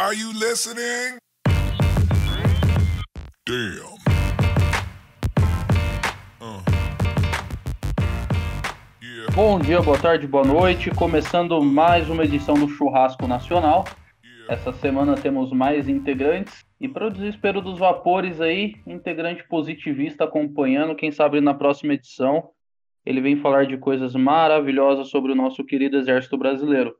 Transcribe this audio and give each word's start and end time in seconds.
Are 0.00 0.14
you 0.14 0.32
listening? 0.32 1.18
Damn. 3.44 3.98
Uh. 6.40 6.62
Yeah, 9.02 9.30
Bom 9.34 9.58
dia, 9.58 9.82
boa 9.82 9.98
tarde, 9.98 10.26
boa 10.26 10.42
noite. 10.42 10.90
Começando 10.90 11.62
mais 11.62 12.08
uma 12.08 12.24
edição 12.24 12.54
do 12.54 12.66
Churrasco 12.66 13.26
Nacional. 13.26 13.84
yeah. 14.24 14.54
Essa 14.54 14.72
semana 14.72 15.16
temos 15.16 15.52
mais 15.52 15.86
integrantes. 15.86 16.64
E 16.80 16.88
para 16.88 17.08
o 17.08 17.10
desespero 17.10 17.60
dos 17.60 17.78
vapores 17.78 18.40
aí, 18.40 18.76
integrante 18.86 19.46
positivista 19.46 20.24
acompanhando. 20.24 20.96
Quem 20.96 21.12
sabe 21.12 21.42
na 21.42 21.52
próxima 21.52 21.92
edição 21.92 22.48
ele 23.04 23.20
vem 23.20 23.36
falar 23.36 23.66
de 23.66 23.76
coisas 23.76 24.14
maravilhosas 24.14 25.10
sobre 25.10 25.32
o 25.32 25.36
nosso 25.36 25.62
querido 25.62 25.98
Exército 25.98 26.38
Brasileiro. 26.38 26.96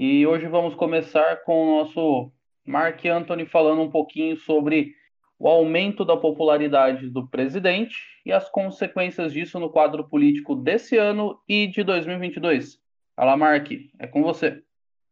E 0.00 0.24
hoje 0.24 0.46
vamos 0.46 0.76
começar 0.76 1.42
com 1.42 1.60
o 1.60 1.78
nosso 1.78 2.32
Mark 2.64 3.04
Anthony 3.04 3.44
falando 3.44 3.82
um 3.82 3.90
pouquinho 3.90 4.36
sobre 4.36 4.94
o 5.36 5.48
aumento 5.48 6.04
da 6.04 6.16
popularidade 6.16 7.10
do 7.10 7.26
presidente 7.26 7.96
e 8.24 8.30
as 8.30 8.48
consequências 8.48 9.32
disso 9.32 9.58
no 9.58 9.68
quadro 9.68 10.08
político 10.08 10.54
desse 10.54 10.96
ano 10.96 11.42
e 11.48 11.66
de 11.66 11.82
2022. 11.82 12.80
Fala, 13.16 13.36
Mark, 13.36 13.72
é 13.98 14.06
com 14.06 14.22
você. 14.22 14.62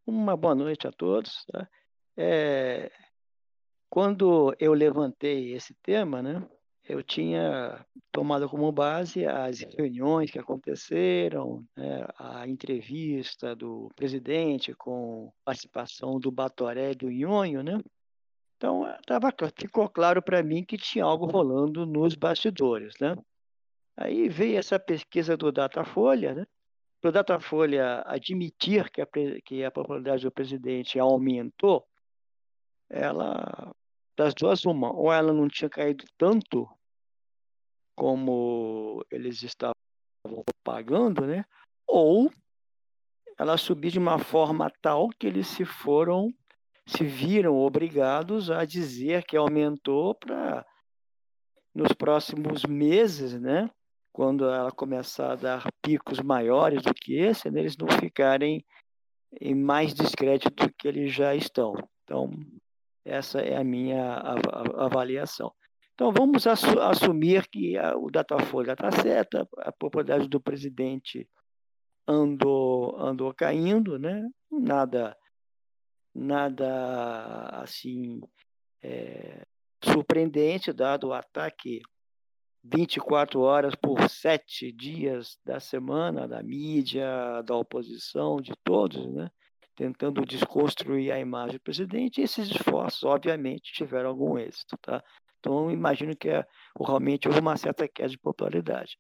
Uma 0.06 0.37
boa 0.37 0.55
noite 0.55 0.87
a 0.87 0.92
todos. 0.92 1.45
tá? 1.47 1.69
É, 2.16 2.89
quando 3.91 4.55
eu 4.61 4.73
levantei 4.73 5.53
esse 5.53 5.75
tema, 5.83 6.23
né, 6.23 6.47
eu 6.89 7.03
tinha 7.03 7.85
tomado 8.13 8.49
como 8.49 8.71
base 8.71 9.27
as 9.27 9.61
reuniões 9.61 10.31
que 10.31 10.39
aconteceram, 10.39 11.65
né, 11.77 12.07
a 12.19 12.47
entrevista 12.47 13.55
do 13.55 13.91
presidente 13.97 14.75
com 14.75 15.33
participação 15.45 16.19
do 16.19 16.31
Batoré 16.31 16.93
e 16.93 16.95
do 16.95 17.11
Nhonho, 17.11 17.62
né? 17.62 17.81
Então, 18.57 18.87
eh, 18.87 18.99
tava, 19.07 19.33
ficou 19.55 19.89
claro 19.89 20.23
para 20.23 20.43
mim 20.43 20.65
que 20.65 20.78
tinha 20.78 21.05
algo 21.05 21.27
rolando 21.27 21.84
nos 21.84 22.15
bastidores, 22.15 22.95
né? 23.00 23.17
Aí 23.97 24.28
veio 24.28 24.59
essa 24.59 24.78
pesquisa 24.78 25.37
do 25.37 25.50
Datafolha, 25.53 26.34
né? 26.34 26.47
Para 27.00 27.09
o 27.09 27.12
Datafolha 27.12 28.03
admitir 28.06 28.91
que 28.91 29.00
a, 29.00 29.06
que 29.45 29.65
a 29.65 29.71
popularidade 29.71 30.23
do 30.23 30.31
presidente 30.31 30.98
aumentou, 30.98 31.87
ela, 32.89 33.75
das 34.17 34.34
duas, 34.34 34.64
uma, 34.64 34.92
ou 34.92 35.12
ela 35.12 35.33
não 35.33 35.48
tinha 35.48 35.69
caído 35.69 36.05
tanto 36.17 36.69
como 37.95 39.05
eles 39.11 39.42
estavam 39.42 39.75
pagando, 40.64 41.27
né? 41.27 41.45
Ou 41.86 42.31
ela 43.39 43.56
subiu 43.56 43.91
de 43.91 43.98
uma 43.98 44.19
forma 44.19 44.70
tal 44.81 45.09
que 45.11 45.27
eles 45.27 45.47
se 45.47 45.64
foram, 45.64 46.33
se 46.87 47.05
viram 47.05 47.56
obrigados 47.56 48.50
a 48.50 48.64
dizer 48.64 49.25
que 49.25 49.37
aumentou 49.37 50.14
para 50.14 50.64
nos 51.75 51.92
próximos 51.92 52.64
meses, 52.64 53.39
né? 53.39 53.70
Quando 54.12 54.48
ela 54.48 54.72
começar 54.72 55.33
a 55.33 55.37
dar 55.37 55.69
picos 55.83 56.20
maiores 56.20 56.83
do 56.83 56.94
que 56.94 57.17
esse, 57.19 57.50
né, 57.50 57.61
eles 57.61 57.77
não 57.77 57.87
ficarem 57.89 58.64
em 59.39 59.55
mais 59.55 59.92
descrédito 59.92 60.67
do 60.67 60.72
que 60.72 60.89
eles 60.89 61.12
já 61.12 61.34
estão. 61.34 61.75
Então, 62.03 62.31
essa 63.07 63.41
é 63.41 63.57
a 63.57 63.65
minha 63.65 64.15
av- 64.17 64.49
av- 64.53 64.81
avaliação. 64.81 65.53
Então, 65.95 66.12
vamos 66.12 66.47
assu- 66.47 66.81
assumir 66.81 67.49
que 67.49 67.79
o 67.79 68.11
Datafolha 68.11 68.73
está 68.73 68.91
certa, 68.91 69.49
a 69.59 69.73
popularidade 69.73 70.29
do 70.29 70.41
presidente 70.41 71.27
andou, 72.07 72.99
andou 73.01 73.33
caindo, 73.33 73.99
né? 73.99 74.29
Nada, 74.51 75.17
nada 76.15 77.49
assim 77.62 78.21
é, 78.83 79.47
surpreendente, 79.83 80.73
dado 80.73 81.09
o 81.09 81.12
ataque 81.15 81.81
24 82.62 83.41
horas 83.41 83.75
por 83.75 84.09
sete 84.11 84.72
dias 84.72 85.39
da 85.45 85.61
semana 85.61 86.27
da 86.27 86.43
mídia, 86.43 87.43
da 87.43 87.56
oposição, 87.56 88.41
de 88.41 88.53
todos, 88.65 89.06
né? 89.15 89.31
Tentando 89.76 90.25
desconstruir 90.25 91.12
a 91.12 91.20
imagem 91.20 91.59
do 91.59 91.60
presidente, 91.60 92.20
e 92.20 92.25
esses 92.25 92.48
esforços, 92.48 93.04
obviamente, 93.04 93.72
tiveram 93.72 94.09
algum 94.09 94.38
êxito. 94.38 94.76
Tá? 94.78 95.04
Então, 95.38 95.70
imagino 95.70 96.16
que 96.16 96.31
é, 96.31 96.44
realmente 96.81 97.28
houve 97.28 97.41
uma 97.41 97.56
certa 97.56 97.86
queda 97.86 98.09
de 98.09 98.19
popularidade. 98.19 98.98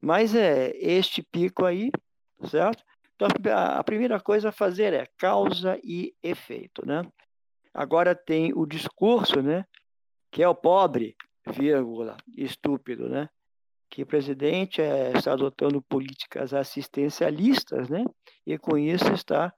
Mas 0.00 0.34
é 0.34 0.76
este 0.76 1.22
pico 1.22 1.64
aí, 1.64 1.90
certo? 2.44 2.84
Então, 3.14 3.28
a 3.52 3.78
a 3.78 3.84
primeira 3.84 4.20
coisa 4.20 4.50
a 4.50 4.52
fazer 4.52 4.92
é 4.92 5.06
causa 5.16 5.78
e 5.82 6.14
efeito. 6.22 6.86
Né? 6.86 7.02
Agora 7.72 8.14
tem 8.14 8.52
o 8.54 8.66
discurso, 8.66 9.40
né? 9.40 9.64
que 10.30 10.42
é 10.42 10.48
o 10.48 10.54
pobre, 10.54 11.16
vírgula, 11.46 12.16
estúpido, 12.36 13.08
né? 13.08 13.28
que 13.90 14.02
o 14.02 14.06
presidente 14.06 14.82
é, 14.82 15.12
está 15.12 15.32
adotando 15.32 15.80
políticas 15.82 16.52
assistencialistas, 16.52 17.88
né? 17.88 18.04
E 18.46 18.58
com 18.58 18.76
isso 18.76 19.10
está 19.12 19.52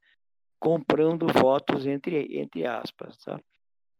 comprando 0.60 1.26
votos 1.26 1.86
entre 1.86 2.38
entre 2.38 2.66
aspas, 2.66 3.16
tá? 3.18 3.40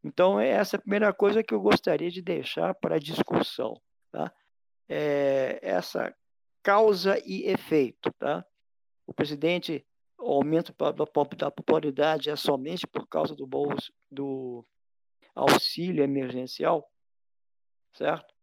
Então 0.04 0.38
é 0.40 0.48
essa 0.48 0.76
a 0.76 0.80
primeira 0.80 1.12
coisa 1.12 1.42
que 1.42 1.52
eu 1.54 1.60
gostaria 1.60 2.10
de 2.10 2.22
deixar 2.22 2.74
para 2.74 3.00
discussão, 3.00 3.80
tá? 4.12 4.32
É 4.88 5.58
essa 5.62 6.14
causa 6.62 7.18
e 7.24 7.44
efeito, 7.48 8.12
tá? 8.18 8.44
O 9.06 9.14
presidente 9.14 9.84
o 10.18 10.32
aumento 10.32 10.74
da 10.78 10.92
da 11.36 11.50
popularidade 11.50 12.30
é 12.30 12.36
somente 12.36 12.86
por 12.86 13.08
causa 13.08 13.34
do 13.34 13.46
bolso 13.46 13.92
do 14.10 14.64
auxílio 15.34 16.04
emergencial, 16.04 16.86
certo? 17.94 18.34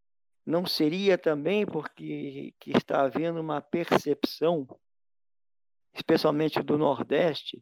não 0.47 0.65
seria 0.65 1.17
também 1.17 1.65
porque 1.65 2.53
que 2.57 2.71
está 2.71 3.01
havendo 3.01 3.41
uma 3.41 3.59
percepção, 3.59 4.65
especialmente 5.93 6.63
do 6.63 6.77
Nordeste, 6.77 7.61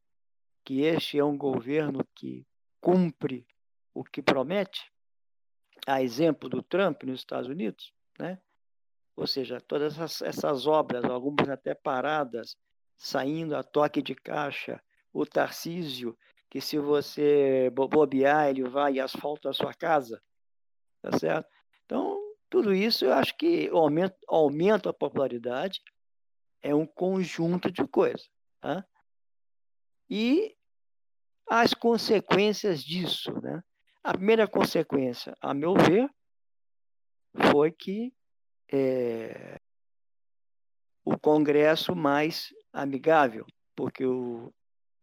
que 0.65 0.81
este 0.81 1.19
é 1.19 1.23
um 1.23 1.37
governo 1.37 2.05
que 2.15 2.45
cumpre 2.81 3.47
o 3.93 4.03
que 4.03 4.21
promete, 4.21 4.91
a 5.87 6.01
exemplo 6.01 6.49
do 6.49 6.63
Trump 6.63 7.03
nos 7.03 7.19
Estados 7.19 7.47
Unidos, 7.47 7.93
né? 8.19 8.41
Ou 9.15 9.27
seja, 9.27 9.61
todas 9.61 9.93
essas, 9.93 10.21
essas 10.21 10.67
obras, 10.67 11.05
algumas 11.05 11.47
até 11.47 11.73
paradas, 11.73 12.57
saindo 12.97 13.55
a 13.55 13.63
toque 13.63 14.01
de 14.01 14.15
caixa, 14.15 14.81
o 15.13 15.25
Tarcísio, 15.25 16.17
que 16.49 16.59
se 16.59 16.77
você 16.77 17.69
bo- 17.69 17.87
bobear, 17.87 18.49
ele 18.49 18.63
vai 18.63 18.93
e 18.93 18.99
asfalta 18.99 19.49
a 19.49 19.53
sua 19.53 19.73
casa, 19.73 20.21
tá 21.01 21.17
certo? 21.17 21.47
Então, 21.85 22.19
tudo 22.49 22.73
isso 22.73 23.05
eu 23.05 23.13
acho 23.13 23.37
que 23.37 23.69
o 23.71 23.77
aumento, 23.77 24.17
aumento 24.27 24.89
a 24.89 24.93
popularidade 24.93 25.81
é 26.61 26.73
um 26.73 26.85
conjunto 26.85 27.71
de 27.71 27.87
coisas. 27.87 28.29
Tá? 28.59 28.85
E 30.09 30.55
as 31.47 31.73
consequências 31.73 32.83
disso. 32.83 33.31
Né? 33.41 33.63
A 34.03 34.13
primeira 34.13 34.47
consequência, 34.47 35.35
a 35.41 35.53
meu 35.53 35.73
ver, 35.73 36.09
foi 37.51 37.71
que 37.71 38.13
é, 38.71 39.59
o 41.03 41.17
Congresso 41.17 41.95
mais 41.95 42.53
amigável, 42.73 43.45
porque 43.75 44.05
o, 44.05 44.53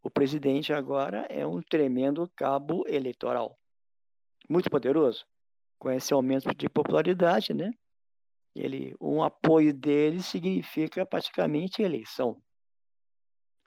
o 0.02 0.10
presidente 0.10 0.72
agora 0.72 1.26
é 1.30 1.46
um 1.46 1.62
tremendo 1.62 2.30
cabo 2.34 2.84
eleitoral, 2.88 3.58
muito 4.48 4.68
poderoso 4.68 5.24
com 5.78 5.90
esse 5.90 6.12
aumento 6.12 6.54
de 6.54 6.68
popularidade, 6.68 7.52
né? 7.52 7.72
Ele, 8.54 8.94
um 9.00 9.22
apoio 9.22 9.72
dele 9.72 10.22
significa 10.22 11.04
praticamente 11.06 11.82
eleição 11.82 12.40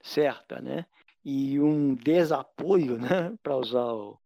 certa, 0.00 0.60
né? 0.60 0.86
E 1.28 1.58
um 1.58 1.96
desapoio, 1.96 2.96
né? 2.98 3.36
Para 3.42 3.56
usar 3.56 4.16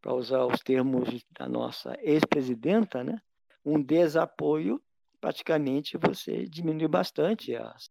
para 0.00 0.14
usar 0.14 0.44
os 0.44 0.60
termos 0.60 1.24
da 1.36 1.48
nossa 1.48 1.98
ex-presidenta, 2.02 3.02
né? 3.02 3.18
Um 3.64 3.82
desapoio 3.82 4.80
praticamente 5.20 5.96
você 5.96 6.44
diminui 6.44 6.86
bastante 6.86 7.56
as 7.56 7.90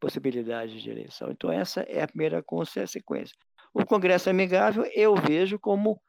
possibilidades 0.00 0.82
de 0.82 0.90
eleição. 0.90 1.30
Então 1.30 1.52
essa 1.52 1.82
é 1.82 2.02
a 2.02 2.08
primeira 2.08 2.42
consequência. 2.42 3.36
O 3.74 3.84
Congresso 3.84 4.30
amigável 4.30 4.84
eu 4.94 5.14
vejo 5.14 5.58
como 5.58 6.00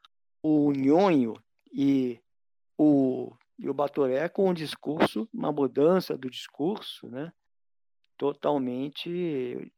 o 0.42 0.72
nhonho 0.72 1.34
e 1.70 2.18
o, 2.78 3.30
e 3.58 3.68
o 3.68 3.74
Batoré 3.74 4.26
com 4.28 4.48
um 4.48 4.54
discurso, 4.54 5.28
uma 5.32 5.52
mudança 5.52 6.16
do 6.16 6.30
discurso, 6.30 7.08
né? 7.08 7.30
totalmente 8.18 9.72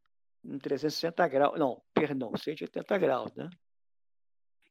em 0.44 0.58
360 0.58 1.28
graus, 1.28 1.58
não, 1.58 1.82
perdão, 1.94 2.32
180 2.36 2.98
graus. 2.98 3.34
Né? 3.34 3.48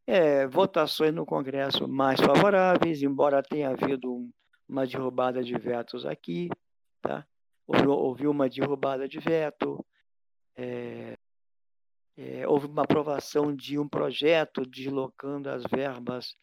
É, 0.06 0.48
votações 0.48 1.14
no 1.14 1.26
Congresso 1.26 1.88
mais 1.88 2.20
favoráveis, 2.20 3.02
embora 3.02 3.44
tenha 3.44 3.70
havido 3.70 4.14
um, 4.14 4.32
uma 4.68 4.86
derrubada 4.86 5.44
de 5.44 5.58
vetos 5.58 6.06
aqui, 6.06 6.50
tá? 7.02 7.26
houve, 7.68 8.28
uma 8.28 8.50
derrubada 8.50 9.08
de 9.08 9.20
veto, 9.20 9.86
é, 10.56 11.16
é, 12.18 12.48
houve 12.48 12.66
uma 12.66 12.84
aprovação 12.84 13.56
de 13.56 13.78
um 13.78 13.88
projeto 13.88 14.66
deslocando 14.66 15.50
as 15.50 15.64
verbas 15.64 16.36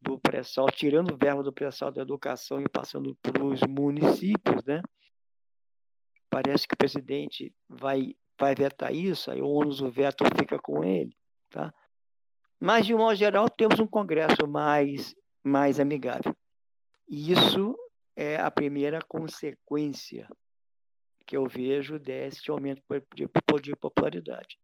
do 0.00 0.18
pré-sal, 0.18 0.66
tirando 0.70 1.16
verba 1.16 1.42
do 1.42 1.52
pré-sal 1.52 1.92
da 1.92 2.02
educação 2.02 2.60
e 2.60 2.68
passando 2.68 3.14
para 3.22 3.44
os 3.44 3.60
municípios, 3.62 4.64
né? 4.64 4.82
Parece 6.28 6.66
que 6.66 6.74
o 6.74 6.78
presidente 6.78 7.54
vai, 7.68 8.16
vai 8.42 8.56
vetar 8.56 8.92
isso, 8.92 9.30
aí 9.30 9.40
o 9.40 9.48
ônus 9.48 9.78
do 9.78 9.88
veto 9.88 10.24
fica 10.36 10.58
com 10.58 10.82
ele, 10.82 11.16
tá? 11.48 11.72
Mas, 12.58 12.84
de 12.84 12.92
um 12.92 12.98
modo 12.98 13.14
geral, 13.14 13.48
temos 13.48 13.78
um 13.78 13.86
Congresso 13.86 14.48
mais, 14.48 15.14
mais 15.44 15.78
amigável. 15.78 16.34
E 17.08 17.30
isso 17.30 17.76
é 18.16 18.36
a 18.40 18.50
primeira 18.50 19.00
consequência 19.00 20.28
que 21.24 21.36
eu 21.36 21.46
vejo 21.46 22.00
desse 22.00 22.50
aumento 22.50 22.82
de, 23.14 23.28
de 23.62 23.76
popularidade. 23.76 24.58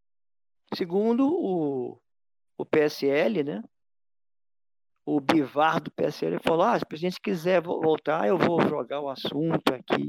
Segundo, 0.74 1.32
o, 1.32 2.00
o 2.56 2.66
PSL, 2.66 3.44
né? 3.44 3.62
o 5.06 5.20
Bivar 5.20 5.80
do 5.80 5.90
PSL 5.92 6.40
falou: 6.40 6.66
ah, 6.66 6.76
se 6.76 6.84
o 6.84 6.88
presidente 6.88 7.20
quiser 7.20 7.62
voltar, 7.62 8.26
eu 8.26 8.36
vou 8.36 8.60
jogar 8.60 9.00
o 9.00 9.08
assunto 9.08 9.72
aqui, 9.72 10.06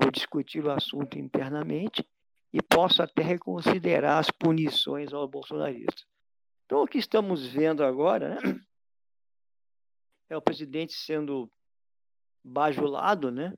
vou 0.00 0.10
discutir 0.10 0.64
o 0.64 0.72
assunto 0.72 1.16
internamente 1.18 2.04
e 2.52 2.62
posso 2.62 3.02
até 3.02 3.22
reconsiderar 3.22 4.18
as 4.18 4.30
punições 4.30 5.12
aos 5.12 5.28
bolsonaristas. 5.30 6.06
Então, 6.64 6.82
o 6.82 6.86
que 6.86 6.98
estamos 6.98 7.46
vendo 7.46 7.84
agora 7.84 8.40
né, 8.40 8.60
é 10.28 10.36
o 10.36 10.42
presidente 10.42 10.92
sendo 10.92 11.50
bajulado, 12.42 13.30
né? 13.30 13.54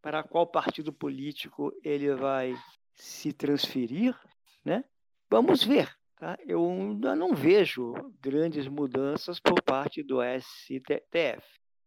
Para 0.00 0.22
qual 0.22 0.46
partido 0.46 0.92
político 0.92 1.72
ele 1.82 2.14
vai 2.14 2.54
se 2.94 3.32
transferir, 3.32 4.16
né? 4.64 4.84
Vamos 5.30 5.64
ver. 5.64 5.96
Tá? 6.16 6.38
Eu 6.46 6.64
ainda 6.64 7.16
não 7.16 7.34
vejo 7.34 7.94
grandes 8.20 8.68
mudanças 8.68 9.40
por 9.40 9.60
parte 9.62 10.02
do 10.02 10.18
STF. 10.22 11.42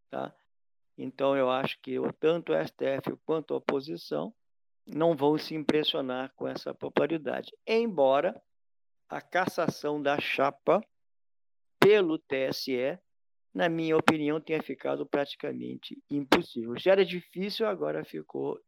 Tá? 0.09 0.33
Então, 0.98 1.38
eu 1.38 1.50
acho 1.50 1.80
que 1.81 1.95
tanto 2.19 2.51
o 2.51 2.56
STF 2.56 3.15
quanto 3.25 3.54
a 3.54 3.57
oposição 3.57 4.33
não 4.88 5.16
vão 5.16 5.38
se 5.38 5.54
impressionar 5.54 6.31
com 6.36 6.48
essa 6.48 6.74
popularidade. 6.74 7.51
Embora 7.66 8.42
a 9.10 9.22
cassação 9.22 10.01
da 10.01 10.19
chapa 10.19 10.81
pelo 11.80 12.18
TSE, 12.18 12.98
na 13.54 13.69
minha 13.69 13.98
opinião, 13.98 14.39
tenha 14.39 14.62
ficado 14.62 15.06
praticamente 15.06 16.01
impossível. 16.10 16.78
Já 16.78 16.92
era 16.92 17.06
difícil, 17.06 17.68
agora 17.68 18.06
ficou 18.06 18.60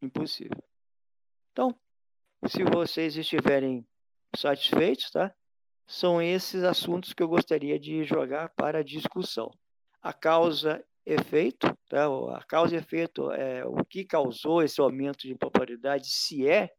impossível. 0.00 0.62
Então, 1.52 1.78
se 2.46 2.64
vocês 2.64 3.16
estiverem 3.16 3.86
satisfeitos, 4.36 5.10
tá? 5.10 5.34
São 5.86 6.22
esses 6.22 6.64
assuntos 6.64 7.12
que 7.12 7.22
eu 7.22 7.28
gostaria 7.28 7.78
de 7.78 8.04
jogar 8.04 8.48
para 8.50 8.82
discussão. 8.82 9.50
A 10.00 10.12
causa 10.12 10.84
efeito, 11.04 11.66
tá? 11.92 12.06
A 12.34 12.42
causa 12.44 12.74
e 12.74 12.78
efeito 12.78 13.30
é 13.32 13.66
o 13.66 13.84
que 13.84 14.02
causou 14.02 14.62
esse 14.62 14.80
aumento 14.80 15.28
de 15.28 15.34
popularidade, 15.34 16.08
se 16.08 16.48
é 16.48 16.72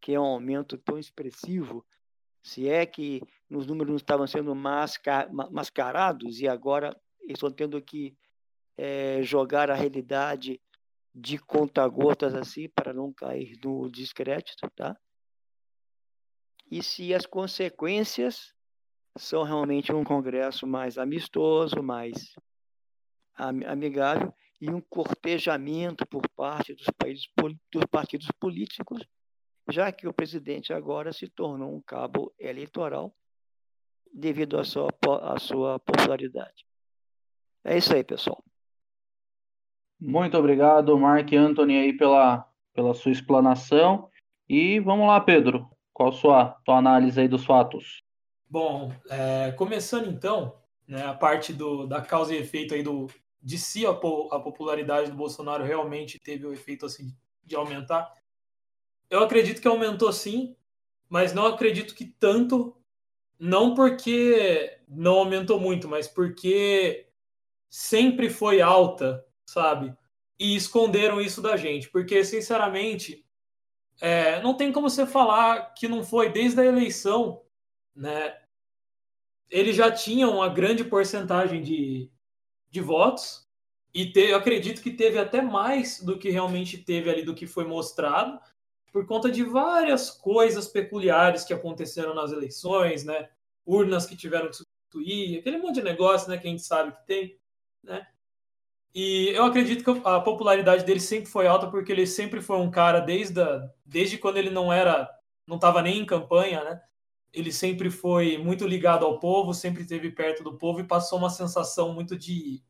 que 0.00 0.14
é 0.14 0.18
um 0.18 0.24
aumento 0.24 0.78
tão 0.78 0.98
expressivo, 0.98 1.84
se 2.42 2.66
é 2.66 2.86
que 2.86 3.20
os 3.50 3.66
números 3.66 3.96
estavam 3.96 4.26
sendo 4.26 4.54
masca, 4.54 5.28
mascarados 5.50 6.40
e 6.40 6.48
agora 6.48 6.98
estão 7.28 7.50
tendo 7.50 7.80
que 7.82 8.16
é, 8.76 9.22
jogar 9.22 9.70
a 9.70 9.74
realidade 9.74 10.58
de 11.14 11.36
conta-gotas 11.36 12.34
assim 12.34 12.66
para 12.70 12.94
não 12.94 13.12
cair 13.12 13.58
no 13.62 13.90
descrédito, 13.90 14.68
tá? 14.74 14.98
e 16.70 16.82
se 16.82 17.12
as 17.12 17.26
consequências 17.26 18.54
são 19.16 19.42
realmente 19.42 19.92
um 19.92 20.02
congresso 20.02 20.66
mais 20.66 20.96
amistoso, 20.96 21.82
mais 21.82 22.34
amigável 23.36 24.34
e 24.64 24.70
um 24.70 24.80
cortejamento 24.80 26.06
por 26.06 26.26
parte 26.30 26.72
dos, 26.72 26.86
países, 26.96 27.28
dos 27.70 27.84
partidos 27.84 28.28
políticos, 28.40 29.06
já 29.70 29.92
que 29.92 30.08
o 30.08 30.12
presidente 30.12 30.72
agora 30.72 31.12
se 31.12 31.28
tornou 31.28 31.76
um 31.76 31.82
cabo 31.82 32.32
eleitoral 32.38 33.14
devido 34.10 34.58
à 34.58 34.64
sua, 34.64 34.88
à 35.22 35.38
sua 35.38 35.78
popularidade. 35.80 36.64
É 37.62 37.76
isso 37.76 37.94
aí, 37.94 38.02
pessoal. 38.02 38.42
Muito 40.00 40.38
obrigado, 40.38 40.98
Mark 40.98 41.30
Anthony, 41.34 41.76
aí 41.76 41.92
pela, 41.92 42.48
pela 42.72 42.94
sua 42.94 43.12
explanação. 43.12 44.08
E 44.48 44.80
vamos 44.80 45.06
lá, 45.06 45.20
Pedro. 45.20 45.68
Qual 45.92 46.08
a 46.08 46.12
sua, 46.12 46.44
tua 46.64 46.78
análise 46.78 47.20
aí 47.20 47.28
dos 47.28 47.44
fatos? 47.44 48.02
Bom, 48.48 48.90
é, 49.10 49.52
começando 49.52 50.08
então, 50.08 50.56
né, 50.88 51.04
a 51.04 51.12
parte 51.12 51.52
do, 51.52 51.86
da 51.86 52.00
causa 52.00 52.34
e 52.34 52.38
efeito 52.38 52.72
aí 52.72 52.82
do, 52.82 53.08
de 53.44 53.58
se 53.58 53.84
a, 53.84 53.90
a 53.90 54.40
popularidade 54.40 55.10
do 55.10 55.16
Bolsonaro 55.16 55.62
realmente 55.62 56.18
teve 56.18 56.46
o 56.46 56.52
efeito 56.52 56.86
assim 56.86 57.14
de 57.44 57.54
aumentar. 57.54 58.10
Eu 59.10 59.22
acredito 59.22 59.60
que 59.60 59.68
aumentou 59.68 60.10
sim, 60.14 60.56
mas 61.10 61.34
não 61.34 61.44
acredito 61.44 61.94
que 61.94 62.06
tanto, 62.06 62.74
não 63.38 63.74
porque 63.74 64.80
não 64.88 65.18
aumentou 65.18 65.60
muito, 65.60 65.86
mas 65.86 66.08
porque 66.08 67.06
sempre 67.68 68.30
foi 68.30 68.62
alta, 68.62 69.22
sabe? 69.44 69.94
E 70.38 70.56
esconderam 70.56 71.20
isso 71.20 71.42
da 71.42 71.54
gente, 71.54 71.90
porque 71.90 72.24
sinceramente 72.24 73.26
é, 74.00 74.40
não 74.42 74.56
tem 74.56 74.72
como 74.72 74.88
você 74.88 75.06
falar 75.06 75.74
que 75.74 75.86
não 75.86 76.02
foi 76.02 76.32
desde 76.32 76.62
a 76.62 76.64
eleição, 76.64 77.42
né? 77.94 78.38
Ele 79.50 79.72
já 79.72 79.92
tinha 79.92 80.28
uma 80.28 80.48
grande 80.48 80.82
porcentagem 80.82 81.62
de, 81.62 82.10
de 82.74 82.80
votos 82.80 83.46
e 83.94 84.10
te, 84.10 84.30
eu 84.30 84.36
acredito 84.36 84.82
que 84.82 84.90
teve 84.90 85.16
até 85.16 85.40
mais 85.40 86.00
do 86.02 86.18
que 86.18 86.28
realmente 86.28 86.76
teve 86.76 87.08
ali 87.08 87.22
do 87.22 87.34
que 87.34 87.46
foi 87.46 87.64
mostrado 87.64 88.40
por 88.92 89.06
conta 89.06 89.30
de 89.30 89.44
várias 89.44 90.10
coisas 90.10 90.66
peculiares 90.66 91.44
que 91.44 91.54
aconteceram 91.54 92.14
nas 92.14 92.32
eleições, 92.32 93.04
né? 93.04 93.28
Urnas 93.64 94.06
que 94.06 94.16
tiveram 94.16 94.48
que 94.48 94.56
substituir, 94.56 95.38
aquele 95.38 95.58
monte 95.58 95.76
de 95.76 95.82
negócio, 95.82 96.28
né? 96.28 96.36
Que 96.36 96.48
a 96.48 96.50
gente 96.50 96.62
sabe 96.62 96.92
que 96.92 97.06
tem, 97.06 97.38
né? 97.82 98.06
E 98.92 99.28
eu 99.28 99.44
acredito 99.44 99.84
que 99.84 100.00
a 100.04 100.20
popularidade 100.20 100.84
dele 100.84 101.00
sempre 101.00 101.30
foi 101.30 101.46
alta 101.46 101.68
porque 101.68 101.90
ele 101.90 102.06
sempre 102.06 102.40
foi 102.40 102.56
um 102.58 102.70
cara 102.70 103.00
desde, 103.00 103.40
a, 103.40 103.68
desde 103.84 104.18
quando 104.18 104.36
ele 104.36 104.50
não 104.50 104.72
era, 104.72 105.08
não 105.46 105.56
estava 105.56 105.82
nem 105.82 106.00
em 106.00 106.06
campanha, 106.06 106.62
né? 106.64 106.82
Ele 107.34 107.52
sempre 107.52 107.90
foi 107.90 108.38
muito 108.38 108.66
ligado 108.66 109.04
ao 109.04 109.18
povo, 109.18 109.52
sempre 109.52 109.82
esteve 109.82 110.10
perto 110.10 110.44
do 110.44 110.56
povo 110.56 110.80
e 110.80 110.86
passou 110.86 111.18
uma 111.18 111.30
sensação 111.30 111.92
muito 111.92 112.16
de, 112.16 112.62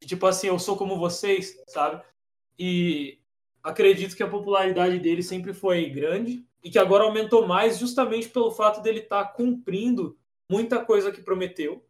de 0.00 0.08
tipo 0.08 0.26
assim, 0.26 0.46
eu 0.46 0.58
sou 0.58 0.76
como 0.76 0.98
vocês, 0.98 1.62
sabe? 1.68 2.02
E 2.58 3.18
acredito 3.62 4.16
que 4.16 4.22
a 4.22 4.28
popularidade 4.28 4.98
dele 4.98 5.22
sempre 5.22 5.52
foi 5.52 5.88
grande 5.90 6.44
e 6.62 6.70
que 6.70 6.78
agora 6.78 7.04
aumentou 7.04 7.46
mais 7.46 7.78
justamente 7.78 8.28
pelo 8.28 8.50
fato 8.50 8.80
dele 8.80 9.00
estar 9.00 9.24
tá 9.24 9.30
cumprindo 9.30 10.18
muita 10.50 10.82
coisa 10.82 11.12
que 11.12 11.20
prometeu 11.20 11.84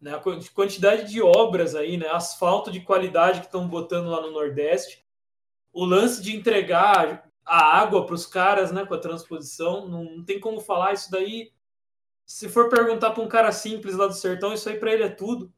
né, 0.00 0.14
a 0.14 0.20
quantidade 0.52 1.10
de 1.10 1.22
obras 1.22 1.76
aí, 1.76 1.96
né, 1.96 2.08
asfalto 2.08 2.72
de 2.72 2.80
qualidade 2.80 3.40
que 3.40 3.46
estão 3.46 3.68
botando 3.68 4.10
lá 4.10 4.20
no 4.20 4.32
Nordeste, 4.32 5.04
o 5.72 5.84
lance 5.84 6.20
de 6.20 6.36
entregar 6.36 7.30
a 7.44 7.78
água 7.78 8.06
para 8.06 8.14
os 8.14 8.26
caras, 8.26 8.72
né, 8.72 8.84
com 8.86 8.94
a 8.94 8.98
transposição, 8.98 9.88
não, 9.88 10.04
não, 10.04 10.24
tem 10.24 10.40
como 10.40 10.60
falar 10.60 10.92
isso 10.92 11.10
daí. 11.10 11.52
Se 12.24 12.48
for 12.48 12.68
perguntar 12.68 13.10
para 13.10 13.22
um 13.22 13.28
cara 13.28 13.52
simples 13.52 13.96
lá 13.96 14.06
do 14.06 14.14
sertão, 14.14 14.52
isso 14.52 14.68
aí 14.68 14.78
para 14.78 14.92
ele 14.92 15.02
é 15.02 15.08
tudo. 15.08 15.52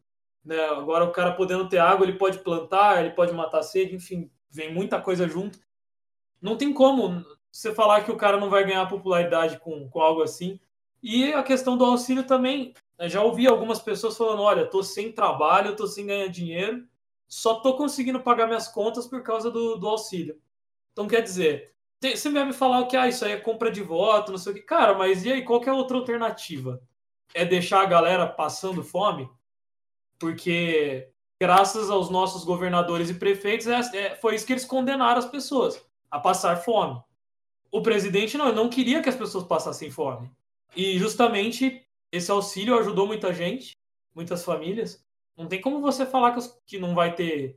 Né? 0.44 0.58
Agora 0.66 1.04
o 1.04 1.12
cara 1.12 1.32
podendo 1.32 1.68
ter 1.68 1.78
água, 1.78 2.04
ele 2.06 2.18
pode 2.18 2.38
plantar, 2.38 3.00
ele 3.00 3.14
pode 3.14 3.32
matar 3.32 3.62
sede, 3.62 3.94
enfim, 3.94 4.30
vem 4.50 4.72
muita 4.72 5.00
coisa 5.00 5.28
junto. 5.28 5.58
Não 6.40 6.56
tem 6.56 6.72
como 6.72 7.24
você 7.50 7.74
falar 7.74 8.02
que 8.04 8.10
o 8.10 8.16
cara 8.16 8.38
não 8.38 8.50
vai 8.50 8.64
ganhar 8.64 8.86
popularidade 8.86 9.58
com, 9.58 9.88
com 9.88 10.00
algo 10.00 10.22
assim. 10.22 10.58
E 11.02 11.32
a 11.32 11.42
questão 11.42 11.76
do 11.76 11.84
auxílio 11.84 12.26
também, 12.26 12.74
eu 12.98 13.08
já 13.08 13.22
ouvi 13.22 13.46
algumas 13.46 13.78
pessoas 13.78 14.16
falando: 14.16 14.42
olha, 14.42 14.66
tô 14.66 14.82
sem 14.82 15.12
trabalho, 15.12 15.76
tô 15.76 15.86
sem 15.86 16.06
ganhar 16.06 16.28
dinheiro, 16.28 16.86
só 17.28 17.56
tô 17.56 17.76
conseguindo 17.76 18.20
pagar 18.20 18.46
minhas 18.46 18.68
contas 18.68 19.06
por 19.06 19.22
causa 19.22 19.50
do, 19.50 19.76
do 19.76 19.88
auxílio. 19.88 20.40
Então, 20.92 21.06
quer 21.06 21.20
dizer, 21.20 21.73
tem, 22.04 22.14
você 22.14 22.30
vai 22.30 22.44
me 22.44 22.52
falar 22.52 22.84
que 22.86 22.98
ah, 22.98 23.08
isso 23.08 23.24
aí 23.24 23.32
é 23.32 23.40
compra 23.40 23.70
de 23.70 23.80
voto, 23.80 24.30
não 24.30 24.38
sei 24.38 24.52
o 24.52 24.54
que. 24.54 24.60
Cara, 24.60 24.92
mas 24.92 25.24
e 25.24 25.32
aí, 25.32 25.42
qual 25.42 25.62
é 25.64 25.70
a 25.70 25.74
outra 25.74 25.96
alternativa? 25.96 26.82
É 27.32 27.46
deixar 27.46 27.80
a 27.80 27.86
galera 27.86 28.26
passando 28.26 28.84
fome? 28.84 29.26
Porque, 30.18 31.08
graças 31.40 31.88
aos 31.88 32.10
nossos 32.10 32.44
governadores 32.44 33.08
e 33.08 33.14
prefeitos, 33.14 33.66
é, 33.66 33.80
é, 33.96 34.16
foi 34.16 34.34
isso 34.34 34.46
que 34.46 34.52
eles 34.52 34.66
condenaram 34.66 35.18
as 35.18 35.24
pessoas, 35.24 35.82
a 36.10 36.20
passar 36.20 36.56
fome. 36.56 37.02
O 37.72 37.80
presidente 37.80 38.36
não, 38.36 38.52
não 38.52 38.68
queria 38.68 39.02
que 39.02 39.08
as 39.08 39.16
pessoas 39.16 39.44
passassem 39.44 39.90
fome. 39.90 40.30
E 40.76 40.98
justamente 40.98 41.86
esse 42.12 42.30
auxílio 42.30 42.78
ajudou 42.78 43.06
muita 43.06 43.32
gente, 43.32 43.72
muitas 44.14 44.44
famílias. 44.44 45.02
Não 45.34 45.46
tem 45.46 45.58
como 45.58 45.80
você 45.80 46.04
falar 46.04 46.32
que, 46.32 46.40
que 46.66 46.78
não 46.78 46.94
vai 46.94 47.14
ter 47.14 47.56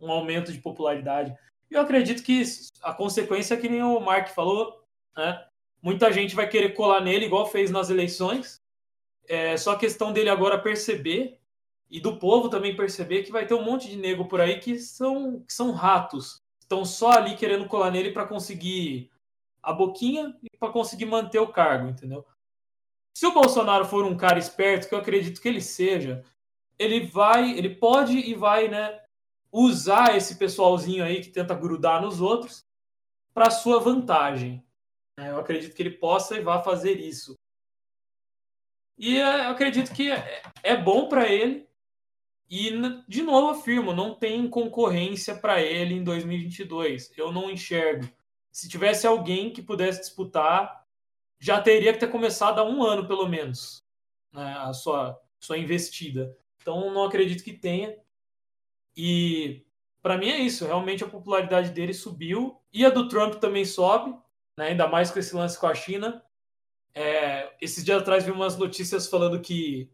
um 0.00 0.10
aumento 0.10 0.52
de 0.52 0.60
popularidade. 0.60 1.32
Eu 1.70 1.80
acredito 1.80 2.22
que 2.22 2.42
a 2.82 2.92
consequência 2.92 3.54
é 3.54 3.56
que 3.56 3.68
nem 3.68 3.82
o 3.82 3.98
Mark 4.00 4.28
falou, 4.28 4.84
né? 5.16 5.44
muita 5.84 6.10
gente 6.10 6.34
vai 6.34 6.48
querer 6.48 6.70
colar 6.70 7.00
nele, 7.00 7.26
igual 7.26 7.46
fez 7.46 7.70
nas 7.70 7.90
eleições. 7.90 8.62
É 9.28 9.56
só 9.56 9.76
questão 9.76 10.12
dele 10.12 10.30
agora 10.30 10.58
perceber 10.58 11.38
e 11.90 12.00
do 12.00 12.16
povo 12.16 12.48
também 12.48 12.74
perceber 12.74 13.22
que 13.22 13.30
vai 13.30 13.46
ter 13.46 13.54
um 13.54 13.62
monte 13.62 13.88
de 13.88 13.96
nego 13.96 14.24
por 14.24 14.40
aí 14.40 14.58
que 14.58 14.78
são, 14.78 15.40
que 15.46 15.52
são 15.52 15.72
ratos. 15.72 16.42
Estão 16.58 16.84
só 16.84 17.12
ali 17.12 17.36
querendo 17.36 17.66
colar 17.66 17.90
nele 17.90 18.12
para 18.12 18.26
conseguir 18.26 19.10
a 19.62 19.72
boquinha 19.72 20.34
e 20.42 20.48
para 20.58 20.72
conseguir 20.72 21.04
manter 21.04 21.38
o 21.38 21.52
cargo, 21.52 21.88
entendeu? 21.88 22.24
Se 23.14 23.26
o 23.26 23.32
Bolsonaro 23.32 23.84
for 23.84 24.04
um 24.04 24.16
cara 24.16 24.38
esperto, 24.38 24.88
que 24.88 24.94
eu 24.94 24.98
acredito 24.98 25.40
que 25.40 25.48
ele 25.48 25.60
seja, 25.60 26.24
ele 26.78 27.06
vai, 27.06 27.52
ele 27.52 27.70
pode 27.70 28.18
e 28.18 28.34
vai, 28.34 28.68
né, 28.68 29.00
usar 29.56 30.16
esse 30.16 30.34
pessoalzinho 30.34 31.04
aí 31.04 31.20
que 31.20 31.30
tenta 31.30 31.54
grudar 31.54 32.02
nos 32.02 32.20
outros 32.20 32.66
para 33.32 33.50
sua 33.50 33.78
vantagem. 33.78 34.64
É, 35.16 35.30
eu 35.30 35.38
acredito 35.38 35.76
que 35.76 35.82
ele 35.82 35.92
possa 35.92 36.36
e 36.36 36.42
vá 36.42 36.60
fazer 36.60 36.98
isso. 36.98 37.36
E 38.98 39.16
é, 39.16 39.46
eu 39.46 39.50
acredito 39.50 39.94
que 39.94 40.10
é, 40.10 40.42
é 40.60 40.76
bom 40.76 41.08
para 41.08 41.28
ele. 41.28 41.68
E, 42.50 42.70
de 43.06 43.22
novo, 43.22 43.50
afirmo: 43.50 43.92
não 43.92 44.12
tem 44.12 44.48
concorrência 44.48 45.36
para 45.36 45.62
ele 45.62 45.94
em 45.94 46.02
2022. 46.02 47.12
Eu 47.16 47.30
não 47.30 47.48
enxergo. 47.48 48.10
Se 48.50 48.68
tivesse 48.68 49.06
alguém 49.06 49.52
que 49.52 49.62
pudesse 49.62 50.00
disputar, 50.00 50.84
já 51.38 51.60
teria 51.60 51.92
que 51.92 52.00
ter 52.00 52.10
começado 52.10 52.58
há 52.58 52.64
um 52.64 52.82
ano, 52.82 53.06
pelo 53.06 53.28
menos, 53.28 53.84
né, 54.32 54.54
a 54.58 54.72
sua, 54.72 55.20
sua 55.38 55.58
investida. 55.58 56.36
Então, 56.60 56.92
não 56.92 57.04
acredito 57.04 57.44
que 57.44 57.52
tenha. 57.52 57.96
E, 58.96 59.64
para 60.02 60.18
mim, 60.18 60.28
é 60.28 60.38
isso. 60.38 60.66
Realmente, 60.66 61.04
a 61.04 61.08
popularidade 61.08 61.70
dele 61.70 61.94
subiu. 61.94 62.60
E 62.72 62.84
a 62.84 62.90
do 62.90 63.08
Trump 63.08 63.34
também 63.34 63.64
sobe 63.64 64.14
né? 64.56 64.68
ainda 64.68 64.88
mais 64.88 65.10
com 65.10 65.18
esse 65.18 65.34
lance 65.34 65.58
com 65.58 65.66
a 65.66 65.74
China. 65.74 66.22
É, 66.94 67.52
esses 67.60 67.84
dias 67.84 68.00
atrás 68.00 68.24
vi 68.24 68.30
umas 68.30 68.56
notícias 68.56 69.08
falando 69.08 69.40
que, 69.40 69.90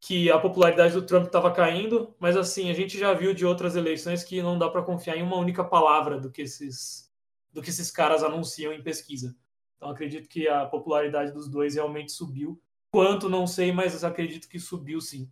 que 0.00 0.30
a 0.30 0.38
popularidade 0.38 0.94
do 0.94 1.04
Trump 1.04 1.26
estava 1.26 1.52
caindo, 1.52 2.14
mas 2.18 2.36
assim, 2.36 2.70
a 2.70 2.72
gente 2.72 2.98
já 2.98 3.12
viu 3.12 3.34
de 3.34 3.44
outras 3.44 3.76
eleições 3.76 4.24
que 4.24 4.40
não 4.40 4.58
dá 4.58 4.68
para 4.68 4.82
confiar 4.82 5.16
em 5.16 5.22
uma 5.22 5.36
única 5.36 5.62
palavra 5.62 6.18
do 6.18 6.30
que 6.30 6.42
esses, 6.42 7.12
do 7.52 7.60
que 7.60 7.70
esses 7.70 7.90
caras 7.90 8.22
anunciam 8.22 8.72
em 8.72 8.82
pesquisa. 8.82 9.36
Então 9.76 9.90
acredito 9.90 10.28
que 10.28 10.48
a 10.48 10.66
popularidade 10.66 11.32
dos 11.32 11.48
dois 11.48 11.74
realmente 11.74 12.12
subiu. 12.12 12.60
Quanto, 12.90 13.28
não 13.28 13.46
sei, 13.46 13.70
mas 13.70 14.02
acredito 14.02 14.48
que 14.48 14.58
subiu 14.58 15.00
sim. 15.00 15.30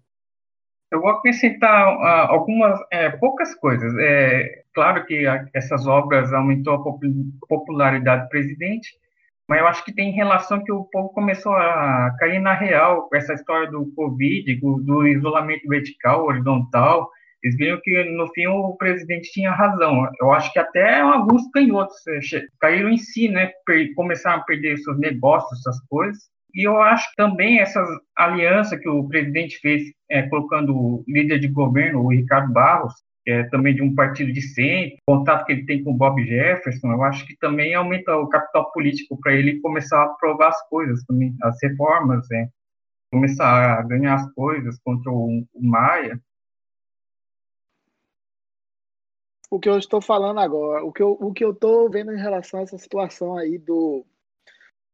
Eu 0.90 1.00
vou 1.00 1.10
acrescentar 1.10 1.96
uh, 1.96 2.32
algumas, 2.32 2.78
é, 2.92 3.10
poucas 3.10 3.54
coisas. 3.56 3.92
É, 3.98 4.62
claro 4.72 5.04
que 5.04 5.26
a, 5.26 5.44
essas 5.52 5.86
obras 5.86 6.32
aumentou 6.32 6.74
a 6.74 7.46
popularidade 7.48 8.22
do 8.24 8.28
presidente, 8.28 8.88
mas 9.48 9.60
eu 9.60 9.66
acho 9.68 9.84
que 9.84 9.94
tem 9.94 10.12
relação 10.12 10.62
que 10.62 10.72
o 10.72 10.84
povo 10.84 11.08
começou 11.10 11.52
a 11.54 12.14
cair 12.18 12.40
na 12.40 12.52
real 12.52 13.08
com 13.08 13.16
essa 13.16 13.34
história 13.34 13.70
do 13.70 13.92
Covid, 13.94 14.54
do, 14.56 14.78
do 14.78 15.06
isolamento 15.06 15.68
vertical, 15.68 16.24
horizontal. 16.24 17.10
Eles 17.42 17.56
viram 17.56 17.80
que, 17.82 18.04
no 18.04 18.26
fim, 18.32 18.46
o 18.46 18.76
presidente 18.76 19.30
tinha 19.32 19.52
razão. 19.52 20.08
Eu 20.20 20.32
acho 20.32 20.52
que 20.52 20.58
até 20.58 21.00
alguns 21.00 21.48
canhotos 21.52 21.96
é, 22.08 22.40
caíram 22.60 22.90
em 22.90 22.98
si, 22.98 23.28
né? 23.28 23.52
Começaram 23.94 24.40
a 24.40 24.44
perder 24.44 24.78
seus 24.78 24.98
negócios, 24.98 25.60
essas 25.60 25.80
coisas. 25.88 26.35
E 26.56 26.66
eu 26.66 26.80
acho 26.80 27.06
também 27.16 27.60
essa 27.60 27.84
aliança 28.16 28.78
que 28.78 28.88
o 28.88 29.06
presidente 29.06 29.58
fez, 29.58 29.92
é, 30.10 30.22
colocando 30.22 30.74
o 30.74 31.04
líder 31.06 31.38
de 31.38 31.48
governo, 31.48 32.00
o 32.00 32.08
Ricardo 32.08 32.50
Barros, 32.50 32.94
que 33.22 33.30
é 33.30 33.44
também 33.50 33.74
de 33.74 33.82
um 33.82 33.94
partido 33.94 34.32
de 34.32 34.40
centro, 34.40 34.96
contato 35.06 35.44
que 35.44 35.52
ele 35.52 35.66
tem 35.66 35.84
com 35.84 35.90
o 35.90 35.96
Bob 35.96 36.24
Jefferson, 36.24 36.92
eu 36.92 37.02
acho 37.02 37.26
que 37.26 37.36
também 37.36 37.74
aumenta 37.74 38.16
o 38.16 38.26
capital 38.30 38.72
político 38.72 39.20
para 39.20 39.34
ele 39.34 39.60
começar 39.60 39.98
a 39.98 40.04
aprovar 40.04 40.48
as 40.48 40.68
coisas 40.70 41.04
também, 41.04 41.36
as 41.42 41.58
reformas, 41.62 42.26
é, 42.30 42.48
começar 43.12 43.78
a 43.78 43.82
ganhar 43.82 44.14
as 44.14 44.32
coisas 44.32 44.80
contra 44.82 45.12
o, 45.12 45.44
o 45.52 45.62
Maia. 45.62 46.18
O 49.50 49.60
que 49.60 49.68
eu 49.68 49.76
estou 49.76 50.00
falando 50.00 50.40
agora, 50.40 50.82
o 50.82 50.90
que 50.90 51.02
o 51.02 51.32
que 51.34 51.44
eu 51.44 51.50
estou 51.50 51.90
vendo 51.90 52.14
em 52.14 52.18
relação 52.18 52.60
a 52.60 52.62
essa 52.62 52.78
situação 52.78 53.36
aí 53.36 53.58
do, 53.58 54.06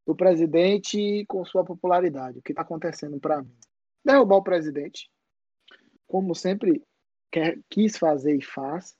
do 0.05 0.15
presidente 0.15 1.25
com 1.27 1.45
sua 1.45 1.63
popularidade. 1.63 2.39
O 2.39 2.41
que 2.41 2.51
está 2.51 2.61
acontecendo 2.61 3.19
para 3.19 3.41
mim? 3.41 3.55
Derrubar 4.03 4.37
o 4.37 4.43
presidente, 4.43 5.09
como 6.07 6.35
sempre 6.35 6.83
quer, 7.31 7.57
quis 7.69 7.97
fazer 7.97 8.35
e 8.35 8.43
faz. 8.43 8.95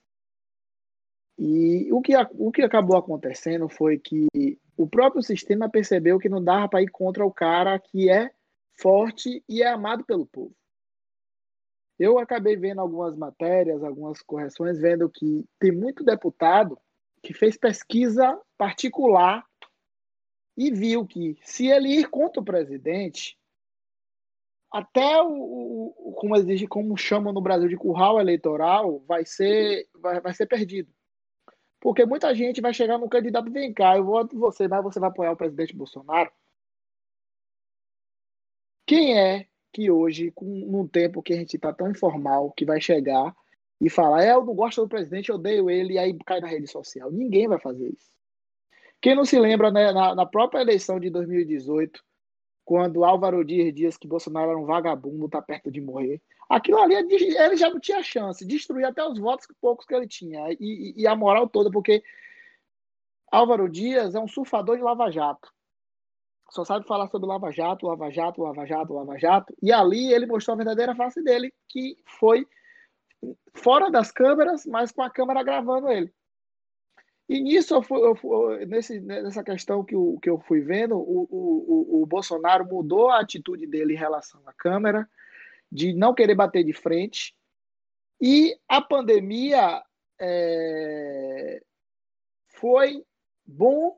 E 1.37 1.91
o 1.91 2.01
que, 2.01 2.13
o 2.33 2.51
que 2.51 2.61
acabou 2.61 2.97
acontecendo 2.97 3.67
foi 3.67 3.97
que 3.97 4.27
o 4.77 4.87
próprio 4.87 5.21
sistema 5.21 5.69
percebeu 5.69 6.19
que 6.19 6.29
não 6.29 6.43
dava 6.43 6.69
para 6.69 6.81
ir 6.81 6.89
contra 6.89 7.25
o 7.25 7.33
cara 7.33 7.77
que 7.79 8.09
é 8.09 8.31
forte 8.79 9.43
e 9.47 9.61
é 9.61 9.67
amado 9.67 10.05
pelo 10.05 10.25
povo. 10.25 10.55
Eu 11.99 12.17
acabei 12.17 12.55
vendo 12.55 12.81
algumas 12.81 13.15
matérias, 13.15 13.83
algumas 13.83 14.21
correções, 14.21 14.79
vendo 14.79 15.09
que 15.09 15.45
tem 15.59 15.71
muito 15.71 16.03
deputado 16.03 16.77
que 17.21 17.33
fez 17.33 17.57
pesquisa 17.57 18.39
particular 18.57 19.45
e 20.55 20.71
viu 20.71 21.05
que 21.05 21.37
se 21.41 21.67
ele 21.67 21.89
ir 21.89 22.09
contra 22.09 22.41
o 22.41 22.45
presidente, 22.45 23.37
até 24.71 25.21
o, 25.21 25.93
o 25.95 26.13
como 26.13 26.35
exige, 26.35 26.67
como 26.67 26.97
chamam 26.97 27.33
no 27.33 27.41
Brasil 27.41 27.67
de 27.67 27.77
curral 27.77 28.19
eleitoral, 28.19 28.99
vai 29.07 29.25
ser 29.25 29.87
vai, 29.95 30.19
vai 30.19 30.33
ser 30.33 30.47
perdido. 30.47 30.91
Porque 31.79 32.05
muita 32.05 32.33
gente 32.33 32.61
vai 32.61 32.73
chegar 32.73 32.97
no 32.97 33.09
candidato, 33.09 33.51
vem 33.51 33.73
cá, 33.73 33.97
eu 33.97 34.05
voto 34.05 34.39
você, 34.39 34.67
mas 34.67 34.83
você 34.83 34.99
vai 34.99 35.09
apoiar 35.09 35.33
o 35.33 35.37
presidente 35.37 35.75
Bolsonaro. 35.75 36.31
Quem 38.85 39.17
é 39.17 39.47
que 39.71 39.89
hoje, 39.91 40.31
com, 40.31 40.45
num 40.45 40.87
tempo 40.87 41.21
que 41.21 41.33
a 41.33 41.35
gente 41.35 41.55
está 41.55 41.73
tão 41.73 41.89
informal, 41.89 42.51
que 42.51 42.65
vai 42.65 42.79
chegar 42.79 43.35
e 43.81 43.89
falar, 43.89 44.23
é, 44.23 44.31
eu 44.33 44.45
não 44.45 44.55
gosto 44.55 44.81
do 44.81 44.87
presidente, 44.87 45.29
eu 45.29 45.35
odeio 45.35 45.69
ele, 45.69 45.95
e 45.95 45.97
aí 45.97 46.17
cai 46.25 46.39
na 46.39 46.47
rede 46.47 46.67
social. 46.67 47.11
Ninguém 47.11 47.47
vai 47.47 47.59
fazer 47.59 47.89
isso. 47.89 48.11
Quem 49.03 49.15
não 49.15 49.25
se 49.25 49.37
lembra, 49.37 49.69
né, 49.69 49.91
na, 49.91 50.15
na 50.15 50.25
própria 50.25 50.61
eleição 50.61 50.97
de 50.97 51.09
2018, 51.09 52.01
quando 52.63 53.03
Álvaro 53.03 53.43
Dias 53.43 53.73
diz 53.73 53.97
que 53.97 54.07
Bolsonaro 54.07 54.51
era 54.51 54.57
um 54.57 54.65
vagabundo, 54.65 55.27
tá 55.27 55.41
perto 55.41 55.69
de 55.69 55.81
morrer. 55.81 56.21
Aquilo 56.49 56.77
ali, 56.77 56.95
ele 56.95 57.57
já 57.57 57.69
não 57.69 57.81
tinha 57.81 58.01
chance, 58.01 58.47
destruir 58.47 58.85
até 58.85 59.05
os 59.05 59.19
votos 59.19 59.45
poucos 59.59 59.85
que 59.85 59.93
ele 59.93 60.07
tinha, 60.07 60.49
e, 60.57 60.93
e, 60.95 61.05
a 61.05 61.17
moral 61.17 61.49
toda, 61.49 61.69
porque 61.69 62.01
Álvaro 63.29 63.67
Dias 63.67 64.15
é 64.15 64.19
um 64.21 64.27
surfador 64.27 64.77
de 64.77 64.83
Lava 64.83 65.11
Jato. 65.11 65.51
Só 66.49 66.63
sabe 66.63 66.87
falar 66.87 67.09
sobre 67.09 67.27
Lava 67.27 67.51
Jato, 67.51 67.85
Lava 67.85 68.09
Jato, 68.09 68.41
Lava 68.41 68.65
Jato, 68.65 68.93
Lava 68.93 69.19
Jato. 69.19 69.53
E 69.61 69.69
ali 69.73 70.13
ele 70.13 70.27
mostrou 70.27 70.53
a 70.53 70.57
verdadeira 70.57 70.95
face 70.95 71.21
dele, 71.21 71.53
que 71.67 71.97
foi 72.05 72.47
fora 73.53 73.91
das 73.91 74.11
câmeras, 74.11 74.65
mas 74.65 74.93
com 74.93 75.01
a 75.01 75.09
câmera 75.09 75.43
gravando 75.43 75.89
ele. 75.89 76.13
E 77.33 77.41
nisso, 77.41 77.73
eu 77.73 77.81
fui, 77.81 77.99
eu 77.99 78.15
fui, 78.15 78.63
nesse, 78.67 78.99
nessa 78.99 79.43
questão 79.43 79.83
que, 79.83 79.95
eu, 79.95 80.19
que 80.21 80.29
eu 80.29 80.39
fui 80.41 80.61
vendo, 80.61 80.95
o, 80.95 81.27
o, 81.31 82.03
o 82.03 82.05
Bolsonaro 82.05 82.63
mudou 82.63 83.09
a 83.09 83.21
atitude 83.21 83.65
dele 83.65 83.95
em 83.95 83.97
relação 83.97 84.39
à 84.45 84.53
Câmara, 84.53 85.09
de 85.71 85.93
não 85.93 86.13
querer 86.13 86.35
bater 86.35 86.63
de 86.63 86.73
frente. 86.73 87.35
E 88.21 88.55
a 88.69 88.79
pandemia 88.79 89.81
é, 90.21 91.63
foi 92.49 93.03
bom 93.43 93.97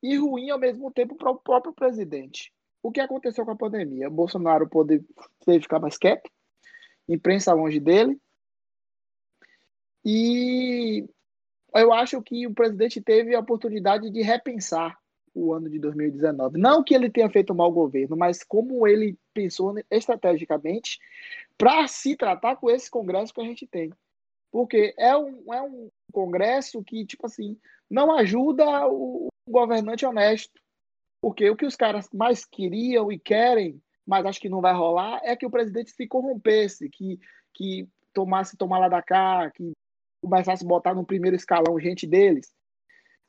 e 0.00 0.16
ruim 0.16 0.48
ao 0.50 0.58
mesmo 0.60 0.92
tempo 0.92 1.16
para 1.16 1.32
o 1.32 1.40
próprio 1.40 1.74
presidente. 1.74 2.52
O 2.80 2.92
que 2.92 3.00
aconteceu 3.00 3.44
com 3.44 3.50
a 3.50 3.56
pandemia? 3.56 4.06
O 4.06 4.12
Bolsonaro 4.12 4.68
pôde, 4.68 5.04
ficar 5.44 5.80
mais 5.80 5.98
quieto, 5.98 6.30
imprensa 7.08 7.52
longe 7.52 7.80
dele, 7.80 8.16
e 10.04 11.04
eu 11.78 11.92
acho 11.92 12.20
que 12.22 12.46
o 12.46 12.54
presidente 12.54 13.00
teve 13.00 13.34
a 13.34 13.40
oportunidade 13.40 14.10
de 14.10 14.22
repensar 14.22 14.96
o 15.34 15.52
ano 15.52 15.68
de 15.68 15.78
2019. 15.78 16.58
Não 16.58 16.82
que 16.82 16.94
ele 16.94 17.10
tenha 17.10 17.28
feito 17.28 17.52
um 17.52 17.56
mau 17.56 17.70
governo, 17.70 18.16
mas 18.16 18.42
como 18.42 18.86
ele 18.86 19.18
pensou 19.34 19.74
estrategicamente 19.90 20.98
para 21.58 21.86
se 21.86 22.16
tratar 22.16 22.56
com 22.56 22.70
esse 22.70 22.90
Congresso 22.90 23.34
que 23.34 23.40
a 23.40 23.44
gente 23.44 23.66
tem. 23.66 23.92
Porque 24.50 24.94
é 24.98 25.16
um, 25.16 25.52
é 25.52 25.60
um 25.60 25.90
Congresso 26.12 26.82
que, 26.82 27.04
tipo 27.04 27.26
assim, 27.26 27.58
não 27.90 28.16
ajuda 28.16 28.86
o, 28.88 29.28
o 29.46 29.50
governante 29.50 30.06
honesto. 30.06 30.58
Porque 31.20 31.50
o 31.50 31.56
que 31.56 31.66
os 31.66 31.76
caras 31.76 32.08
mais 32.12 32.44
queriam 32.44 33.12
e 33.12 33.18
querem, 33.18 33.80
mas 34.06 34.24
acho 34.24 34.40
que 34.40 34.48
não 34.48 34.60
vai 34.60 34.72
rolar, 34.72 35.20
é 35.22 35.36
que 35.36 35.44
o 35.44 35.50
presidente 35.50 35.90
se 35.90 36.06
corrompesse, 36.06 36.88
que, 36.88 37.18
que 37.52 37.88
tomasse 38.12 38.56
tomar 38.56 38.78
lá 38.78 38.88
da 38.88 39.02
cá, 39.02 39.50
que 39.50 39.72
começasse 40.20 40.64
a 40.64 40.68
botar 40.68 40.94
no 40.94 41.04
primeiro 41.04 41.36
escalão 41.36 41.78
gente 41.78 42.06
deles. 42.06 42.54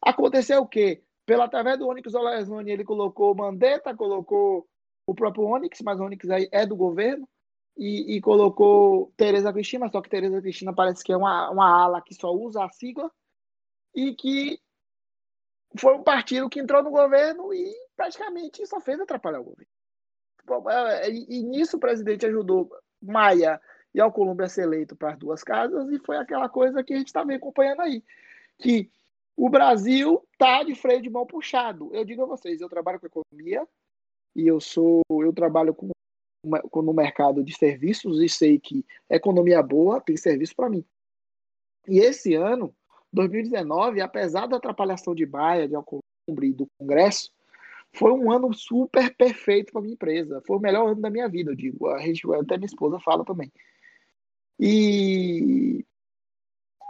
Aconteceu 0.02 0.62
o 0.62 0.68
quê? 0.68 1.04
Pela 1.26 1.46
através 1.46 1.78
do 1.78 1.88
Onyx 1.88 2.14
Olezoni, 2.14 2.72
ele 2.72 2.84
colocou 2.84 3.36
Mandetta, 3.36 3.96
colocou 3.96 4.68
o 5.06 5.16
próprio 5.16 5.46
Onyx, 5.46 5.82
mas 5.84 6.00
o 6.00 6.04
Onyx 6.04 6.30
aí 6.30 6.48
é 6.52 6.66
do 6.66 6.76
governo, 6.76 7.28
e, 7.78 8.16
e 8.16 8.22
colocou 8.22 9.14
Tereza 9.16 9.54
Cristina, 9.54 9.90
só 9.90 10.02
que 10.02 10.10
Tereza 10.10 10.42
Cristina 10.42 10.74
parece 10.74 11.04
que 11.04 11.14
é 11.14 11.18
uma, 11.18 11.50
uma 11.52 11.70
ala 11.70 12.02
que 12.02 12.14
só 12.14 12.32
usa 12.32 12.64
a 12.64 12.70
sigla, 12.70 13.12
e 13.96 14.16
que 14.16 14.60
foi 15.80 15.96
um 15.96 16.04
partido 16.04 16.50
que 16.50 16.60
entrou 16.60 16.84
no 16.84 16.92
governo 16.92 17.54
e 17.54 17.74
praticamente 17.96 18.66
só 18.66 18.80
fez 18.80 19.00
atrapalhar 19.00 19.40
o 19.40 19.44
governo. 19.44 19.72
É, 20.70 21.10
e, 21.10 21.26
e 21.30 21.44
nisso 21.44 21.78
o 21.78 21.80
presidente 21.80 22.26
ajudou 22.26 22.70
Maia 23.02 23.60
e 23.94 24.00
Alcolumbre 24.00 24.46
a 24.46 24.50
ser 24.50 24.64
eleito 24.64 24.96
para 24.96 25.12
as 25.12 25.18
duas 25.18 25.44
casas, 25.44 25.90
e 25.92 26.00
foi 26.00 26.18
aquela 26.18 26.48
coisa 26.48 26.84
que 26.84 26.94
a 26.94 26.98
gente 26.98 27.08
está 27.08 27.22
acompanhando 27.22 27.82
aí. 27.82 28.04
Que 28.58 28.90
o 29.36 29.50
Brasil 29.50 30.24
está 30.32 30.64
de 30.64 30.74
freio 30.76 31.02
de 31.02 31.10
mão 31.10 31.26
puxado. 31.26 31.94
Eu 31.94 32.04
digo 32.04 32.24
a 32.24 32.26
vocês, 32.26 32.60
eu 32.60 32.68
trabalho 32.70 33.00
com 33.00 33.08
economia 33.08 33.68
e 34.36 34.48
eu 34.48 34.60
sou, 34.60 35.02
eu 35.10 35.32
trabalho 35.32 35.74
com, 35.74 35.90
com 36.72 36.82
no 36.82 36.94
mercado 36.94 37.44
de 37.44 37.56
serviços 37.56 38.20
e 38.22 38.28
sei 38.28 38.60
que 38.60 38.86
economia 39.10 39.62
boa 39.62 40.02
tem 40.02 40.18
serviço 40.18 40.56
para 40.56 40.70
mim. 40.70 40.84
E 41.88 42.00
esse 42.00 42.34
ano, 42.34 42.76
2019, 43.14 44.02
apesar 44.02 44.48
da 44.48 44.58
atrapalhação 44.58 45.16
de 45.16 45.26
Baia, 45.26 45.68
de 45.68 45.76
Alcolumbre 45.76 46.48
e 46.48 46.54
do 46.54 46.68
Congresso, 46.78 47.32
foi 47.94 48.12
um 48.12 48.32
ano 48.32 48.54
super 48.54 49.16
perfeito 49.16 49.72
para 49.72 49.82
minha 49.82 49.94
empresa. 49.94 50.42
Foi 50.46 50.58
o 50.58 50.60
melhor 50.60 50.90
ano 50.90 51.02
da 51.02 51.10
minha 51.10 51.28
vida, 51.28 51.52
eu 51.52 51.56
digo. 51.56 51.88
A 51.88 52.00
gente, 52.00 52.22
até 52.34 52.58
minha 52.58 52.66
esposa 52.66 53.00
fala 53.00 53.24
também. 53.24 53.52
E 54.60 55.86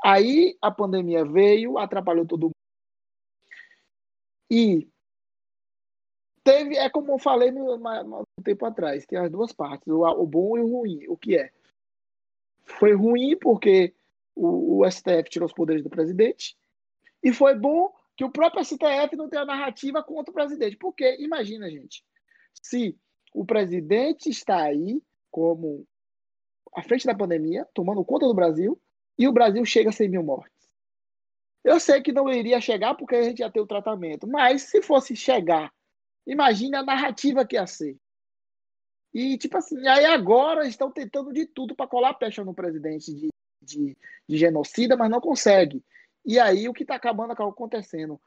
aí 0.03 0.57
a 0.61 0.71
pandemia 0.71 1.25
veio, 1.25 1.77
atrapalhou 1.77 2.25
todo 2.25 2.43
mundo. 2.43 2.53
E 4.49 4.87
teve, 6.43 6.77
é 6.77 6.89
como 6.89 7.11
eu 7.11 7.19
falei 7.19 7.51
no, 7.51 7.77
no, 7.77 8.03
no 8.19 8.43
tempo 8.43 8.65
atrás, 8.65 9.05
tem 9.05 9.19
as 9.19 9.29
duas 9.29 9.51
partes, 9.51 9.87
o, 9.87 10.01
o, 10.03 10.25
bom 10.25 10.57
e 10.57 10.61
o 10.61 10.67
ruim. 10.67 11.07
O 11.09 11.17
que 11.17 11.37
é? 11.37 11.51
Foi 12.63 12.93
ruim 12.93 13.37
porque 13.37 13.93
o, 14.33 14.79
o 14.79 14.89
STF 14.89 15.29
tirou 15.29 15.45
os 15.45 15.53
poderes 15.53 15.83
do 15.83 15.89
presidente, 15.89 16.57
e 17.21 17.33
foi 17.33 17.55
bom 17.55 17.93
que 18.15 18.23
o 18.23 18.31
próprio 18.31 18.63
STF 18.63 19.15
não 19.15 19.29
tenha 19.29 19.45
narrativa 19.45 20.01
contra 20.01 20.31
o 20.31 20.33
presidente. 20.33 20.77
Porque, 20.77 21.17
imagina, 21.19 21.69
gente, 21.69 22.03
se 22.53 22.97
o 23.33 23.45
presidente 23.45 24.29
está 24.29 24.63
aí 24.63 25.01
como 25.29 25.85
à 26.77 26.83
frente 26.83 27.07
da 27.07 27.15
pandemia, 27.15 27.67
tomando 27.73 28.05
conta 28.05 28.27
do 28.27 28.35
Brasil, 28.35 28.79
e 29.17 29.27
o 29.27 29.31
Brasil 29.31 29.65
chega 29.65 29.89
a 29.89 29.91
100 29.91 30.09
mil 30.09 30.21
mortes. 30.21 30.69
Eu 31.63 31.79
sei 31.79 32.03
que 32.03 32.11
não 32.11 32.29
iria 32.29 32.61
chegar 32.61 32.93
porque 32.93 33.15
a 33.15 33.23
gente 33.23 33.39
ia 33.39 33.49
ter 33.49 33.59
o 33.59 33.65
tratamento, 33.65 34.27
mas 34.27 34.61
se 34.61 34.79
fosse 34.83 35.15
chegar, 35.15 35.73
imagine 36.27 36.75
a 36.75 36.83
narrativa 36.83 37.43
que 37.43 37.55
ia 37.55 37.65
ser. 37.65 37.97
E, 39.11 39.39
tipo 39.39 39.57
assim, 39.57 39.87
aí 39.87 40.05
agora 40.05 40.67
estão 40.67 40.91
tentando 40.91 41.33
de 41.33 41.47
tudo 41.47 41.75
para 41.75 41.87
colar 41.87 42.13
pecha 42.13 42.43
no 42.43 42.53
presidente 42.53 43.11
de, 43.11 43.29
de, 43.59 43.97
de, 44.29 44.37
genocida, 44.37 44.95
mas 44.95 45.09
não 45.09 45.19
consegue. 45.19 45.83
E 46.23 46.37
aí 46.39 46.69
o 46.69 46.73
que 46.73 46.83
está 46.83 46.93
acabando 46.93 47.33
acaba 47.33 47.49
acontecendo. 47.49 48.21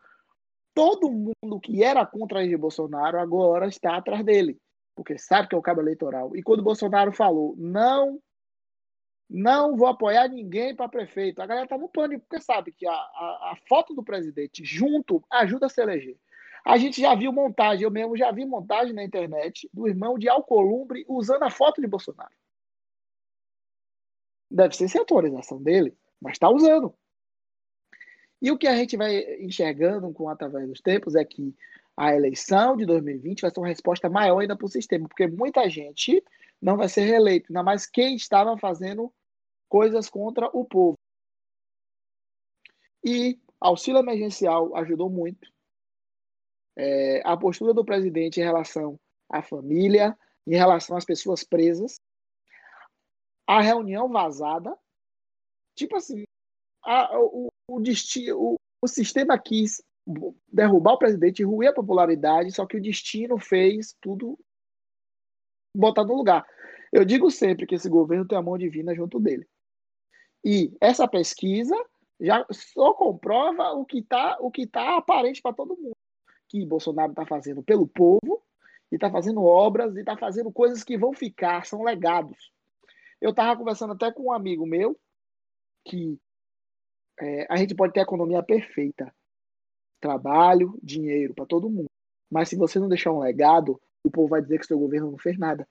Todo 0.75 1.09
mundo 1.09 1.61
que 1.61 1.85
era 1.85 2.05
contra 2.05 2.45
de 2.45 2.57
Bolsonaro 2.57 3.21
agora 3.21 3.69
está 3.69 3.97
atrás 3.97 4.25
dele, 4.25 4.59
porque 4.97 5.17
sabe 5.19 5.47
que 5.47 5.55
é 5.55 5.59
o 5.59 5.63
cabo 5.63 5.81
eleitoral. 5.81 6.35
E 6.35 6.43
quando 6.43 6.61
o 6.61 6.65
Bolsonaro 6.65 7.13
falou, 7.13 7.55
não 7.57 8.21
não 9.31 9.77
vou 9.77 9.87
apoiar 9.87 10.29
ninguém 10.29 10.75
para 10.75 10.89
prefeito. 10.89 11.41
A 11.41 11.47
galera 11.47 11.69
tá 11.69 11.79
no 11.79 11.89
pânico, 11.89 12.27
porque 12.29 12.43
sabe 12.43 12.73
que 12.73 12.85
a, 12.85 12.93
a, 12.93 13.53
a, 13.53 13.59
foto 13.69 13.95
do 13.95 14.03
presidente 14.03 14.65
junto 14.65 15.23
ajuda 15.31 15.67
a 15.67 15.69
se 15.69 15.81
eleger. 15.81 16.17
A 16.65 16.77
gente 16.77 17.01
já 17.01 17.15
viu 17.15 17.33
montagem, 17.33 17.85
eu 17.85 17.91
mesmo 17.91 18.17
já 18.17 18.33
vi 18.33 18.45
montagem 18.45 18.93
na 18.93 19.05
internet 19.05 19.71
do 19.73 19.87
irmão 19.87 20.19
de 20.19 20.29
Alcolumbre 20.29 21.05
usando 21.09 21.45
a 21.45 21.51
foto 21.51 21.81
de 21.81 21.87
Bolsonaro. 21.87 22.35
Deve 24.51 24.77
ser 24.77 24.89
sem 24.89 24.99
autorização 24.99 25.63
dele, 25.63 25.97
mas 26.21 26.33
está 26.33 26.51
usando. 26.51 26.93
E 28.43 28.51
o 28.51 28.59
que 28.59 28.67
a 28.67 28.75
gente 28.75 28.97
vai 28.97 29.37
enxergando 29.37 30.13
com 30.13 30.29
através 30.29 30.69
dos 30.69 30.81
tempos 30.81 31.15
é 31.15 31.25
que 31.25 31.55
a 31.97 32.15
eleição 32.15 32.77
de 32.77 32.85
2020 32.85 33.43
vai 33.43 33.51
ser 33.51 33.61
uma 33.61 33.69
resposta 33.69 34.09
maior 34.09 34.41
ainda 34.41 34.57
para 34.57 34.67
o 34.67 34.69
sistema, 34.69 35.07
porque 35.07 35.29
muita 35.29 35.69
gente 35.71 36.23
não 36.61 36.77
vai 36.77 36.89
ser 36.89 37.03
reeleito, 37.03 37.47
ainda 37.49 37.63
mais 37.63 37.87
quem 37.87 38.17
estava 38.17 38.57
fazendo 38.59 39.13
coisas 39.71 40.11
contra 40.11 40.51
o 40.53 40.65
povo. 40.65 40.99
E 43.05 43.41
auxílio 43.61 44.01
emergencial 44.01 44.77
ajudou 44.77 45.09
muito. 45.09 45.49
É, 46.77 47.23
a 47.25 47.37
postura 47.37 47.73
do 47.73 47.85
presidente 47.85 48.41
em 48.41 48.45
relação 48.45 48.99
à 49.29 49.43
família, 49.43 50.19
em 50.47 50.57
relação 50.57 50.97
às 50.97 51.05
pessoas 51.05 51.45
presas, 51.45 52.01
a 53.47 53.61
reunião 53.61 54.09
vazada, 54.09 54.77
tipo 55.75 55.97
assim, 55.97 56.25
a, 56.83 57.19
o, 57.19 57.49
o, 57.69 57.81
destino, 57.81 58.39
o, 58.39 58.57
o 58.83 58.89
sistema 58.89 59.39
quis 59.39 59.83
derrubar 60.49 60.95
o 60.95 60.99
presidente, 60.99 61.45
ruir 61.45 61.69
a 61.69 61.75
popularidade, 61.75 62.53
só 62.53 62.67
que 62.67 62.77
o 62.77 62.83
destino 62.83 63.39
fez 63.39 63.95
tudo 64.01 64.39
botar 65.77 66.05
no 66.05 66.15
lugar. 66.15 66.45
Eu 66.93 67.05
digo 67.05 67.31
sempre 67.31 67.67
que 67.67 67.77
esse 67.77 67.89
governo 67.89 68.27
tem 68.27 68.37
a 68.37 68.43
mão 68.43 68.59
divina 68.59 68.95
junto 68.95 69.21
dele. 69.21 69.47
E 70.45 70.73
essa 70.81 71.07
pesquisa 71.07 71.75
já 72.21 72.45
só 72.51 72.93
comprova 72.93 73.73
o 73.73 73.85
que 73.85 73.99
está 73.99 74.37
o 74.41 74.51
que 74.51 74.67
tá 74.67 74.97
aparente 74.97 75.41
para 75.41 75.55
todo 75.55 75.77
mundo, 75.77 75.97
que 76.49 76.65
Bolsonaro 76.67 77.13
está 77.13 77.27
fazendo 77.27 77.63
pelo 77.63 77.87
povo 77.87 78.43
e 78.91 78.97
está 78.97 79.11
fazendo 79.11 79.43
obras 79.43 79.97
e 79.97 80.01
está 80.01 80.17
fazendo 80.17 80.53
coisas 80.53 80.83
que 80.83 80.99
vão 80.99 81.13
ficar, 81.13 81.65
são 81.65 81.83
legados. 81.83 82.53
Eu 83.21 83.31
estava 83.31 83.57
conversando 83.57 83.93
até 83.93 84.13
com 84.13 84.25
um 84.25 84.33
amigo 84.33 84.67
meu 84.67 84.99
que 85.85 86.19
é, 87.19 87.47
a 87.51 87.57
gente 87.57 87.75
pode 87.75 87.93
ter 87.93 88.01
a 88.01 88.05
economia 88.05 88.43
perfeita, 88.43 89.15
trabalho, 90.01 90.79
dinheiro 90.83 91.35
para 91.35 91.47
todo 91.47 91.71
mundo, 91.71 91.91
mas 92.31 92.49
se 92.49 92.57
você 92.57 92.79
não 92.79 92.89
deixar 92.89 93.13
um 93.13 93.21
legado, 93.21 93.81
o 94.05 94.11
povo 94.11 94.29
vai 94.29 94.41
dizer 94.41 94.59
que 94.59 94.67
seu 94.67 94.79
governo 94.79 95.11
não 95.11 95.19
fez 95.19 95.39
nada. 95.39 95.67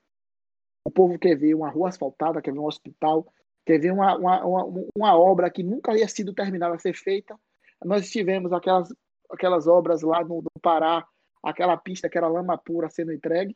O 0.83 0.91
povo 0.91 1.17
quer 1.17 1.35
ver 1.35 1.53
uma 1.55 1.69
rua 1.69 1.89
asfaltada, 1.89 2.41
quer 2.41 2.51
ver 2.51 2.59
um 2.59 2.65
hospital, 2.65 3.31
Teve 3.69 3.91
uma, 3.91 4.17
uma, 4.17 4.43
uma, 4.43 4.87
uma 4.95 5.15
obra 5.15 5.47
que 5.47 5.61
nunca 5.61 5.91
havia 5.91 6.07
sido 6.07 6.33
terminada 6.33 6.73
a 6.73 6.79
ser 6.79 6.95
feita. 6.95 7.39
Nós 7.85 8.09
tivemos 8.09 8.51
aquelas, 8.51 8.91
aquelas 9.29 9.67
obras 9.67 10.01
lá 10.01 10.23
no, 10.23 10.41
no 10.41 10.59
Pará, 10.59 11.07
aquela 11.43 11.77
pista 11.77 12.09
que 12.09 12.17
era 12.17 12.27
lama 12.27 12.57
pura 12.57 12.89
sendo 12.89 13.13
entregue. 13.13 13.55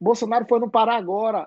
Bolsonaro 0.00 0.46
foi 0.48 0.58
no 0.58 0.70
Pará 0.70 0.96
agora, 0.96 1.46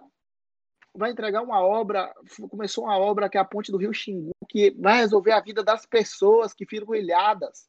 vai 0.96 1.10
entregar 1.10 1.42
uma 1.42 1.66
obra, 1.66 2.14
começou 2.48 2.84
uma 2.84 3.00
obra 3.00 3.28
que 3.28 3.40
é 3.40 3.42
a 3.42 3.46
ponte 3.46 3.72
do 3.72 3.80
Rio 3.80 3.92
Xingu, 3.92 4.30
que 4.48 4.70
vai 4.80 4.98
resolver 4.98 5.32
a 5.32 5.42
vida 5.42 5.64
das 5.64 5.84
pessoas 5.84 6.54
que 6.54 6.64
ficam 6.64 6.94
ilhadas. 6.94 7.68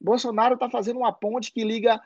Bolsonaro 0.00 0.54
está 0.54 0.70
fazendo 0.70 1.00
uma 1.00 1.12
ponte 1.12 1.52
que 1.52 1.62
liga 1.62 2.00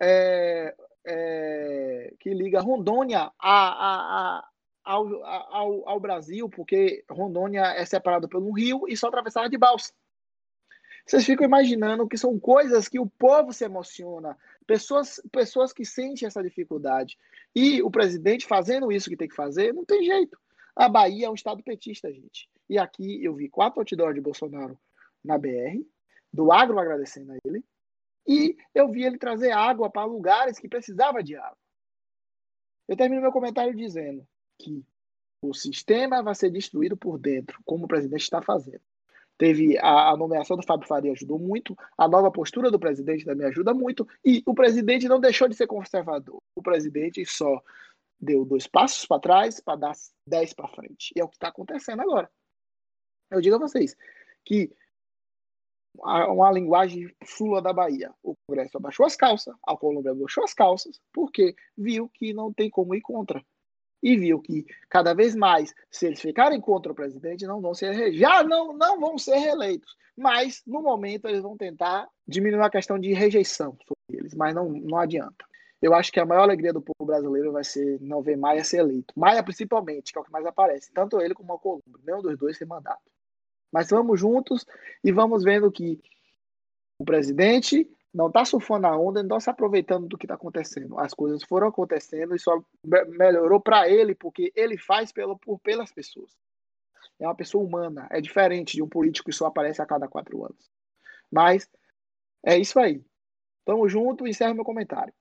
é, 0.00 0.74
é, 1.06 2.14
que 2.18 2.32
liga 2.32 2.62
Rondônia 2.62 3.30
a, 3.38 4.38
a, 4.38 4.48
ao, 4.84 5.24
ao, 5.24 5.88
ao 5.88 6.00
Brasil, 6.00 6.48
porque 6.48 7.04
Rondônia 7.10 7.62
é 7.62 7.84
separado 7.84 8.28
pelo 8.28 8.52
rio 8.52 8.82
e 8.88 8.96
só 8.96 9.08
atravessava 9.08 9.48
de 9.48 9.56
balsa. 9.56 9.92
Vocês 11.06 11.24
ficam 11.24 11.44
imaginando 11.44 12.08
que 12.08 12.16
são 12.16 12.38
coisas 12.38 12.88
que 12.88 12.98
o 12.98 13.06
povo 13.06 13.52
se 13.52 13.64
emociona, 13.64 14.38
pessoas, 14.66 15.20
pessoas 15.30 15.72
que 15.72 15.84
sentem 15.84 16.26
essa 16.26 16.42
dificuldade. 16.42 17.18
E 17.54 17.82
o 17.82 17.90
presidente 17.90 18.46
fazendo 18.46 18.90
isso 18.90 19.10
que 19.10 19.16
tem 19.16 19.28
que 19.28 19.34
fazer, 19.34 19.74
não 19.74 19.84
tem 19.84 20.04
jeito. 20.04 20.38
A 20.74 20.88
Bahia 20.88 21.26
é 21.26 21.30
um 21.30 21.34
estado 21.34 21.62
petista, 21.62 22.10
gente. 22.12 22.48
E 22.68 22.78
aqui 22.78 23.22
eu 23.22 23.34
vi 23.34 23.48
quatro 23.48 23.80
outdoors 23.80 24.14
de 24.14 24.20
Bolsonaro 24.20 24.78
na 25.22 25.36
BR, 25.38 25.84
do 26.32 26.50
agro 26.50 26.78
agradecendo 26.78 27.32
a 27.32 27.36
ele, 27.44 27.64
e 28.26 28.56
eu 28.74 28.90
vi 28.90 29.04
ele 29.04 29.18
trazer 29.18 29.52
água 29.52 29.90
para 29.90 30.04
lugares 30.04 30.58
que 30.58 30.68
precisava 30.68 31.22
de 31.22 31.36
água. 31.36 31.58
Eu 32.88 32.96
termino 32.96 33.20
meu 33.20 33.32
comentário 33.32 33.74
dizendo: 33.74 34.26
que 34.58 34.84
o 35.42 35.52
sistema 35.52 36.22
vai 36.22 36.34
ser 36.34 36.50
destruído 36.50 36.96
por 36.96 37.18
dentro, 37.18 37.60
como 37.64 37.84
o 37.84 37.88
presidente 37.88 38.22
está 38.22 38.40
fazendo. 38.40 38.80
Teve 39.36 39.76
a, 39.78 40.10
a, 40.10 40.16
nomeação 40.16 40.56
do 40.56 40.64
Fábio 40.64 40.86
Faria 40.86 41.12
ajudou 41.12 41.38
muito, 41.38 41.76
a 41.98 42.06
nova 42.08 42.30
postura 42.30 42.70
do 42.70 42.78
presidente 42.78 43.24
também 43.24 43.46
ajuda 43.46 43.74
muito, 43.74 44.06
e 44.24 44.42
o 44.46 44.54
presidente 44.54 45.08
não 45.08 45.20
deixou 45.20 45.48
de 45.48 45.56
ser 45.56 45.66
conservador. 45.66 46.38
O 46.56 46.62
presidente 46.62 47.24
só 47.26 47.60
deu 48.20 48.44
dois 48.44 48.66
passos 48.66 49.04
para 49.06 49.20
trás 49.20 49.60
para 49.60 49.76
dar 49.76 49.92
dez 50.26 50.54
para 50.54 50.68
frente. 50.68 51.12
E 51.16 51.20
é 51.20 51.24
o 51.24 51.28
que 51.28 51.36
está 51.36 51.48
acontecendo 51.48 52.00
agora. 52.00 52.30
Eu 53.30 53.40
digo 53.40 53.56
a 53.56 53.58
vocês 53.58 53.96
que 54.44 54.70
uma 55.96 56.50
linguagem 56.50 57.12
sula 57.24 57.60
da 57.60 57.72
Bahia. 57.72 58.12
O 58.22 58.34
Congresso 58.46 58.76
abaixou 58.76 59.06
as 59.06 59.16
calças, 59.16 59.54
a 59.66 59.76
Colômbia 59.76 60.12
abaixou 60.12 60.44
as 60.44 60.54
calças, 60.54 61.00
porque 61.12 61.54
viu 61.76 62.08
que 62.08 62.32
não 62.32 62.52
tem 62.52 62.70
como 62.70 62.94
ir 62.94 63.00
contra 63.00 63.44
e 64.04 64.18
viu 64.18 64.38
que 64.38 64.66
cada 64.90 65.14
vez 65.14 65.34
mais, 65.34 65.74
se 65.90 66.06
eles 66.06 66.20
ficarem 66.20 66.60
contra 66.60 66.92
o 66.92 66.94
presidente, 66.94 67.46
não 67.46 67.62
vão 67.62 67.72
ser 67.72 68.12
já 68.12 68.44
não, 68.44 68.74
não 68.74 69.00
vão 69.00 69.16
ser 69.16 69.36
reeleitos. 69.36 69.96
Mas, 70.14 70.62
no 70.66 70.82
momento, 70.82 71.26
eles 71.26 71.40
vão 71.40 71.56
tentar 71.56 72.06
diminuir 72.28 72.60
a 72.60 72.70
questão 72.70 72.98
de 72.98 73.14
rejeição 73.14 73.76
sobre 73.88 74.20
eles, 74.20 74.34
mas 74.34 74.54
não, 74.54 74.68
não 74.68 74.98
adianta. 74.98 75.44
Eu 75.80 75.94
acho 75.94 76.12
que 76.12 76.20
a 76.20 76.26
maior 76.26 76.42
alegria 76.42 76.72
do 76.72 76.82
povo 76.82 77.06
brasileiro 77.06 77.50
vai 77.50 77.64
ser 77.64 77.98
não 78.00 78.22
ver 78.22 78.36
Maia 78.36 78.62
ser 78.62 78.78
eleito. 78.78 79.12
Maia, 79.16 79.42
principalmente, 79.42 80.12
que 80.12 80.18
é 80.18 80.20
o 80.20 80.24
que 80.24 80.30
mais 80.30 80.46
aparece. 80.46 80.92
Tanto 80.92 81.20
ele 81.20 81.34
como 81.34 81.52
o 81.52 81.58
Columbo. 81.58 81.98
Nenhum 82.04 82.22
dos 82.22 82.38
dois 82.38 82.56
sem 82.56 82.66
mandato. 82.66 83.02
Mas 83.72 83.90
vamos 83.90 84.20
juntos 84.20 84.64
e 85.02 85.10
vamos 85.10 85.42
vendo 85.42 85.70
que 85.70 86.00
o 86.98 87.04
presidente 87.04 87.90
não 88.14 88.28
está 88.28 88.44
surfando 88.44 88.86
a 88.86 88.96
onda, 88.96 89.22
não 89.22 89.36
está 89.36 89.40
se 89.40 89.50
aproveitando 89.50 90.06
do 90.06 90.16
que 90.16 90.24
está 90.24 90.36
acontecendo. 90.36 90.98
As 91.00 91.12
coisas 91.12 91.42
foram 91.42 91.66
acontecendo 91.66 92.36
e 92.36 92.38
só 92.38 92.62
melhorou 93.08 93.60
para 93.60 93.88
ele, 93.88 94.14
porque 94.14 94.52
ele 94.54 94.78
faz 94.78 95.10
pelo, 95.10 95.36
por, 95.36 95.58
pelas 95.58 95.90
pessoas. 95.90 96.30
É 97.18 97.26
uma 97.26 97.34
pessoa 97.34 97.64
humana, 97.64 98.06
é 98.10 98.20
diferente 98.20 98.74
de 98.76 98.82
um 98.82 98.88
político 98.88 99.30
que 99.30 99.36
só 99.36 99.46
aparece 99.46 99.82
a 99.82 99.86
cada 99.86 100.06
quatro 100.06 100.44
anos. 100.44 100.70
Mas 101.30 101.68
é 102.44 102.56
isso 102.56 102.78
aí. 102.78 103.04
Tamo 103.64 103.88
junto, 103.88 104.28
encerro 104.28 104.54
meu 104.54 104.64
comentário. 104.64 105.12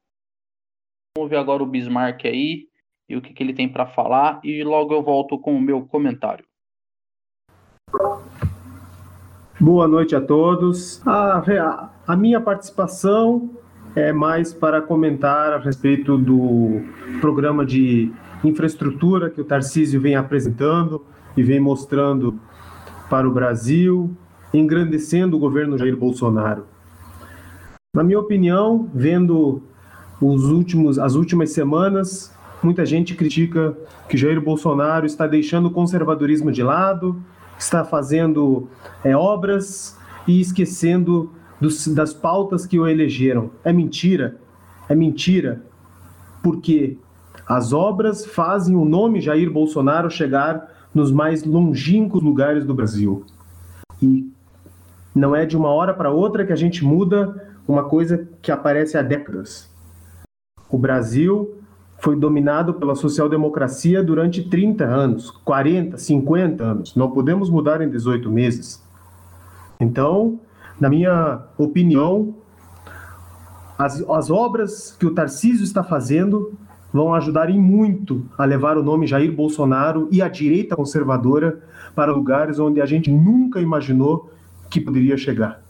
Vamos 1.17 1.31
ver 1.31 1.37
agora 1.37 1.63
o 1.63 1.67
Bismarck 1.67 2.25
aí 2.25 2.69
e 3.09 3.15
o 3.15 3.21
que, 3.21 3.33
que 3.33 3.41
ele 3.41 3.53
tem 3.53 3.71
para 3.71 3.87
falar 3.87 4.39
e 4.43 4.63
logo 4.63 4.93
eu 4.93 5.01
volto 5.01 5.39
com 5.39 5.55
o 5.55 5.61
meu 5.61 5.85
comentário. 5.87 6.45
Boa 9.63 9.87
noite 9.87 10.13
a 10.13 10.19
todos. 10.19 11.01
A, 11.07 11.89
a 12.05 12.17
minha 12.17 12.41
participação 12.41 13.49
é 13.95 14.11
mais 14.11 14.53
para 14.53 14.81
comentar 14.81 15.53
a 15.53 15.57
respeito 15.57 16.17
do 16.17 16.81
programa 17.21 17.65
de 17.65 18.11
infraestrutura 18.43 19.29
que 19.29 19.39
o 19.39 19.45
Tarcísio 19.45 20.01
vem 20.01 20.17
apresentando 20.17 21.05
e 21.37 21.41
vem 21.41 21.61
mostrando 21.61 22.37
para 23.09 23.25
o 23.25 23.31
Brasil, 23.31 24.13
engrandecendo 24.53 25.37
o 25.37 25.39
governo 25.39 25.77
Jair 25.77 25.95
Bolsonaro. 25.95 26.65
Na 27.95 28.03
minha 28.03 28.19
opinião, 28.19 28.89
vendo 28.93 29.63
os 30.19 30.43
últimos, 30.43 30.99
as 30.99 31.15
últimas 31.15 31.51
semanas, 31.51 32.35
muita 32.61 32.85
gente 32.85 33.15
critica 33.15 33.77
que 34.09 34.17
Jair 34.17 34.41
Bolsonaro 34.41 35.05
está 35.05 35.25
deixando 35.25 35.67
o 35.67 35.71
conservadorismo 35.71 36.51
de 36.51 36.61
lado, 36.61 37.23
está 37.63 37.83
fazendo 37.83 38.67
é, 39.03 39.15
obras 39.15 39.97
e 40.27 40.39
esquecendo 40.39 41.31
dos, 41.59 41.87
das 41.87 42.13
pautas 42.13 42.65
que 42.65 42.79
o 42.79 42.87
elegeram. 42.87 43.51
É 43.63 43.71
mentira. 43.71 44.37
É 44.87 44.95
mentira. 44.95 45.63
Porque 46.41 46.97
as 47.47 47.73
obras 47.73 48.25
fazem 48.25 48.75
o 48.75 48.85
nome 48.85 49.21
Jair 49.21 49.51
Bolsonaro 49.51 50.09
chegar 50.09 50.69
nos 50.93 51.11
mais 51.11 51.43
longínquos 51.43 52.21
lugares 52.21 52.65
do 52.65 52.73
Brasil. 52.73 53.25
E 54.01 54.31
não 55.15 55.35
é 55.35 55.45
de 55.45 55.55
uma 55.55 55.69
hora 55.69 55.93
para 55.93 56.11
outra 56.11 56.45
que 56.45 56.53
a 56.53 56.57
gente 56.57 56.83
muda 56.83 57.49
uma 57.67 57.83
coisa 57.83 58.27
que 58.41 58.51
aparece 58.51 58.97
há 58.97 59.01
décadas. 59.01 59.71
O 60.69 60.77
Brasil 60.77 61.62
foi 62.03 62.17
dominado 62.17 62.73
pela 62.73 62.95
social-democracia 62.95 64.03
durante 64.03 64.43
30 64.43 64.83
anos, 64.83 65.31
40, 65.31 65.97
50 65.97 66.61
anos. 66.61 66.95
Não 66.97 67.09
podemos 67.09 67.49
mudar 67.49 67.81
em 67.81 67.89
18 67.89 68.29
meses. 68.29 68.83
Então, 69.79 70.37
na 70.77 70.89
minha 70.89 71.39
opinião, 71.57 72.35
as, 73.79 74.01
as 74.09 74.29
obras 74.29 74.97
que 74.99 75.05
o 75.05 75.13
Tarcísio 75.13 75.63
está 75.63 75.81
fazendo 75.81 76.51
vão 76.91 77.13
ajudar 77.13 77.49
em 77.49 77.59
muito 77.59 78.25
a 78.37 78.43
levar 78.43 78.77
o 78.77 78.83
nome 78.83 79.07
Jair 79.07 79.31
Bolsonaro 79.33 80.09
e 80.11 80.21
a 80.21 80.27
direita 80.27 80.75
conservadora 80.75 81.63
para 81.95 82.11
lugares 82.11 82.59
onde 82.59 82.81
a 82.81 82.85
gente 82.85 83.09
nunca 83.09 83.61
imaginou 83.61 84.29
que 84.69 84.81
poderia 84.81 85.15
chegar. 85.15 85.63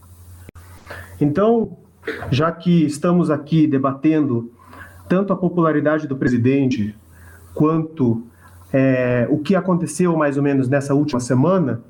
Então, 1.21 1.77
já 2.31 2.51
que 2.51 2.85
estamos 2.85 3.29
aqui 3.29 3.67
debatendo 3.67 4.51
tanto 5.07 5.33
a 5.33 5.35
popularidade 5.35 6.07
do 6.07 6.15
presidente 6.15 6.95
quanto 7.53 8.23
é, 8.71 9.27
o 9.29 9.37
que 9.37 9.55
aconteceu 9.55 10.15
mais 10.17 10.37
ou 10.37 10.43
menos 10.43 10.67
nessa 10.67 10.93
última 10.95 11.19
semana. 11.19 11.81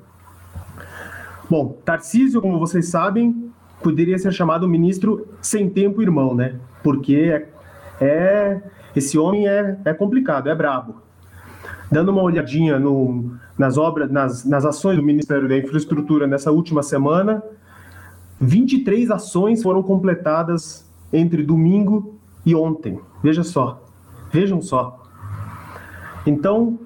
Bom, 1.48 1.78
Tarcísio, 1.84 2.40
como 2.40 2.58
vocês 2.58 2.88
sabem, 2.88 3.50
poderia 3.82 4.18
ser 4.18 4.32
chamado 4.32 4.68
ministro 4.68 5.26
sem 5.40 5.68
tempo 5.68 6.02
irmão, 6.02 6.34
né? 6.34 6.56
Porque 6.82 7.16
é, 7.16 7.48
é 8.04 8.60
esse 8.94 9.18
homem 9.18 9.48
é, 9.48 9.78
é 9.84 9.94
complicado, 9.94 10.48
é 10.48 10.54
brabo. 10.54 11.02
Dando 11.90 12.10
uma 12.10 12.22
olhadinha 12.22 12.78
no, 12.78 13.34
nas 13.58 13.76
obras, 13.76 14.10
nas, 14.10 14.44
nas 14.44 14.64
ações 14.64 14.96
do 14.96 15.02
Ministério 15.02 15.48
da 15.48 15.56
Infraestrutura 15.56 16.26
nessa 16.26 16.50
última 16.50 16.82
semana, 16.82 17.42
23 18.40 19.10
ações 19.10 19.62
foram 19.62 19.82
completadas 19.82 20.88
entre 21.12 21.42
domingo 21.42 22.13
e 22.44 22.54
ontem. 22.54 23.00
Veja 23.22 23.42
só. 23.42 23.82
Vejam 24.32 24.60
só. 24.60 25.02
Então, 26.26 26.78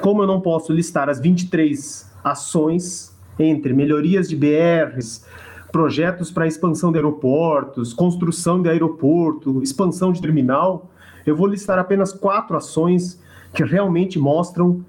como 0.00 0.22
eu 0.22 0.26
não 0.26 0.40
posso 0.40 0.72
listar 0.72 1.08
as 1.08 1.20
23 1.20 2.10
ações 2.22 3.14
entre 3.38 3.72
melhorias 3.72 4.28
de 4.28 4.36
BRs, 4.36 5.26
projetos 5.72 6.30
para 6.30 6.46
expansão 6.46 6.92
de 6.92 6.98
aeroportos, 6.98 7.92
construção 7.92 8.62
de 8.62 8.68
aeroporto, 8.68 9.62
expansão 9.62 10.12
de 10.12 10.20
terminal, 10.20 10.90
eu 11.26 11.34
vou 11.36 11.46
listar 11.46 11.78
apenas 11.78 12.12
quatro 12.12 12.56
ações 12.56 13.20
que 13.52 13.64
realmente 13.64 14.18
mostram 14.18 14.84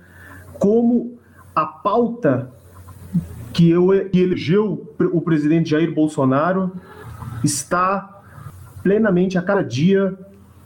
como 0.59 1.17
a 1.55 1.65
pauta 1.65 2.51
que, 3.53 3.69
eu, 3.69 3.87
que 4.11 4.19
elegeu 4.19 4.93
o 5.13 5.21
presidente 5.21 5.69
Jair 5.69 5.93
Bolsonaro 5.93 6.71
está 7.43 8.14
plenamente 8.85 9.35
a 9.35 9.41
cada 9.41 9.63
dia 9.63 10.15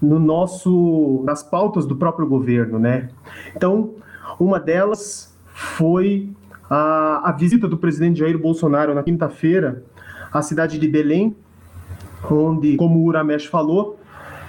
no 0.01 0.19
nosso 0.19 1.23
nas 1.25 1.41
pautas 1.41 1.86
do 1.86 1.95
próprio 1.95 2.27
governo, 2.27 2.77
né? 2.77 3.08
Então, 3.55 3.91
uma 4.38 4.60
delas 4.60 5.34
foi 5.45 6.29
a, 6.69 7.29
a 7.29 7.32
visita 7.32 7.65
do 7.65 7.77
presidente 7.77 8.19
Jair 8.19 8.38
Bolsonaro 8.38 8.93
na 8.93 9.03
quinta-feira 9.03 9.86
à 10.34 10.41
cidade 10.41 10.77
de 10.77 10.86
Belém, 10.86 11.34
onde, 12.29 12.75
como 12.75 12.99
o 12.99 13.05
Uramesh 13.05 13.45
falou, 13.45 13.97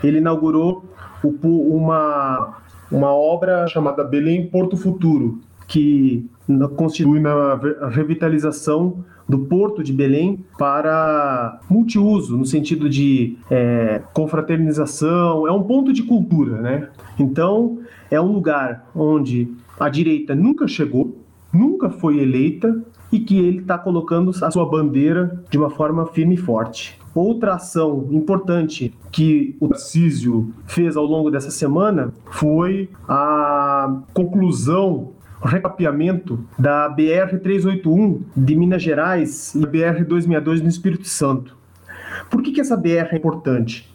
ele 0.03 0.19
inaugurou 0.19 0.85
o, 1.23 1.29
uma, 1.77 2.57
uma 2.91 3.15
obra 3.15 3.69
chamada 3.69 4.03
Belém 4.03 4.49
Porto 4.49 4.77
Futuro, 4.77 5.39
que 5.71 6.29
constitui 6.77 7.21
na 7.21 7.55
revitalização 7.89 9.05
do 9.29 9.39
Porto 9.39 9.85
de 9.85 9.93
Belém 9.93 10.45
para 10.59 11.61
multiuso, 11.71 12.37
no 12.37 12.45
sentido 12.45 12.91
de 12.91 13.39
é, 13.49 14.03
confraternização, 14.13 15.47
é 15.47 15.53
um 15.53 15.63
ponto 15.63 15.93
de 15.93 16.03
cultura, 16.03 16.61
né? 16.61 16.89
Então, 17.17 17.79
é 18.11 18.21
um 18.21 18.33
lugar 18.33 18.91
onde 18.93 19.49
a 19.79 19.89
direita 19.89 20.35
nunca 20.35 20.67
chegou, 20.67 21.17
nunca 21.53 21.89
foi 21.89 22.19
eleita 22.19 22.83
e 23.13 23.21
que 23.21 23.39
ele 23.39 23.59
está 23.59 23.79
colocando 23.79 24.33
a 24.43 24.51
sua 24.51 24.69
bandeira 24.69 25.41
de 25.49 25.57
uma 25.57 25.71
forma 25.71 26.07
firme 26.07 26.35
e 26.35 26.39
forte. 26.39 26.99
Outra 27.15 27.55
ação 27.55 28.09
importante 28.11 28.93
que 29.13 29.57
o 29.61 29.69
Tarcísio 29.69 30.53
fez 30.67 30.97
ao 30.97 31.05
longo 31.05 31.31
dessa 31.31 31.51
semana 31.51 32.13
foi 32.27 32.89
a 33.09 34.01
conclusão 34.13 35.13
recapeamento 35.47 36.45
da 36.59 36.89
BR-381 36.95 38.23
de 38.37 38.57
Minas 38.57 38.83
Gerais 38.83 39.55
e 39.55 39.61
BR-262 39.61 40.61
no 40.61 40.69
Espírito 40.69 41.09
Santo. 41.09 41.57
Por 42.31 42.43
que, 42.43 42.53
que 42.53 42.61
essa 42.61 42.77
BR 42.77 43.09
é 43.13 43.17
importante? 43.17 43.93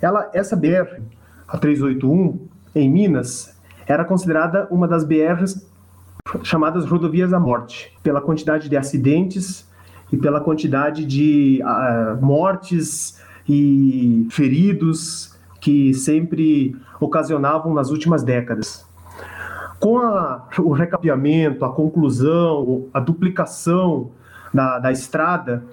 Ela, 0.00 0.30
essa 0.34 0.56
BR, 0.56 1.00
a 1.48 1.58
381, 1.58 2.48
em 2.74 2.90
Minas, 2.90 3.58
era 3.86 4.04
considerada 4.04 4.66
uma 4.70 4.86
das 4.86 5.04
BRs 5.04 5.66
chamadas 6.42 6.84
rodovias 6.84 7.30
da 7.30 7.40
morte, 7.40 7.92
pela 8.02 8.20
quantidade 8.20 8.68
de 8.68 8.76
acidentes 8.76 9.68
e 10.12 10.16
pela 10.16 10.40
quantidade 10.40 11.04
de 11.04 11.62
uh, 11.62 12.24
mortes 12.24 13.20
e 13.48 14.26
feridos 14.30 15.36
que 15.60 15.94
sempre 15.94 16.76
ocasionavam 17.00 17.72
nas 17.72 17.90
últimas 17.90 18.22
décadas. 18.22 18.86
Com 19.82 19.98
a, 19.98 20.48
o 20.60 20.72
recapeamento, 20.72 21.64
a 21.64 21.72
conclusão, 21.72 22.86
a 22.94 23.00
duplicação 23.00 24.12
da, 24.54 24.78
da 24.78 24.92
estrada, 24.92 25.64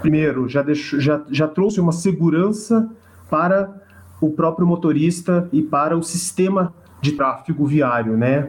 primeiro, 0.00 0.48
já, 0.48 0.64
já, 0.72 1.20
já 1.28 1.48
trouxe 1.48 1.80
uma 1.80 1.90
segurança 1.90 2.88
para 3.28 3.82
o 4.20 4.30
próprio 4.30 4.64
motorista 4.64 5.48
e 5.52 5.60
para 5.60 5.98
o 5.98 6.02
sistema 6.04 6.72
de 7.00 7.12
tráfego 7.12 7.66
viário, 7.66 8.16
né? 8.16 8.48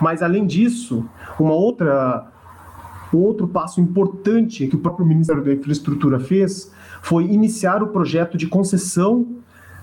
Mas 0.00 0.22
além 0.22 0.46
disso, 0.46 1.04
uma 1.38 1.54
outra 1.54 2.28
outro 3.12 3.48
passo 3.48 3.80
importante 3.80 4.68
que 4.68 4.76
o 4.76 4.78
próprio 4.78 5.04
Ministério 5.04 5.42
da 5.42 5.52
Infraestrutura 5.52 6.20
fez 6.20 6.72
foi 7.02 7.24
iniciar 7.24 7.82
o 7.82 7.88
projeto 7.88 8.38
de 8.38 8.46
concessão 8.46 9.26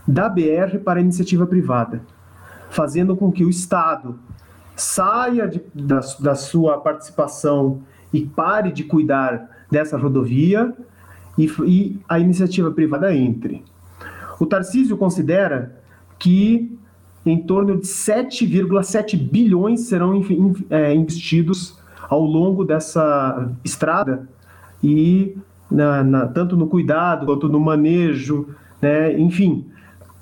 da 0.08 0.30
BR 0.30 0.78
para 0.86 1.02
iniciativa 1.02 1.46
privada, 1.46 2.02
fazendo 2.70 3.16
com 3.16 3.32
que 3.32 3.44
o 3.44 3.50
Estado 3.50 4.20
saia 4.76 5.48
de, 5.48 5.62
da, 5.74 6.00
da 6.20 6.36
sua 6.36 6.78
participação 6.78 7.82
e 8.14 8.26
pare 8.26 8.72
de 8.72 8.84
cuidar 8.84 9.50
dessa 9.70 9.98
rodovia 9.98 10.74
e, 11.38 11.46
e 11.66 12.00
a 12.08 12.20
iniciativa 12.20 12.72
privada 12.72 13.14
entre. 13.14 13.64
O 14.40 14.46
Tarcísio 14.46 14.98
considera 14.98 15.76
que 16.20 16.78
em 17.26 17.42
torno 17.42 17.78
de 17.78 17.88
7,7 17.88 19.18
bilhões 19.18 19.82
serão 19.82 20.24
é, 20.70 20.94
investidos 20.94 21.78
ao 22.08 22.24
longo 22.24 22.64
dessa 22.64 23.52
estrada 23.64 24.28
e 24.82 25.36
na, 25.70 26.04
na, 26.04 26.28
tanto 26.28 26.56
no 26.56 26.68
cuidado 26.68 27.26
quanto 27.26 27.50
no 27.50 27.60
manejo, 27.60 28.48
né, 28.82 29.20
enfim, 29.20 29.66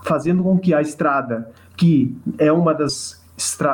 fazendo 0.04 0.42
com 0.44 0.58
que 0.58 0.74
a 0.74 0.82
estrada, 0.82 1.52
que 1.76 2.16
é 2.38 2.52
uma 2.52 2.74
das, 2.74 3.24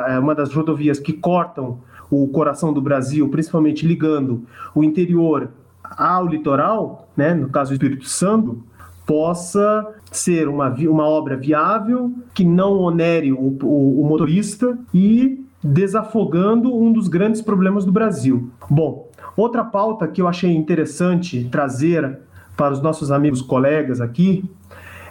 é 0.08 0.18
uma 0.18 0.34
das 0.34 0.52
rodovias 0.52 0.98
que 0.98 1.12
cortam 1.12 1.78
o 2.10 2.28
coração 2.28 2.72
do 2.72 2.80
Brasil, 2.80 3.28
principalmente 3.28 3.86
ligando 3.86 4.44
o 4.74 4.84
interior 4.84 5.50
ao 5.82 6.26
litoral, 6.26 7.08
né, 7.16 7.34
no 7.34 7.48
caso 7.48 7.70
do 7.70 7.74
Espírito 7.74 8.06
Santo, 8.06 8.62
possa 9.06 9.86
ser 10.10 10.48
uma, 10.48 10.68
uma 10.68 11.08
obra 11.08 11.36
viável, 11.36 12.12
que 12.34 12.44
não 12.44 12.78
onere 12.78 13.32
o, 13.32 13.58
o, 13.62 14.02
o 14.02 14.08
motorista 14.08 14.78
e 14.92 15.44
desafogando 15.62 16.74
um 16.74 16.92
dos 16.92 17.08
grandes 17.08 17.40
problemas 17.40 17.84
do 17.84 17.92
Brasil. 17.92 18.50
Bom, 18.68 19.08
outra 19.36 19.64
pauta 19.64 20.08
que 20.08 20.20
eu 20.20 20.28
achei 20.28 20.54
interessante 20.54 21.48
trazer 21.50 22.18
para 22.56 22.72
os 22.72 22.82
nossos 22.82 23.10
amigos 23.10 23.40
colegas 23.40 24.00
aqui 24.00 24.44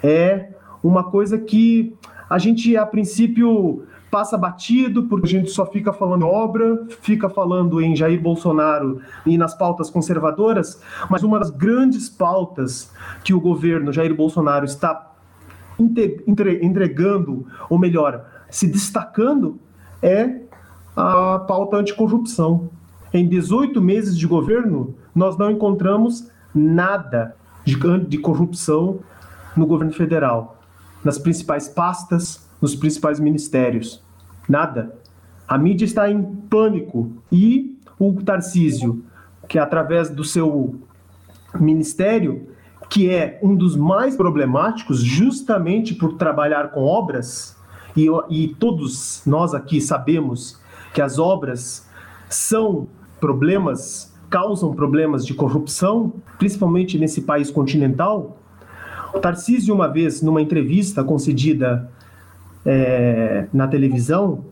é 0.04 0.49
uma 0.84 1.04
coisa 1.04 1.38
que 1.38 1.95
a 2.31 2.37
gente 2.37 2.77
a 2.77 2.85
princípio 2.85 3.83
passa 4.09 4.37
batido, 4.37 5.03
porque 5.03 5.27
a 5.27 5.29
gente 5.29 5.51
só 5.51 5.65
fica 5.65 5.91
falando 5.91 6.25
obra, 6.25 6.87
fica 7.01 7.29
falando 7.29 7.81
em 7.81 7.93
Jair 7.93 8.21
Bolsonaro 8.21 9.01
e 9.25 9.37
nas 9.37 9.53
pautas 9.53 9.89
conservadoras, 9.89 10.81
mas 11.09 11.23
uma 11.23 11.37
das 11.39 11.49
grandes 11.49 12.07
pautas 12.07 12.89
que 13.21 13.33
o 13.33 13.41
governo 13.41 13.91
Jair 13.91 14.15
Bolsonaro 14.15 14.63
está 14.63 15.11
entregando, 15.77 17.45
ou 17.69 17.77
melhor, 17.77 18.25
se 18.49 18.65
destacando, 18.65 19.59
é 20.01 20.43
a 20.95 21.37
pauta 21.39 21.75
anticorrupção. 21.75 22.69
Em 23.13 23.27
18 23.27 23.81
meses 23.81 24.17
de 24.17 24.25
governo, 24.25 24.95
nós 25.13 25.37
não 25.37 25.51
encontramos 25.51 26.31
nada 26.55 27.35
de, 27.65 27.77
de 28.07 28.17
corrupção 28.19 28.99
no 29.55 29.65
governo 29.65 29.93
federal, 29.93 30.61
nas 31.03 31.17
principais 31.17 31.67
pastas, 31.67 32.47
nos 32.61 32.75
principais 32.75 33.19
ministérios. 33.19 34.03
Nada. 34.47 34.95
A 35.47 35.57
mídia 35.57 35.85
está 35.85 36.09
em 36.09 36.23
pânico 36.23 37.11
e 37.31 37.77
o 37.99 38.13
Tarcísio, 38.23 39.03
que 39.47 39.59
através 39.59 40.09
do 40.09 40.23
seu 40.23 40.75
ministério, 41.59 42.47
que 42.89 43.09
é 43.09 43.39
um 43.41 43.55
dos 43.55 43.75
mais 43.75 44.15
problemáticos, 44.15 45.01
justamente 45.01 45.93
por 45.93 46.13
trabalhar 46.13 46.71
com 46.71 46.83
obras, 46.83 47.57
e, 47.95 48.07
e 48.29 48.47
todos 48.55 49.21
nós 49.25 49.53
aqui 49.53 49.81
sabemos 49.81 50.59
que 50.93 51.01
as 51.01 51.19
obras 51.19 51.87
são 52.29 52.87
problemas, 53.19 54.13
causam 54.29 54.73
problemas 54.73 55.25
de 55.25 55.33
corrupção, 55.33 56.13
principalmente 56.37 56.97
nesse 56.97 57.21
país 57.21 57.51
continental. 57.51 58.37
Tarcísio, 59.19 59.74
uma 59.74 59.88
vez, 59.88 60.21
numa 60.21 60.41
entrevista 60.41 61.04
concedida 61.04 61.89
é, 62.65 63.47
na 63.54 63.67
televisão, 63.67 64.45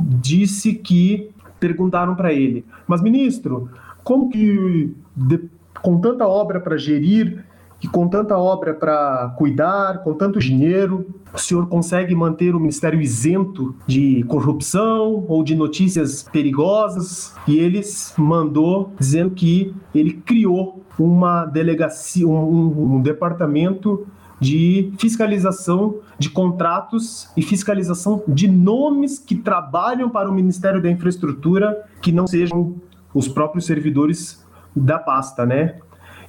disse 0.00 0.74
que 0.74 1.30
perguntaram 1.58 2.14
para 2.14 2.32
ele: 2.32 2.64
Mas, 2.86 3.02
ministro, 3.02 3.68
como 4.02 4.28
que, 4.30 4.94
de, 5.14 5.40
com 5.82 6.00
tanta 6.00 6.26
obra 6.26 6.60
para 6.60 6.76
gerir 6.76 7.44
e 7.82 7.88
com 7.88 8.08
tanta 8.08 8.36
obra 8.36 8.74
para 8.74 9.34
cuidar, 9.38 10.02
com 10.02 10.12
tanto 10.12 10.38
dinheiro, 10.38 11.06
o 11.32 11.38
senhor 11.38 11.66
consegue 11.66 12.14
manter 12.14 12.54
o 12.54 12.60
ministério 12.60 13.00
isento 13.00 13.74
de 13.86 14.22
corrupção 14.24 15.24
ou 15.26 15.42
de 15.42 15.54
notícias 15.54 16.22
perigosas? 16.22 17.34
E 17.46 17.58
eles 17.58 18.12
mandou 18.18 18.92
dizendo 18.98 19.30
que 19.30 19.74
ele 19.94 20.12
criou 20.12 20.79
uma 21.00 21.46
delegacia, 21.46 22.28
um, 22.28 22.96
um 22.96 23.00
departamento 23.00 24.06
de 24.38 24.92
fiscalização 24.98 25.96
de 26.18 26.30
contratos 26.30 27.30
e 27.36 27.42
fiscalização 27.42 28.22
de 28.26 28.48
nomes 28.48 29.18
que 29.18 29.34
trabalham 29.34 30.08
para 30.08 30.28
o 30.28 30.32
Ministério 30.32 30.80
da 30.82 30.90
Infraestrutura 30.90 31.86
que 32.02 32.12
não 32.12 32.26
sejam 32.26 32.74
os 33.14 33.28
próprios 33.28 33.66
servidores 33.66 34.46
da 34.76 34.98
pasta, 34.98 35.44
né? 35.44 35.76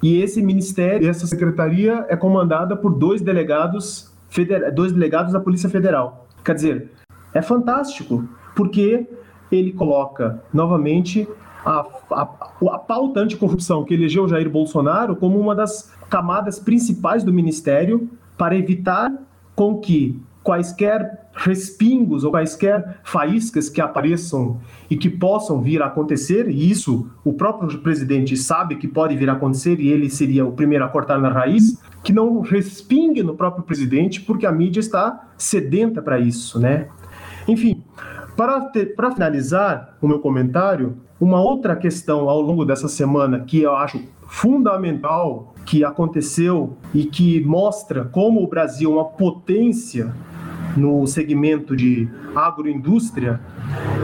E 0.01 0.21
esse 0.21 0.41
ministério, 0.41 1.09
essa 1.09 1.27
secretaria 1.27 2.05
é 2.09 2.15
comandada 2.15 2.75
por 2.75 2.93
dois 2.93 3.21
delegados, 3.21 4.11
dois 4.73 4.91
delegados 4.91 5.31
da 5.31 5.39
Polícia 5.39 5.69
Federal. 5.69 6.27
Quer 6.43 6.55
dizer, 6.55 6.91
é 7.33 7.41
fantástico, 7.41 8.27
porque 8.55 9.07
ele 9.51 9.71
coloca 9.73 10.41
novamente 10.51 11.27
a, 11.65 11.85
a, 12.11 12.21
a 12.21 12.79
pauta 12.79 13.19
anticorrupção 13.19 13.83
que 13.83 13.93
elegeu 13.93 14.27
Jair 14.27 14.49
Bolsonaro 14.49 15.15
como 15.15 15.39
uma 15.39 15.55
das 15.55 15.91
camadas 16.09 16.59
principais 16.59 17.23
do 17.23 17.33
ministério 17.33 18.09
para 18.37 18.55
evitar 18.55 19.11
com 19.55 19.77
que 19.79 20.19
quaisquer 20.43 21.29
respingos 21.33 22.23
ou 22.23 22.31
quaisquer 22.31 22.99
faíscas 23.03 23.69
que 23.69 23.79
apareçam 23.79 24.59
e 24.89 24.97
que 24.97 25.09
possam 25.09 25.61
vir 25.61 25.81
a 25.81 25.85
acontecer, 25.85 26.49
e 26.49 26.69
isso 26.69 27.09
o 27.23 27.33
próprio 27.33 27.79
presidente 27.79 28.35
sabe 28.35 28.75
que 28.75 28.87
pode 28.87 29.15
vir 29.15 29.29
a 29.29 29.33
acontecer 29.33 29.79
e 29.79 29.89
ele 29.89 30.09
seria 30.09 30.45
o 30.45 30.51
primeiro 30.51 30.83
a 30.83 30.89
cortar 30.89 31.19
na 31.19 31.29
raiz, 31.29 31.79
que 32.03 32.11
não 32.11 32.41
respingue 32.41 33.23
no 33.23 33.35
próprio 33.35 33.63
presidente, 33.63 34.21
porque 34.21 34.45
a 34.45 34.51
mídia 34.51 34.79
está 34.79 35.29
sedenta 35.37 36.01
para 36.01 36.19
isso, 36.19 36.59
né? 36.59 36.87
Enfim, 37.47 37.83
para, 38.95 39.11
finalizar 39.11 39.95
o 40.01 40.07
meu 40.07 40.19
comentário, 40.19 40.97
uma 41.19 41.39
outra 41.39 41.75
questão 41.75 42.27
ao 42.27 42.41
longo 42.41 42.65
dessa 42.65 42.87
semana 42.87 43.41
que 43.41 43.61
eu 43.61 43.75
acho 43.75 44.01
fundamental 44.27 45.53
que 45.63 45.83
aconteceu 45.83 46.75
e 46.91 47.05
que 47.05 47.43
mostra 47.43 48.05
como 48.05 48.41
o 48.41 48.47
Brasil 48.47 48.91
é 48.91 48.95
uma 48.95 49.05
potência 49.05 50.11
no 50.75 51.05
segmento 51.05 51.75
de 51.75 52.09
agroindústria 52.33 53.39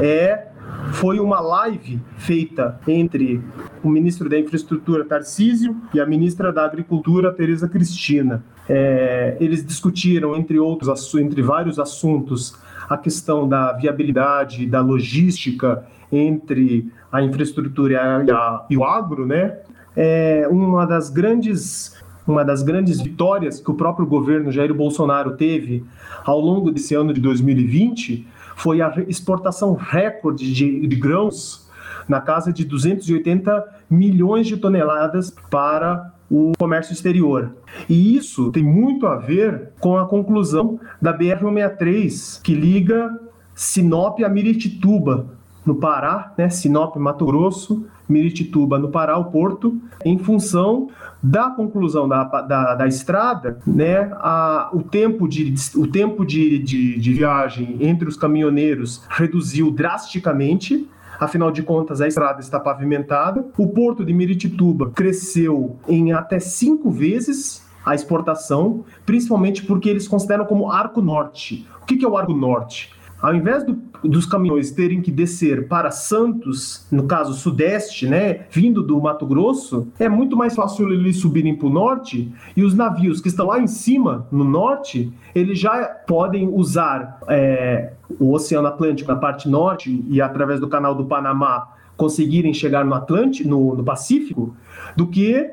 é 0.02 0.48
foi 0.92 1.20
uma 1.20 1.40
live 1.40 2.00
feita 2.18 2.80
entre 2.88 3.42
o 3.84 3.90
ministro 3.90 4.30
da 4.30 4.38
Infraestrutura 4.38 5.04
Tarcísio 5.04 5.76
e 5.94 6.00
a 6.00 6.06
ministra 6.06 6.52
da 6.54 6.64
Agricultura 6.64 7.34
Tereza 7.34 7.68
Cristina. 7.68 8.44
É, 8.70 9.38
eles 9.40 9.66
discutiram 9.66 10.36
entre 10.36 10.60
outros 10.60 11.16
entre 11.16 11.42
vários 11.42 11.80
assuntos 11.80 12.56
a 12.90 12.98
questão 12.98 13.48
da 13.48 13.74
viabilidade 13.74 14.66
da 14.66 14.82
logística 14.82 15.86
entre 16.12 16.92
a 17.12 17.22
infraestrutura 17.22 18.24
e, 18.26 18.32
a, 18.32 18.66
e 18.70 18.78
o 18.78 18.84
agro, 18.84 19.26
né? 19.26 19.58
É 19.96 20.48
uma 20.50 20.86
das 20.86 21.10
grandes 21.10 21.96
uma 22.26 22.44
das 22.44 22.62
grandes 22.62 23.00
vitórias 23.00 23.62
que 23.62 23.72
o 23.72 23.74
próprio 23.74 24.06
governo 24.06 24.52
Jair 24.52 24.74
Bolsonaro 24.74 25.38
teve 25.38 25.86
ao 26.26 26.42
longo 26.42 26.70
desse 26.70 26.94
ano 26.94 27.14
de 27.14 27.22
2020 27.22 28.28
foi 28.54 28.82
a 28.82 28.94
exportação 29.08 29.76
recorde 29.76 30.54
de, 30.54 30.86
de 30.86 30.96
grãos 30.98 31.70
na 32.08 32.20
casa 32.20 32.52
de 32.52 32.66
280 32.66 33.66
milhões 33.90 34.46
de 34.46 34.58
toneladas 34.58 35.34
para 35.50 36.12
o 36.30 36.52
comércio 36.58 36.94
exterior. 36.94 37.56
E 37.90 38.16
isso 38.16 38.52
tem 38.52 38.64
muito 38.64 39.08
a 39.08 39.16
ver 39.16 39.70
com 39.80 39.98
a 39.98 40.06
conclusão 40.06 40.80
da 41.02 41.18
BR-163, 41.18 42.42
que 42.42 42.54
liga 42.54 43.20
Sinop 43.56 44.20
a 44.24 44.30
Miritituba, 44.30 45.38
no 45.66 45.76
Pará, 45.76 46.34
né? 46.38 46.50
Sinop, 46.50 46.96
Mato 46.96 47.26
Grosso, 47.26 47.86
Miritituba, 48.08 48.80
no 48.80 48.90
Pará, 48.90 49.18
o 49.18 49.26
Porto, 49.26 49.78
em 50.06 50.18
função 50.18 50.90
da 51.22 51.50
conclusão 51.50 52.08
da, 52.08 52.24
da, 52.24 52.76
da 52.76 52.88
estrada, 52.88 53.60
né, 53.66 54.10
a, 54.14 54.70
o 54.72 54.82
tempo, 54.84 55.28
de, 55.28 55.54
o 55.76 55.88
tempo 55.88 56.26
de, 56.26 56.60
de, 56.60 57.00
de 57.00 57.14
viagem 57.14 57.78
entre 57.82 58.08
os 58.08 58.16
caminhoneiros 58.16 59.04
reduziu 59.10 59.72
drasticamente, 59.72 60.88
Afinal 61.20 61.52
de 61.52 61.64
contas, 61.64 62.02
a 62.02 62.08
estrada 62.08 62.40
está 62.40 62.60
pavimentada. 62.60 63.46
O 63.58 63.68
porto 63.68 64.06
de 64.06 64.14
Miritituba 64.14 64.92
cresceu 64.92 65.78
em 65.88 66.12
até 66.12 66.40
cinco 66.40 66.92
vezes 66.92 67.66
a 67.86 67.96
exportação, 67.96 68.84
principalmente 69.06 69.66
porque 69.66 69.90
eles 69.90 70.08
consideram 70.08 70.46
como 70.46 70.70
arco 70.70 71.02
norte. 71.02 71.66
O 71.82 71.86
que 71.86 72.04
é 72.04 72.08
o 72.08 72.18
arco 72.18 72.34
norte? 72.34 72.94
Ao 73.22 73.34
invés 73.34 73.64
do, 73.64 73.78
dos 74.04 74.26
caminhões 74.26 74.72
terem 74.72 75.02
que 75.02 75.12
descer 75.12 75.68
para 75.68 75.90
Santos, 75.90 76.86
no 76.92 77.04
caso 77.04 77.34
sudeste, 77.34 78.08
né, 78.08 78.46
vindo 78.52 78.84
do 78.84 79.02
Mato 79.02 79.26
Grosso, 79.26 79.88
é 80.00 80.08
muito 80.08 80.38
mais 80.38 80.56
fácil 80.56 80.92
eles 80.92 81.20
subirem 81.20 81.56
para 81.56 81.68
o 81.68 81.72
norte 81.72 82.32
e 82.56 82.64
os 82.64 82.76
navios 82.76 83.20
que 83.20 83.28
estão 83.28 83.48
lá 83.48 83.60
em 83.60 83.68
cima, 83.68 84.28
no 84.32 84.44
norte, 84.44 85.12
eles 85.34 85.60
já 85.60 85.86
podem 85.86 86.48
usar 86.48 87.20
é, 87.28 87.94
o 88.20 88.34
Oceano 88.34 88.68
Atlântico 88.68 89.12
na 89.12 89.18
parte 89.18 89.50
norte 89.50 90.04
e 90.08 90.22
através 90.22 90.60
do 90.60 90.68
Canal 90.68 90.94
do 90.94 91.06
Panamá 91.06 91.68
conseguirem 91.96 92.54
chegar 92.54 92.86
no 92.86 92.94
Atlântico, 92.94 93.50
no, 93.50 93.76
no 93.76 93.84
Pacífico, 93.84 94.56
do 94.96 95.08
que 95.08 95.50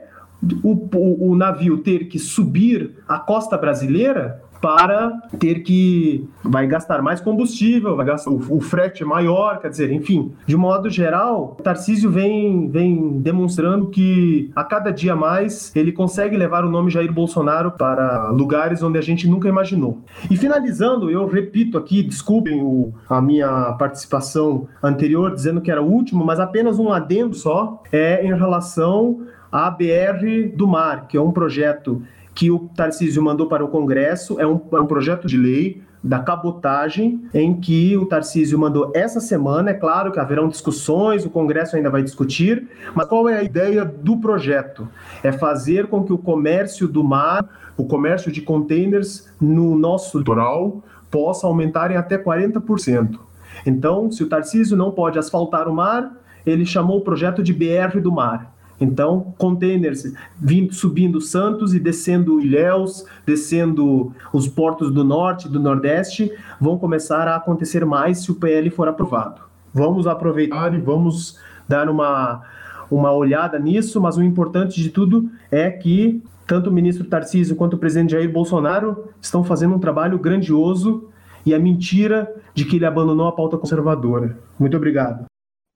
o, 0.62 0.72
o, 0.94 1.30
o 1.30 1.36
navio 1.36 1.78
ter 1.78 2.08
que 2.08 2.18
subir 2.18 2.96
a 3.08 3.18
costa 3.18 3.56
brasileira 3.56 4.42
para 4.64 5.20
ter 5.38 5.56
que 5.56 6.26
vai 6.42 6.66
gastar 6.66 7.02
mais 7.02 7.20
combustível, 7.20 7.94
vai 7.96 8.06
gastar 8.06 8.30
o, 8.30 8.56
o 8.56 8.62
frete 8.62 9.02
é 9.02 9.06
maior, 9.06 9.58
quer 9.58 9.68
dizer, 9.68 9.92
enfim, 9.92 10.32
de 10.46 10.56
modo 10.56 10.88
geral, 10.88 11.54
Tarcísio 11.62 12.10
vem 12.10 12.70
vem 12.70 13.20
demonstrando 13.20 13.90
que 13.90 14.50
a 14.56 14.64
cada 14.64 14.90
dia 14.90 15.14
mais 15.14 15.70
ele 15.76 15.92
consegue 15.92 16.34
levar 16.34 16.64
o 16.64 16.70
nome 16.70 16.90
Jair 16.90 17.12
Bolsonaro 17.12 17.72
para 17.72 18.30
lugares 18.30 18.82
onde 18.82 18.96
a 18.96 19.02
gente 19.02 19.28
nunca 19.28 19.50
imaginou. 19.50 19.98
E 20.30 20.36
finalizando, 20.38 21.10
eu 21.10 21.26
repito 21.26 21.76
aqui, 21.76 22.02
desculpem 22.02 22.62
o, 22.62 22.94
a 23.06 23.20
minha 23.20 23.74
participação 23.74 24.66
anterior 24.82 25.34
dizendo 25.34 25.60
que 25.60 25.70
era 25.70 25.82
o 25.82 25.92
último, 25.92 26.24
mas 26.24 26.40
apenas 26.40 26.78
um 26.78 26.90
adendo 26.90 27.34
só 27.34 27.82
é 27.92 28.24
em 28.24 28.34
relação 28.34 29.26
à 29.52 29.70
BR 29.70 30.56
do 30.56 30.66
Mar, 30.66 31.06
que 31.06 31.18
é 31.18 31.20
um 31.20 31.30
projeto 31.30 32.02
que 32.34 32.50
o 32.50 32.70
Tarcísio 32.74 33.22
mandou 33.22 33.46
para 33.46 33.64
o 33.64 33.68
Congresso, 33.68 34.40
é 34.40 34.46
um, 34.46 34.60
é 34.72 34.80
um 34.80 34.86
projeto 34.86 35.26
de 35.26 35.36
lei 35.36 35.82
da 36.02 36.18
cabotagem, 36.18 37.24
em 37.32 37.58
que 37.58 37.96
o 37.96 38.04
Tarcísio 38.04 38.58
mandou 38.58 38.92
essa 38.94 39.20
semana. 39.20 39.70
É 39.70 39.74
claro 39.74 40.12
que 40.12 40.20
haverão 40.20 40.48
discussões, 40.48 41.24
o 41.24 41.30
Congresso 41.30 41.76
ainda 41.76 41.88
vai 41.88 42.02
discutir, 42.02 42.68
mas 42.94 43.06
qual 43.06 43.26
é 43.26 43.38
a 43.38 43.42
ideia 43.42 43.84
do 43.84 44.18
projeto? 44.18 44.86
É 45.22 45.32
fazer 45.32 45.86
com 45.86 46.04
que 46.04 46.12
o 46.12 46.18
comércio 46.18 46.86
do 46.86 47.02
mar, 47.02 47.48
o 47.76 47.86
comércio 47.86 48.30
de 48.30 48.42
containers 48.42 49.30
no 49.40 49.74
nosso 49.78 50.18
litoral, 50.18 50.82
possa 51.10 51.46
aumentar 51.46 51.90
em 51.90 51.96
até 51.96 52.18
40%. 52.18 53.18
Então, 53.64 54.10
se 54.10 54.22
o 54.22 54.28
Tarcísio 54.28 54.76
não 54.76 54.90
pode 54.90 55.18
asfaltar 55.18 55.68
o 55.68 55.74
mar, 55.74 56.12
ele 56.44 56.66
chamou 56.66 56.98
o 56.98 57.00
projeto 57.00 57.42
de 57.42 57.54
BR 57.54 57.98
do 58.02 58.12
mar. 58.12 58.53
Então, 58.80 59.34
containers 59.38 60.12
vindo, 60.38 60.74
subindo 60.74 61.20
Santos 61.20 61.74
e 61.74 61.78
descendo 61.78 62.40
Ilhéus, 62.40 63.04
descendo 63.24 64.12
os 64.32 64.48
portos 64.48 64.92
do 64.92 65.04
norte 65.04 65.46
e 65.46 65.50
do 65.50 65.60
nordeste, 65.60 66.32
vão 66.60 66.78
começar 66.78 67.28
a 67.28 67.36
acontecer 67.36 67.84
mais 67.84 68.18
se 68.18 68.30
o 68.30 68.34
PL 68.34 68.70
for 68.70 68.88
aprovado. 68.88 69.42
Vamos 69.72 70.06
aproveitar 70.06 70.74
e 70.74 70.80
vamos 70.80 71.38
dar 71.68 71.88
uma, 71.88 72.42
uma 72.90 73.12
olhada 73.12 73.58
nisso, 73.58 74.00
mas 74.00 74.16
o 74.16 74.22
importante 74.22 74.80
de 74.80 74.90
tudo 74.90 75.30
é 75.50 75.70
que 75.70 76.22
tanto 76.46 76.68
o 76.68 76.72
ministro 76.72 77.04
Tarcísio 77.04 77.56
quanto 77.56 77.74
o 77.74 77.78
presidente 77.78 78.12
Jair 78.12 78.30
Bolsonaro 78.30 79.08
estão 79.20 79.42
fazendo 79.42 79.74
um 79.74 79.78
trabalho 79.78 80.18
grandioso 80.18 81.08
e 81.44 81.54
a 81.54 81.58
mentira 81.58 82.32
de 82.54 82.64
que 82.64 82.76
ele 82.76 82.86
abandonou 82.86 83.26
a 83.26 83.32
pauta 83.32 83.56
conservadora. 83.56 84.38
Muito 84.58 84.76
obrigado. 84.76 85.24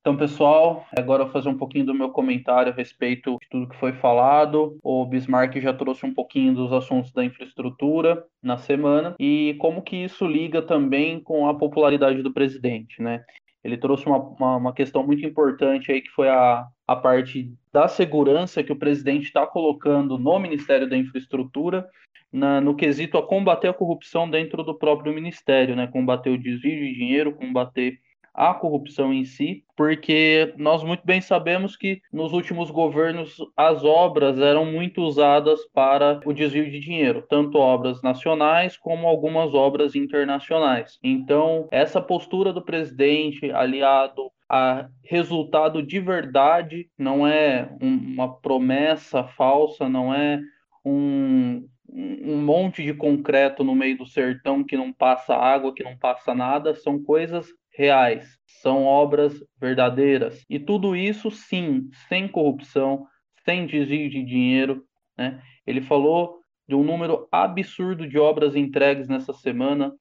Então, 0.08 0.16
pessoal, 0.16 0.86
agora 0.96 1.20
eu 1.20 1.26
vou 1.26 1.34
fazer 1.34 1.50
um 1.50 1.58
pouquinho 1.58 1.84
do 1.84 1.92
meu 1.92 2.08
comentário 2.08 2.72
a 2.72 2.74
respeito 2.74 3.36
de 3.42 3.48
tudo 3.50 3.68
que 3.68 3.76
foi 3.76 3.92
falado. 3.92 4.78
O 4.82 5.04
Bismarck 5.04 5.60
já 5.60 5.74
trouxe 5.74 6.06
um 6.06 6.14
pouquinho 6.14 6.54
dos 6.54 6.72
assuntos 6.72 7.12
da 7.12 7.22
infraestrutura 7.22 8.24
na 8.42 8.56
semana 8.56 9.14
e 9.20 9.54
como 9.60 9.82
que 9.82 9.96
isso 9.96 10.26
liga 10.26 10.62
também 10.62 11.20
com 11.20 11.46
a 11.46 11.52
popularidade 11.52 12.22
do 12.22 12.32
presidente, 12.32 13.02
né? 13.02 13.22
Ele 13.62 13.76
trouxe 13.76 14.06
uma, 14.06 14.16
uma, 14.16 14.56
uma 14.56 14.72
questão 14.72 15.04
muito 15.04 15.26
importante 15.26 15.92
aí 15.92 16.00
que 16.00 16.10
foi 16.12 16.30
a, 16.30 16.66
a 16.86 16.96
parte 16.96 17.52
da 17.70 17.86
segurança 17.86 18.64
que 18.64 18.72
o 18.72 18.78
presidente 18.78 19.24
está 19.24 19.46
colocando 19.46 20.16
no 20.16 20.38
Ministério 20.38 20.88
da 20.88 20.96
Infraestrutura 20.96 21.86
na, 22.32 22.62
no 22.62 22.74
quesito 22.74 23.18
a 23.18 23.26
combater 23.26 23.68
a 23.68 23.74
corrupção 23.74 24.28
dentro 24.28 24.64
do 24.64 24.74
próprio 24.74 25.12
ministério, 25.12 25.76
né? 25.76 25.86
Combater 25.86 26.30
o 26.30 26.38
desvio 26.38 26.80
de 26.80 26.94
dinheiro, 26.94 27.34
combater 27.34 27.98
a 28.38 28.54
corrupção 28.54 29.12
em 29.12 29.24
si, 29.24 29.64
porque 29.76 30.54
nós 30.56 30.84
muito 30.84 31.04
bem 31.04 31.20
sabemos 31.20 31.76
que 31.76 32.00
nos 32.12 32.32
últimos 32.32 32.70
governos 32.70 33.36
as 33.56 33.82
obras 33.82 34.38
eram 34.38 34.64
muito 34.64 35.02
usadas 35.02 35.66
para 35.74 36.20
o 36.24 36.32
desvio 36.32 36.70
de 36.70 36.78
dinheiro, 36.78 37.26
tanto 37.28 37.58
obras 37.58 38.00
nacionais 38.00 38.76
como 38.76 39.08
algumas 39.08 39.54
obras 39.54 39.96
internacionais. 39.96 41.00
Então, 41.02 41.66
essa 41.72 42.00
postura 42.00 42.52
do 42.52 42.62
presidente, 42.62 43.50
aliado 43.50 44.30
a 44.48 44.88
resultado 45.02 45.82
de 45.82 45.98
verdade, 45.98 46.88
não 46.96 47.26
é 47.26 47.68
uma 47.80 48.40
promessa 48.40 49.24
falsa, 49.24 49.88
não 49.88 50.14
é 50.14 50.40
um, 50.84 51.68
um 51.92 52.40
monte 52.40 52.84
de 52.84 52.94
concreto 52.94 53.64
no 53.64 53.74
meio 53.74 53.98
do 53.98 54.06
sertão 54.06 54.62
que 54.62 54.76
não 54.76 54.92
passa 54.92 55.34
água, 55.34 55.74
que 55.74 55.82
não 55.82 55.96
passa 55.96 56.32
nada, 56.36 56.72
são 56.76 57.02
coisas 57.02 57.52
reais, 57.78 58.36
são 58.60 58.84
obras 58.84 59.32
verdadeiras. 59.60 60.44
E 60.50 60.58
tudo 60.58 60.96
isso, 60.96 61.30
sim, 61.30 61.88
sem 62.08 62.26
corrupção, 62.26 63.06
sem 63.44 63.66
desvio 63.66 64.10
de 64.10 64.24
dinheiro. 64.24 64.82
Né? 65.16 65.40
Ele 65.64 65.80
falou 65.80 66.40
de 66.68 66.74
um 66.74 66.82
número 66.82 67.28
absurdo 67.30 68.06
de 68.06 68.18
obras 68.18 68.56
entregues 68.56 69.08
nessa 69.08 69.32
semana, 69.32 69.92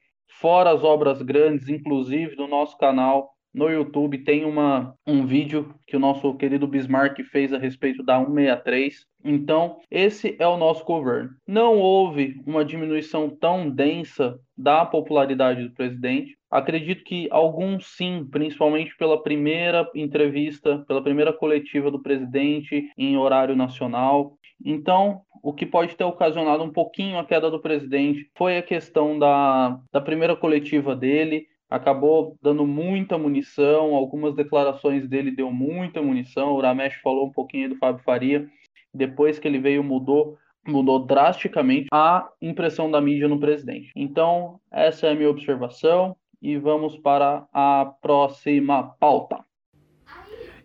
fora 0.41 0.71
as 0.71 0.83
obras 0.83 1.21
grandes, 1.21 1.69
inclusive 1.69 2.35
do 2.35 2.47
nosso 2.47 2.77
canal 2.77 3.29
no 3.57 3.69
YouTube 3.69 4.19
tem 4.19 4.45
uma, 4.45 4.93
um 5.05 5.25
vídeo 5.25 5.73
que 5.87 5.95
o 5.95 5.99
nosso 5.99 6.35
querido 6.35 6.67
Bismarck 6.67 7.23
fez 7.23 7.51
a 7.51 7.57
respeito 7.57 8.03
da 8.03 8.19
163. 8.19 9.05
Então, 9.27 9.79
esse 9.91 10.37
é 10.39 10.47
o 10.47 10.55
nosso 10.55 10.85
governo. 10.85 11.31
Não 11.45 11.77
houve 11.77 12.41
uma 12.45 12.63
diminuição 12.63 13.29
tão 13.29 13.69
densa 13.69 14.39
da 14.57 14.85
popularidade 14.85 15.63
do 15.63 15.73
presidente. 15.73 16.37
Acredito 16.49 17.03
que 17.03 17.27
alguns 17.29 17.87
sim, 17.97 18.25
principalmente 18.31 18.95
pela 18.97 19.21
primeira 19.21 19.85
entrevista, 19.93 20.83
pela 20.87 21.03
primeira 21.03 21.33
coletiva 21.33 21.91
do 21.91 22.01
presidente 22.01 22.89
em 22.97 23.17
horário 23.17 23.55
nacional. 23.55 24.37
Então, 24.63 25.21
o 25.43 25.53
que 25.53 25.65
pode 25.65 25.95
ter 25.95 26.05
ocasionado 26.05 26.63
um 26.63 26.71
pouquinho 26.71 27.19
a 27.19 27.25
queda 27.25 27.51
do 27.51 27.61
presidente 27.61 28.29
foi 28.37 28.57
a 28.57 28.63
questão 28.63 29.19
da, 29.19 29.77
da 29.91 30.01
primeira 30.01 30.35
coletiva 30.35 30.95
dele, 30.95 31.45
acabou 31.69 32.37
dando 32.41 32.65
muita 32.65 33.17
munição, 33.17 33.93
algumas 33.93 34.33
declarações 34.35 35.07
dele 35.07 35.31
deu 35.31 35.51
muita 35.51 36.01
munição, 36.01 36.53
o 36.53 36.61
Ramesh 36.61 36.95
falou 37.03 37.27
um 37.27 37.31
pouquinho 37.31 37.69
do 37.69 37.77
Fábio 37.77 38.03
Faria, 38.03 38.47
depois 38.93 39.39
que 39.39 39.47
ele 39.47 39.59
veio 39.59 39.83
mudou 39.83 40.37
mudou 40.67 40.99
drasticamente 40.99 41.87
a 41.93 42.27
impressão 42.41 42.91
da 42.91 42.99
mídia 42.99 43.27
no 43.27 43.39
presidente. 43.39 43.91
Então, 43.95 44.59
essa 44.71 45.07
é 45.07 45.11
a 45.11 45.15
minha 45.15 45.29
observação 45.29 46.15
e 46.41 46.57
vamos 46.57 46.97
para 46.97 47.45
a 47.53 47.93
próxima 48.01 48.83
pauta. 48.99 49.39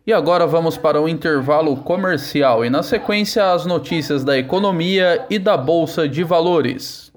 E 0.05 0.13
agora 0.13 0.47
vamos 0.47 0.77
para 0.77 1.01
o 1.01 1.09
intervalo 1.09 1.77
comercial 1.77 2.65
e 2.65 2.71
na 2.71 2.83
sequência 2.83 3.53
as 3.53 3.65
notícias 3.65 4.25
da 4.25 4.37
economia 4.37 5.25
e 5.31 5.39
da 5.39 5.57
bolsa 5.57 6.09
de 6.09 6.25
valores. 6.25 7.12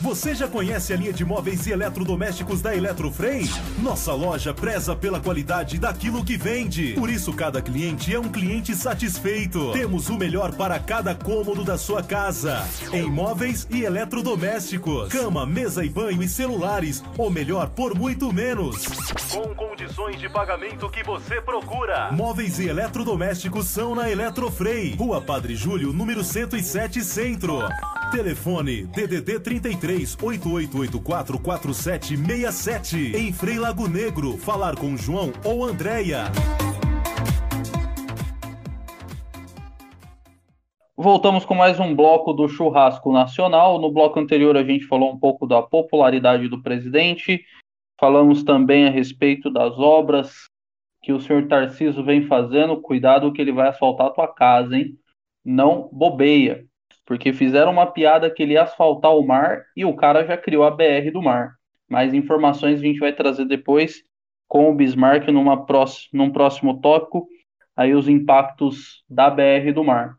Você 0.00 0.34
já 0.34 0.48
conhece 0.48 0.94
a 0.94 0.96
linha 0.96 1.12
de 1.12 1.26
móveis 1.26 1.66
e 1.66 1.72
eletrodomésticos 1.72 2.62
da 2.62 2.74
Eletrofrei? 2.74 3.42
Nossa 3.82 4.14
loja 4.14 4.54
preza 4.54 4.96
pela 4.96 5.20
qualidade 5.20 5.78
daquilo 5.78 6.24
que 6.24 6.38
vende. 6.38 6.94
Por 6.94 7.10
isso, 7.10 7.34
cada 7.34 7.60
cliente 7.60 8.14
é 8.14 8.18
um 8.18 8.30
cliente 8.30 8.74
satisfeito. 8.74 9.72
Temos 9.72 10.08
o 10.08 10.16
melhor 10.16 10.54
para 10.54 10.78
cada 10.78 11.14
cômodo 11.14 11.62
da 11.62 11.76
sua 11.76 12.02
casa. 12.02 12.66
Em 12.94 13.10
móveis 13.10 13.68
e 13.70 13.82
eletrodomésticos. 13.82 15.12
Cama, 15.12 15.44
mesa 15.44 15.84
e 15.84 15.90
banho 15.90 16.22
e 16.22 16.28
celulares. 16.28 17.04
Ou 17.18 17.28
melhor, 17.28 17.68
por 17.68 17.94
muito 17.94 18.32
menos. 18.32 18.86
Com 19.30 19.54
condições 19.54 20.18
de 20.18 20.30
pagamento 20.30 20.88
que 20.88 21.04
você 21.04 21.42
procura. 21.42 22.10
Móveis 22.10 22.58
e 22.58 22.68
eletrodomésticos 22.68 23.66
são 23.66 23.94
na 23.94 24.10
Eletrofrei. 24.10 24.94
Rua 24.94 25.20
Padre 25.20 25.54
Júlio, 25.54 25.92
número 25.92 26.24
107 26.24 27.04
Centro. 27.04 27.60
Telefone 28.10 28.86
DDD 28.86 29.38
33 29.38 30.18
8884 30.20 31.38
4767 31.38 33.16
em 33.16 33.32
Frei 33.32 33.56
Lago 33.56 33.86
Negro. 33.88 34.36
Falar 34.36 34.74
com 34.74 34.96
João 34.96 35.32
ou 35.44 35.64
Andréia. 35.64 36.24
Voltamos 40.96 41.44
com 41.44 41.54
mais 41.54 41.78
um 41.78 41.94
bloco 41.94 42.32
do 42.32 42.48
Churrasco 42.48 43.12
Nacional. 43.12 43.80
No 43.80 43.92
bloco 43.92 44.18
anterior 44.18 44.56
a 44.56 44.64
gente 44.64 44.86
falou 44.86 45.12
um 45.12 45.18
pouco 45.18 45.46
da 45.46 45.62
popularidade 45.62 46.48
do 46.48 46.60
presidente, 46.60 47.44
falamos 47.98 48.42
também 48.42 48.88
a 48.88 48.90
respeito 48.90 49.48
das 49.50 49.78
obras 49.78 50.48
que 51.00 51.12
o 51.12 51.20
senhor 51.20 51.46
Tarciso 51.46 52.04
vem 52.04 52.26
fazendo. 52.26 52.80
Cuidado 52.80 53.32
que 53.32 53.40
ele 53.40 53.52
vai 53.52 53.68
asfaltar 53.68 54.08
a 54.08 54.10
tua 54.10 54.28
casa, 54.28 54.76
hein? 54.76 54.98
Não 55.44 55.88
bobeia 55.92 56.68
porque 57.06 57.32
fizeram 57.32 57.72
uma 57.72 57.86
piada 57.86 58.30
que 58.30 58.42
ele 58.42 58.54
ia 58.54 58.62
asfaltar 58.62 59.14
o 59.14 59.26
mar 59.26 59.62
e 59.76 59.84
o 59.84 59.94
cara 59.94 60.24
já 60.24 60.36
criou 60.36 60.64
a 60.64 60.70
BR 60.70 61.10
do 61.12 61.22
mar. 61.22 61.54
Mais 61.88 62.14
informações 62.14 62.80
a 62.80 62.82
gente 62.82 63.00
vai 63.00 63.12
trazer 63.12 63.44
depois 63.46 64.02
com 64.46 64.70
o 64.70 64.74
Bismarck 64.74 65.28
numa 65.28 65.64
próxima, 65.64 66.08
num 66.12 66.30
próximo 66.30 66.80
tópico, 66.80 67.26
aí 67.76 67.94
os 67.94 68.08
impactos 68.08 69.04
da 69.08 69.30
BR 69.30 69.72
do 69.72 69.84
mar. 69.84 70.16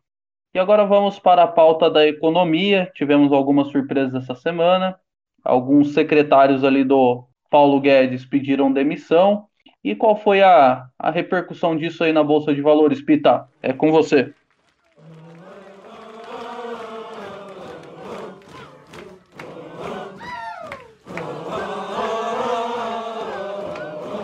E 0.54 0.60
agora 0.60 0.86
vamos 0.86 1.18
para 1.18 1.44
a 1.44 1.48
pauta 1.48 1.90
da 1.90 2.06
economia. 2.06 2.92
Tivemos 2.94 3.32
algumas 3.32 3.70
surpresas 3.70 4.24
essa 4.24 4.36
semana. 4.36 4.98
Alguns 5.44 5.94
secretários 5.94 6.64
ali 6.64 6.84
do 6.84 7.26
Paulo 7.50 7.80
Guedes 7.80 8.26
pediram 8.26 8.72
demissão. 8.72 9.46
E 9.84 9.96
qual 9.96 10.16
foi 10.16 10.42
a, 10.42 10.86
a 11.00 11.10
repercussão 11.10 11.76
disso 11.76 12.04
aí 12.04 12.12
na 12.12 12.24
Bolsa 12.24 12.54
de 12.54 12.62
Valores, 12.62 13.02
Pita? 13.02 13.48
É 13.62 13.72
com 13.72 13.92
você. 13.92 14.34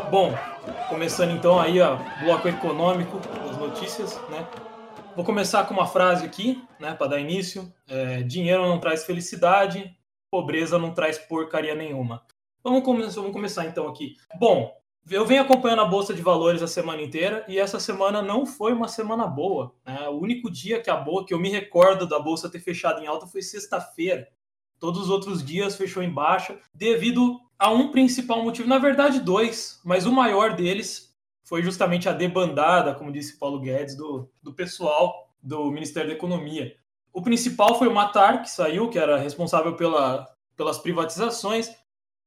Bom, 0.09 0.33
começando 0.87 1.31
então 1.31 1.59
aí 1.59 1.81
o 1.81 1.97
bloco 2.23 2.47
econômico 2.47 3.19
das 3.19 3.57
notícias, 3.57 4.15
né? 4.29 4.47
Vou 5.13 5.25
começar 5.25 5.65
com 5.65 5.73
uma 5.73 5.85
frase 5.85 6.25
aqui, 6.25 6.63
né, 6.79 6.93
para 6.93 7.07
dar 7.07 7.19
início. 7.19 7.73
É, 7.89 8.21
dinheiro 8.23 8.65
não 8.65 8.79
traz 8.79 9.03
felicidade, 9.03 9.93
pobreza 10.31 10.79
não 10.79 10.93
traz 10.93 11.17
porcaria 11.17 11.75
nenhuma. 11.75 12.23
Vamos, 12.63 12.83
come 12.83 13.05
vamos 13.05 13.33
começar 13.33 13.65
então 13.65 13.85
aqui. 13.85 14.15
Bom, 14.39 14.73
eu 15.09 15.25
venho 15.25 15.41
acompanhando 15.41 15.81
a 15.81 15.85
Bolsa 15.85 16.13
de 16.13 16.21
Valores 16.21 16.61
a 16.61 16.67
semana 16.67 17.01
inteira 17.01 17.43
e 17.45 17.59
essa 17.59 17.77
semana 17.77 18.21
não 18.21 18.45
foi 18.45 18.71
uma 18.71 18.87
semana 18.87 19.27
boa. 19.27 19.73
Né? 19.85 20.07
O 20.07 20.19
único 20.19 20.49
dia 20.49 20.81
que 20.81 20.89
a 20.89 20.95
bolsa, 20.95 21.25
que 21.27 21.33
eu 21.33 21.39
me 21.39 21.49
recordo 21.49 22.07
da 22.07 22.17
Bolsa 22.17 22.49
ter 22.49 22.59
fechado 22.61 23.01
em 23.01 23.07
alta 23.07 23.27
foi 23.27 23.41
sexta-feira. 23.41 24.25
Todos 24.79 25.01
os 25.01 25.09
outros 25.09 25.43
dias 25.43 25.75
fechou 25.75 26.01
em 26.01 26.09
baixa, 26.09 26.57
devido 26.73 27.41
a 27.57 27.71
um 27.71 27.91
principal 27.91 28.43
motivo, 28.43 28.67
na 28.67 28.77
verdade 28.77 29.19
dois, 29.19 29.81
mas 29.83 30.05
o 30.05 30.11
maior 30.11 30.55
deles 30.55 31.15
foi 31.43 31.63
justamente 31.63 32.09
a 32.09 32.13
debandada, 32.13 32.93
como 32.93 33.11
disse 33.11 33.39
Paulo 33.39 33.59
Guedes, 33.59 33.95
do, 33.95 34.29
do 34.43 34.53
pessoal 34.53 35.31
do 35.41 35.71
Ministério 35.71 36.09
da 36.09 36.15
Economia. 36.15 36.75
O 37.13 37.21
principal 37.21 37.79
foi 37.79 37.87
o 37.87 37.93
Matar, 37.93 38.41
que 38.41 38.49
saiu, 38.49 38.89
que 38.89 38.99
era 38.99 39.17
responsável 39.17 39.75
pela, 39.75 40.27
pelas 40.55 40.77
privatizações. 40.77 41.73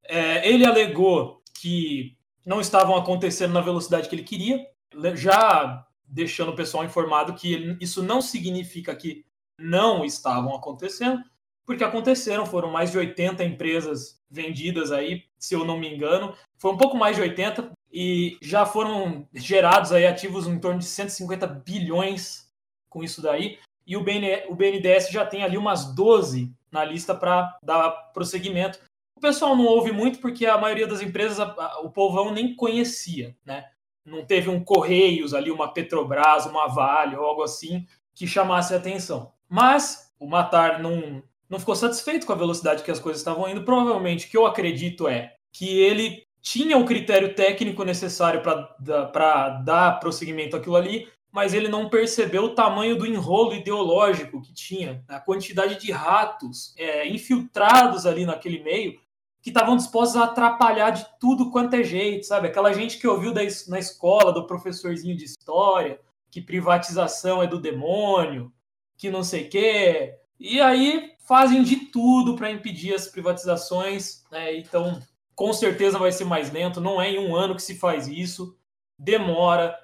É, 0.04 0.48
ele 0.48 0.64
alegou 0.64 1.42
que 1.60 2.16
não 2.44 2.60
estavam 2.60 2.96
acontecendo 2.96 3.52
na 3.52 3.60
velocidade 3.60 4.08
que 4.08 4.14
ele 4.14 4.24
queria, 4.24 4.66
já 5.14 5.86
deixando 6.08 6.50
o 6.50 6.56
pessoal 6.56 6.84
informado 6.84 7.34
que 7.34 7.76
isso 7.80 8.02
não 8.02 8.20
significa 8.20 8.96
que 8.96 9.24
não 9.58 10.04
estavam 10.04 10.56
acontecendo, 10.56 11.22
porque 11.64 11.84
aconteceram, 11.84 12.46
foram 12.46 12.70
mais 12.70 12.90
de 12.90 12.98
80 12.98 13.44
empresas 13.44 14.20
vendidas 14.30 14.92
aí, 14.92 15.24
se 15.38 15.54
eu 15.54 15.64
não 15.64 15.78
me 15.78 15.92
engano, 15.92 16.34
foi 16.56 16.72
um 16.72 16.76
pouco 16.76 16.96
mais 16.96 17.16
de 17.16 17.22
80 17.22 17.72
e 17.92 18.38
já 18.40 18.64
foram 18.64 19.28
gerados 19.34 19.92
aí 19.92 20.06
ativos 20.06 20.46
em 20.46 20.58
torno 20.58 20.78
de 20.78 20.84
150 20.84 21.46
bilhões 21.46 22.50
com 22.88 23.02
isso 23.02 23.22
daí, 23.22 23.58
e 23.86 23.96
o, 23.96 24.00
o 24.00 24.54
BNDES 24.54 25.10
já 25.10 25.24
tem 25.24 25.42
ali 25.42 25.56
umas 25.56 25.94
12 25.94 26.52
na 26.70 26.84
lista 26.84 27.14
para 27.14 27.58
dar 27.62 27.90
prosseguimento. 28.12 28.78
O 29.16 29.20
pessoal 29.20 29.56
não 29.56 29.66
ouve 29.66 29.92
muito 29.92 30.20
porque 30.20 30.46
a 30.46 30.56
maioria 30.56 30.86
das 30.86 31.00
empresas 31.00 31.38
o 31.82 31.90
povão 31.90 32.32
nem 32.32 32.54
conhecia, 32.54 33.36
né? 33.44 33.68
Não 34.04 34.24
teve 34.24 34.48
um 34.48 34.62
Correios 34.62 35.34
ali, 35.34 35.50
uma 35.50 35.72
Petrobras, 35.72 36.46
uma 36.46 36.68
Vale 36.68 37.16
algo 37.16 37.42
assim 37.42 37.86
que 38.14 38.26
chamasse 38.26 38.72
a 38.72 38.78
atenção. 38.78 39.32
Mas 39.48 40.14
o 40.18 40.26
Matar 40.26 40.80
não, 40.80 41.22
não 41.50 41.58
ficou 41.58 41.74
satisfeito 41.74 42.24
com 42.26 42.32
a 42.32 42.36
velocidade 42.36 42.84
que 42.84 42.90
as 42.90 43.00
coisas 43.00 43.20
estavam 43.20 43.48
indo. 43.48 43.64
Provavelmente 43.64 44.26
o 44.26 44.30
que 44.30 44.36
eu 44.36 44.46
acredito 44.46 45.08
é 45.08 45.34
que 45.52 45.80
ele 45.80 46.24
tinha 46.40 46.78
o 46.78 46.86
critério 46.86 47.34
técnico 47.34 47.84
necessário 47.84 48.40
para 48.40 49.48
dar 49.64 49.98
prosseguimento 49.98 50.56
àquilo 50.56 50.76
ali, 50.76 51.08
mas 51.30 51.52
ele 51.52 51.68
não 51.68 51.88
percebeu 51.88 52.44
o 52.44 52.54
tamanho 52.54 52.96
do 52.96 53.04
enrolo 53.04 53.54
ideológico 53.54 54.40
que 54.40 54.54
tinha, 54.54 55.04
a 55.08 55.20
quantidade 55.20 55.78
de 55.78 55.92
ratos 55.92 56.72
é, 56.78 57.06
infiltrados 57.08 58.06
ali 58.06 58.24
naquele 58.24 58.62
meio 58.62 58.98
que 59.42 59.50
estavam 59.50 59.76
dispostos 59.76 60.16
a 60.16 60.24
atrapalhar 60.24 60.90
de 60.90 61.06
tudo 61.18 61.50
quanto 61.50 61.74
é 61.74 61.82
jeito, 61.82 62.26
sabe? 62.26 62.48
Aquela 62.48 62.72
gente 62.72 62.98
que 62.98 63.08
ouviu 63.08 63.32
da, 63.32 63.40
na 63.68 63.78
escola 63.78 64.32
do 64.32 64.46
professorzinho 64.46 65.16
de 65.16 65.24
história 65.24 65.98
que 66.30 66.40
privatização 66.40 67.42
é 67.42 67.46
do 67.46 67.60
demônio, 67.60 68.52
que 68.96 69.10
não 69.10 69.24
sei 69.24 69.46
o 69.46 69.48
quê. 69.48 70.14
E 70.40 70.58
aí 70.58 71.12
fazem 71.28 71.62
de 71.62 71.76
tudo 71.76 72.34
para 72.34 72.50
impedir 72.50 72.94
as 72.94 73.06
privatizações, 73.06 74.24
né? 74.32 74.56
Então, 74.56 74.98
com 75.34 75.52
certeza 75.52 75.98
vai 75.98 76.10
ser 76.10 76.24
mais 76.24 76.50
lento. 76.50 76.80
Não 76.80 77.00
é 77.00 77.10
em 77.10 77.18
um 77.18 77.36
ano 77.36 77.54
que 77.54 77.62
se 77.62 77.78
faz 77.78 78.08
isso, 78.08 78.56
demora, 78.98 79.76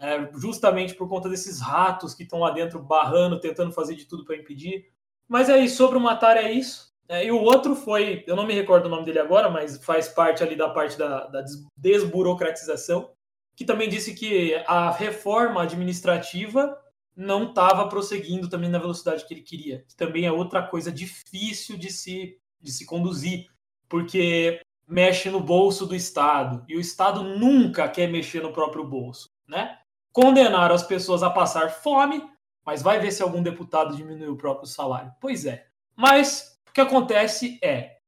é, 0.00 0.28
justamente 0.34 0.94
por 0.94 1.08
conta 1.08 1.28
desses 1.28 1.60
ratos 1.60 2.12
que 2.12 2.24
estão 2.24 2.40
lá 2.40 2.50
dentro 2.50 2.82
barrando, 2.82 3.38
tentando 3.38 3.72
fazer 3.72 3.94
de 3.94 4.04
tudo 4.06 4.24
para 4.24 4.36
impedir. 4.36 4.86
Mas 5.28 5.48
aí, 5.48 5.68
sobre 5.68 5.96
o 5.96 6.00
Matar 6.00 6.36
é 6.36 6.50
isso. 6.50 6.90
É, 7.08 7.24
e 7.24 7.30
o 7.30 7.40
outro 7.40 7.76
foi, 7.76 8.24
eu 8.26 8.34
não 8.34 8.46
me 8.46 8.54
recordo 8.54 8.86
o 8.86 8.88
nome 8.88 9.04
dele 9.04 9.20
agora, 9.20 9.48
mas 9.48 9.84
faz 9.84 10.08
parte 10.08 10.42
ali 10.42 10.56
da 10.56 10.68
parte 10.68 10.98
da, 10.98 11.26
da 11.26 11.44
desburocratização, 11.76 13.10
que 13.56 13.64
também 13.64 13.88
disse 13.88 14.14
que 14.14 14.54
a 14.66 14.90
reforma 14.90 15.62
administrativa 15.62 16.79
não 17.16 17.50
estava 17.50 17.88
prosseguindo 17.88 18.48
também 18.48 18.70
na 18.70 18.78
velocidade 18.78 19.26
que 19.26 19.34
ele 19.34 19.42
queria. 19.42 19.84
Que 19.88 19.96
também 19.96 20.24
é 20.24 20.32
outra 20.32 20.62
coisa 20.62 20.90
difícil 20.90 21.76
de 21.76 21.90
se, 21.90 22.38
de 22.60 22.72
se 22.72 22.86
conduzir, 22.86 23.46
porque 23.88 24.60
mexe 24.86 25.30
no 25.30 25.40
bolso 25.40 25.86
do 25.86 25.94
Estado 25.94 26.64
e 26.68 26.76
o 26.76 26.80
Estado 26.80 27.22
nunca 27.22 27.88
quer 27.88 28.08
mexer 28.08 28.42
no 28.42 28.52
próprio 28.52 28.84
bolso, 28.84 29.30
né? 29.46 29.78
Condenaram 30.12 30.74
as 30.74 30.82
pessoas 30.82 31.22
a 31.22 31.30
passar 31.30 31.70
fome, 31.70 32.28
mas 32.64 32.82
vai 32.82 32.98
ver 32.98 33.12
se 33.12 33.22
algum 33.22 33.42
deputado 33.42 33.94
diminuiu 33.94 34.32
o 34.32 34.36
próprio 34.36 34.66
salário. 34.66 35.12
Pois 35.20 35.46
é. 35.46 35.66
Mas 35.94 36.58
o 36.68 36.72
que 36.72 36.80
acontece 36.80 37.58
é 37.62 37.98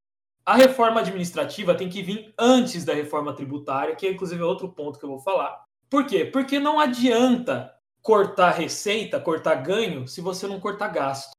a 0.44 0.56
reforma 0.56 1.00
administrativa 1.00 1.74
tem 1.74 1.88
que 1.88 2.02
vir 2.02 2.34
antes 2.36 2.84
da 2.84 2.92
reforma 2.92 3.32
tributária, 3.32 3.94
que 3.94 4.06
é 4.06 4.10
inclusive 4.10 4.42
outro 4.42 4.68
ponto 4.72 4.98
que 4.98 5.04
eu 5.04 5.10
vou 5.10 5.20
falar. 5.20 5.62
Por 5.88 6.04
quê? 6.04 6.24
Porque 6.24 6.58
não 6.58 6.80
adianta 6.80 7.72
cortar 8.02 8.50
receita, 8.50 9.20
cortar 9.20 9.54
ganho, 9.56 10.06
se 10.08 10.20
você 10.20 10.46
não 10.46 10.60
cortar 10.60 10.88
gasto. 10.88 11.30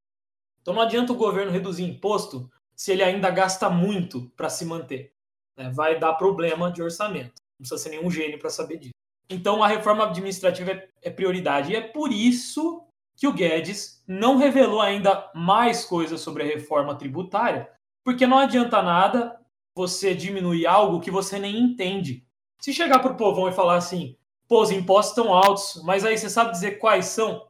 Então 0.61 0.73
não 0.73 0.81
adianta 0.81 1.11
o 1.11 1.17
governo 1.17 1.51
reduzir 1.51 1.83
imposto 1.83 2.49
se 2.75 2.91
ele 2.91 3.03
ainda 3.03 3.29
gasta 3.29 3.69
muito 3.69 4.31
para 4.35 4.49
se 4.49 4.65
manter 4.65 5.13
né, 5.57 5.69
vai 5.71 5.99
dar 5.99 6.13
problema 6.13 6.71
de 6.71 6.81
orçamento. 6.81 7.33
Não 7.59 7.67
precisa 7.67 7.77
ser 7.77 7.89
nenhum 7.89 8.09
gênio 8.09 8.39
para 8.39 8.49
saber 8.49 8.77
disso. 8.77 8.93
Então 9.29 9.63
a 9.63 9.67
reforma 9.67 10.05
administrativa 10.05 10.71
é, 10.71 10.89
é 11.01 11.09
prioridade. 11.09 11.71
E 11.71 11.75
é 11.75 11.81
por 11.81 12.11
isso 12.11 12.83
que 13.15 13.27
o 13.27 13.33
Guedes 13.33 14.03
não 14.07 14.37
revelou 14.37 14.81
ainda 14.81 15.31
mais 15.33 15.85
coisas 15.85 16.21
sobre 16.21 16.43
a 16.43 16.45
reforma 16.45 16.95
tributária, 16.95 17.69
porque 18.03 18.27
não 18.27 18.39
adianta 18.39 18.81
nada 18.81 19.39
você 19.75 20.13
diminuir 20.13 20.67
algo 20.67 20.99
que 20.99 21.11
você 21.11 21.39
nem 21.39 21.57
entende. 21.57 22.25
Se 22.59 22.73
chegar 22.73 22.99
para 22.99 23.13
o 23.13 23.17
povão 23.17 23.47
e 23.47 23.53
falar 23.53 23.77
assim, 23.77 24.17
pô, 24.47 24.61
os 24.61 24.71
impostos 24.71 25.17
estão 25.17 25.33
altos, 25.33 25.81
mas 25.83 26.05
aí 26.05 26.17
você 26.17 26.29
sabe 26.29 26.51
dizer 26.51 26.79
quais 26.79 27.05
são? 27.05 27.47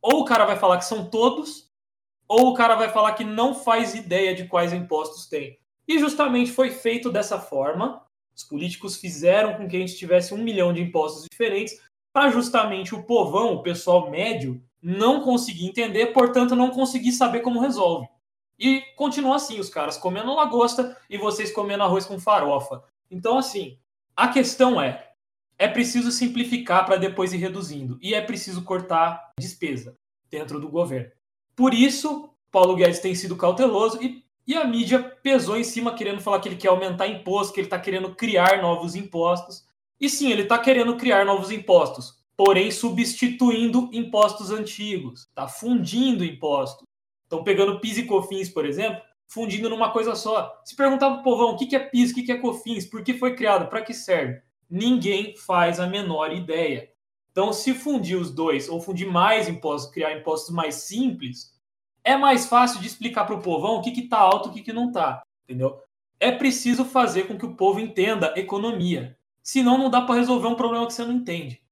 Ou 0.00 0.20
o 0.20 0.24
cara 0.24 0.44
vai 0.44 0.56
falar 0.56 0.78
que 0.78 0.84
são 0.84 1.08
todos, 1.08 1.70
ou 2.26 2.50
o 2.50 2.54
cara 2.54 2.74
vai 2.74 2.88
falar 2.88 3.12
que 3.12 3.24
não 3.24 3.54
faz 3.54 3.94
ideia 3.94 4.34
de 4.34 4.46
quais 4.46 4.72
impostos 4.72 5.26
tem. 5.26 5.58
E 5.86 5.98
justamente 5.98 6.52
foi 6.52 6.70
feito 6.70 7.10
dessa 7.10 7.38
forma. 7.38 8.02
Os 8.34 8.44
políticos 8.44 8.96
fizeram 8.96 9.54
com 9.54 9.68
que 9.68 9.76
a 9.76 9.80
gente 9.80 9.96
tivesse 9.96 10.32
um 10.32 10.38
milhão 10.38 10.72
de 10.72 10.80
impostos 10.80 11.26
diferentes 11.30 11.80
para 12.12 12.30
justamente 12.30 12.94
o 12.94 13.02
povão, 13.02 13.54
o 13.54 13.62
pessoal 13.62 14.10
médio, 14.10 14.62
não 14.82 15.22
conseguir 15.22 15.66
entender, 15.66 16.06
portanto, 16.06 16.56
não 16.56 16.70
conseguir 16.70 17.12
saber 17.12 17.40
como 17.40 17.60
resolve. 17.60 18.08
E 18.58 18.82
continua 18.94 19.36
assim, 19.36 19.58
os 19.58 19.68
caras 19.68 19.96
comendo 19.96 20.34
lagosta 20.34 20.96
e 21.08 21.16
vocês 21.16 21.52
comendo 21.52 21.82
arroz 21.82 22.06
com 22.06 22.20
farofa. 22.20 22.82
Então, 23.10 23.38
assim, 23.38 23.78
a 24.14 24.28
questão 24.28 24.80
é: 24.80 25.09
é 25.60 25.68
preciso 25.68 26.10
simplificar 26.10 26.86
para 26.86 26.96
depois 26.96 27.32
ir 27.32 27.36
reduzindo. 27.36 27.98
E 28.00 28.14
é 28.14 28.20
preciso 28.20 28.62
cortar 28.62 29.32
despesa 29.38 29.94
dentro 30.30 30.58
do 30.58 30.68
governo. 30.68 31.12
Por 31.54 31.74
isso, 31.74 32.30
Paulo 32.50 32.74
Guedes 32.74 32.98
tem 32.98 33.14
sido 33.14 33.36
cauteloso 33.36 34.02
e 34.02 34.24
e 34.46 34.56
a 34.56 34.64
mídia 34.64 35.00
pesou 35.22 35.56
em 35.56 35.62
cima, 35.62 35.94
querendo 35.94 36.20
falar 36.20 36.40
que 36.40 36.48
ele 36.48 36.56
quer 36.56 36.68
aumentar 36.68 37.06
imposto, 37.06 37.52
que 37.52 37.60
ele 37.60 37.68
está 37.68 37.78
querendo 37.78 38.16
criar 38.16 38.60
novos 38.60 38.96
impostos. 38.96 39.64
E 40.00 40.08
sim, 40.08 40.32
ele 40.32 40.42
está 40.42 40.58
querendo 40.58 40.96
criar 40.96 41.24
novos 41.24 41.52
impostos, 41.52 42.18
porém 42.36 42.68
substituindo 42.72 43.88
impostos 43.92 44.50
antigos, 44.50 45.28
tá 45.36 45.46
fundindo 45.46 46.24
impostos. 46.24 46.84
Estão 47.22 47.44
pegando 47.44 47.78
PIS 47.78 47.98
e 47.98 48.02
COFINS, 48.06 48.48
por 48.48 48.66
exemplo, 48.66 49.00
fundindo 49.28 49.70
numa 49.70 49.92
coisa 49.92 50.16
só. 50.16 50.52
Se 50.64 50.74
perguntar 50.74 51.10
para 51.10 51.20
o 51.20 51.22
povão 51.22 51.50
o 51.50 51.56
que 51.56 51.76
é 51.76 51.78
PIS, 51.78 52.10
o 52.10 52.14
que 52.14 52.32
é 52.32 52.38
COFINS, 52.38 52.86
por 52.86 53.04
que 53.04 53.14
foi 53.14 53.36
criado, 53.36 53.68
para 53.68 53.82
que 53.82 53.94
serve, 53.94 54.40
ninguém 54.70 55.36
faz 55.36 55.80
a 55.80 55.86
menor 55.86 56.32
ideia. 56.32 56.90
Então, 57.32 57.52
se 57.52 57.74
fundir 57.74 58.18
os 58.18 58.30
dois, 58.30 58.68
ou 58.68 58.80
fundir 58.80 59.06
mais 59.06 59.48
impostos, 59.48 59.90
criar 59.90 60.16
impostos 60.16 60.54
mais 60.54 60.76
simples, 60.76 61.52
é 62.02 62.16
mais 62.16 62.46
fácil 62.46 62.80
de 62.80 62.86
explicar 62.86 63.24
para 63.24 63.34
o 63.34 63.42
povão 63.42 63.76
o 63.76 63.82
que 63.82 63.90
está 63.90 64.18
alto 64.18 64.48
e 64.48 64.50
o 64.50 64.54
que, 64.54 64.62
que 64.62 64.72
não 64.72 64.88
está, 64.88 65.22
entendeu? 65.44 65.78
É 66.18 66.30
preciso 66.32 66.84
fazer 66.84 67.26
com 67.26 67.38
que 67.38 67.46
o 67.46 67.54
povo 67.54 67.80
entenda 67.80 68.34
economia. 68.36 69.16
Senão 69.42 69.78
não 69.78 69.90
dá 69.90 70.02
para 70.02 70.16
resolver 70.16 70.48
um 70.48 70.54
problema 70.54 70.86
que 70.86 70.92
você 70.92 71.04
não 71.04 71.12
entende. 71.12 71.62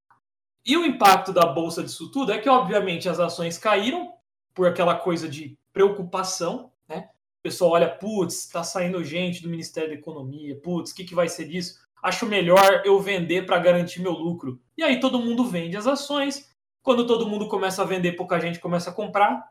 E 0.65 0.75
o 0.75 0.85
impacto 0.85 1.31
da 1.31 1.45
bolsa 1.45 1.83
disso 1.83 2.11
tudo 2.11 2.31
é 2.31 2.37
que, 2.37 2.49
obviamente, 2.49 3.07
as 3.07 3.19
ações 3.19 3.57
caíram 3.57 4.13
por 4.53 4.67
aquela 4.67 4.95
coisa 4.95 5.27
de 5.29 5.57
preocupação, 5.71 6.71
né? 6.87 7.09
O 7.39 7.41
pessoal 7.41 7.71
olha, 7.71 7.87
putz, 7.87 8.45
está 8.45 8.63
saindo 8.63 9.03
gente 9.03 9.41
do 9.41 9.49
Ministério 9.49 9.89
da 9.89 9.95
Economia, 9.95 10.59
putz, 10.59 10.91
o 10.91 10.95
que, 10.95 11.05
que 11.05 11.15
vai 11.15 11.29
ser 11.29 11.45
disso? 11.47 11.79
Acho 12.01 12.25
melhor 12.25 12.81
eu 12.85 12.99
vender 12.99 13.45
para 13.45 13.59
garantir 13.59 14.01
meu 14.01 14.13
lucro. 14.13 14.61
E 14.77 14.83
aí 14.83 14.99
todo 14.99 15.19
mundo 15.19 15.45
vende 15.45 15.77
as 15.77 15.87
ações. 15.87 16.49
Quando 16.81 17.05
todo 17.05 17.27
mundo 17.27 17.47
começa 17.47 17.81
a 17.81 17.85
vender, 17.85 18.13
pouca 18.13 18.39
gente 18.39 18.59
começa 18.59 18.89
a 18.89 18.93
comprar 18.93 19.43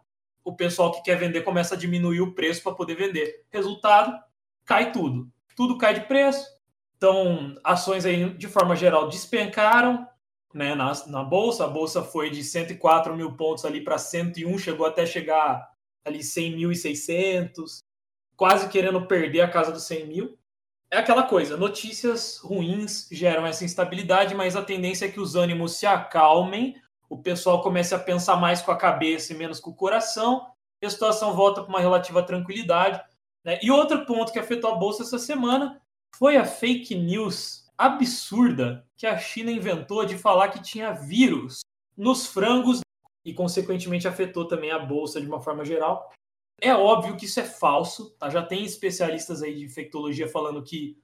o 0.49 0.57
pessoal 0.57 0.91
que 0.93 1.03
quer 1.03 1.17
vender 1.17 1.43
começa 1.43 1.75
a 1.75 1.79
diminuir 1.79 2.23
o 2.23 2.35
preço 2.35 2.63
para 2.63 2.75
poder 2.75 2.95
vender. 2.95 3.45
Resultado, 3.51 4.19
cai 4.65 4.93
tudo. 4.93 5.31
Tudo 5.55 5.77
cai 5.77 5.93
de 5.93 6.01
preço. 6.03 6.47
Então, 6.97 7.55
ações 7.63 8.07
aí, 8.07 8.31
de 8.31 8.49
forma 8.49 8.75
geral, 8.75 9.09
despencaram 9.09 10.07
né, 10.55 10.75
na, 10.75 10.93
na 11.07 11.23
Bolsa. 11.23 11.65
A 11.65 11.69
Bolsa 11.69 12.03
foi 12.03 12.31
de 12.31 12.43
104 12.43 13.15
mil 13.15 13.37
pontos 13.37 13.67
ali 13.67 13.83
para 13.83 13.99
101, 13.99 14.59
chegou 14.59 14.87
até 14.87 15.05
chegar 15.05 15.71
ali 16.03 16.21
100.600, 16.21 17.83
quase 18.35 18.69
querendo 18.69 19.07
perder 19.07 19.43
a 19.43 19.51
casa 19.51 19.71
dos 19.71 19.85
100 19.85 20.07
mil. 20.07 20.39
É 20.91 20.97
aquela 20.97 21.23
coisa, 21.23 21.57
notícias 21.57 22.39
ruins 22.39 23.09
geram 23.13 23.47
essa 23.47 23.63
instabilidade, 23.63 24.35
mas 24.35 24.57
a 24.57 24.65
tendência 24.65 25.05
é 25.05 25.11
que 25.11 25.21
os 25.21 25.35
ânimos 25.37 25.77
se 25.77 25.87
acalmem, 25.87 26.81
o 27.11 27.19
pessoal 27.19 27.63
comece 27.63 27.95
a 27.95 27.99
pensar 27.99 28.37
mais 28.37 28.63
com 28.63 28.71
a 28.71 28.77
cabeça 28.77 29.33
e 29.33 29.37
menos 29.37 29.61
com 29.61 29.71
o 29.71 29.75
coração, 29.75 30.47
e 30.81 30.87
a 30.87 30.91
situação 30.91 31.35
volta 31.35 31.63
para 31.63 31.69
uma 31.69 31.81
relativa 31.81 32.23
tranquilidade. 32.23 33.03
Né? 33.45 33.59
E 33.63 33.71
outro 33.71 34.07
ponto 34.07 34.33
que 34.33 34.39
afetou 34.39 34.71
a 34.71 34.77
Bolsa 34.77 35.03
essa 35.03 35.19
semana 35.19 35.81
foi 36.17 36.37
a 36.37 36.45
fake 36.45 36.95
news 36.95 37.67
absurda 37.77 38.85
que 38.97 39.07
a 39.07 39.19
China 39.19 39.51
inventou 39.51 40.05
de 40.07 40.17
falar 40.17 40.49
que 40.49 40.63
tinha 40.63 40.93
vírus 40.93 41.61
nos 41.97 42.27
frangos 42.27 42.81
e, 43.25 43.35
consequentemente, 43.35 44.09
afetou 44.09 44.47
também 44.47 44.71
a 44.71 44.79
Bolsa 44.79 45.21
de 45.21 45.27
uma 45.27 45.41
forma 45.41 45.65
geral. 45.65 46.11
É 46.61 46.75
óbvio 46.75 47.17
que 47.17 47.25
isso 47.25 47.39
é 47.39 47.45
falso, 47.45 48.11
tá? 48.19 48.29
Já 48.29 48.43
tem 48.43 48.65
especialistas 48.65 49.43
aí 49.43 49.55
de 49.55 49.65
infectologia 49.65 50.29
falando 50.29 50.63
que 50.63 50.99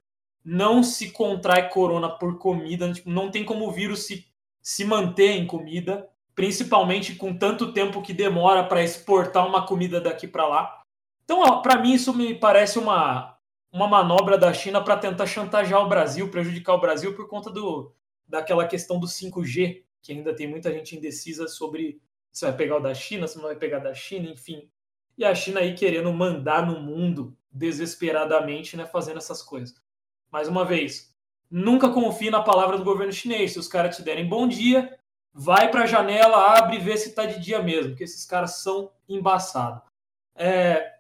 não 0.44 0.82
se 0.82 1.11
contrai 1.11 1.68
corona 1.68 2.09
por 2.09 2.38
comida, 2.38 2.92
tipo, 2.92 3.09
não 3.09 3.30
tem 3.30 3.44
como 3.44 3.66
o 3.66 3.72
vírus 3.72 4.05
se, 4.07 4.26
se 4.61 4.84
manter 4.84 5.30
em 5.30 5.46
comida, 5.46 6.09
principalmente 6.34 7.14
com 7.14 7.36
tanto 7.36 7.72
tempo 7.72 8.02
que 8.02 8.12
demora 8.12 8.64
para 8.64 8.82
exportar 8.82 9.46
uma 9.46 9.66
comida 9.66 10.00
daqui 10.00 10.26
para 10.26 10.46
lá. 10.46 10.82
Então, 11.24 11.62
para 11.62 11.78
mim, 11.80 11.94
isso 11.94 12.12
me 12.12 12.34
parece 12.34 12.78
uma, 12.78 13.38
uma 13.72 13.88
manobra 13.88 14.36
da 14.36 14.52
China 14.52 14.82
para 14.82 14.96
tentar 14.96 15.26
chantagear 15.26 15.80
o 15.80 15.88
Brasil, 15.88 16.30
prejudicar 16.30 16.74
o 16.74 16.80
Brasil 16.80 17.14
por 17.14 17.28
conta 17.28 17.50
do, 17.50 17.94
daquela 18.26 18.66
questão 18.66 18.98
do 18.98 19.07
5G, 19.07 19.82
que 20.02 20.12
ainda 20.12 20.34
tem 20.34 20.46
muita 20.46 20.70
gente 20.72 20.96
indecisa 20.96 21.48
sobre 21.48 22.00
se 22.30 22.44
vai 22.44 22.55
pegar 22.55 22.76
o 22.76 22.80
da 22.80 22.92
China, 22.92 23.26
se 23.26 23.36
não 23.36 23.44
vai 23.44 23.57
pegar 23.57 23.78
da 23.78 23.94
China, 23.94 24.28
enfim. 24.28 24.68
E 25.17 25.25
a 25.25 25.35
China 25.35 25.61
aí 25.61 25.75
querendo 25.75 26.12
mandar 26.12 26.67
no 26.67 26.81
mundo 26.81 27.37
desesperadamente, 27.51 28.77
né, 28.77 28.85
fazendo 28.85 29.19
essas 29.19 29.43
coisas. 29.43 29.75
Mais 30.31 30.49
uma 30.49 30.65
vez, 30.65 31.15
nunca 31.51 31.89
confie 31.89 32.31
na 32.31 32.43
palavra 32.43 32.77
do 32.77 32.85
governo 32.85 33.12
chinês. 33.12 33.53
Se 33.53 33.59
os 33.59 33.69
caras 33.69 33.97
te 33.97 34.03
derem 34.03 34.29
bom 34.29 34.49
dia, 34.49 34.99
vai 35.33 35.71
para 35.71 35.85
a 35.85 35.87
janela, 35.87 36.59
abre 36.59 36.77
e 36.77 36.81
vê 36.81 36.97
se 36.97 37.11
está 37.11 37.27
de 37.27 37.39
dia 37.39 37.62
mesmo, 37.62 37.91
porque 37.91 38.05
esses 38.05 38.25
caras 38.25 38.57
são 38.57 38.91
embaçados. 39.09 39.83
É, 40.35 40.95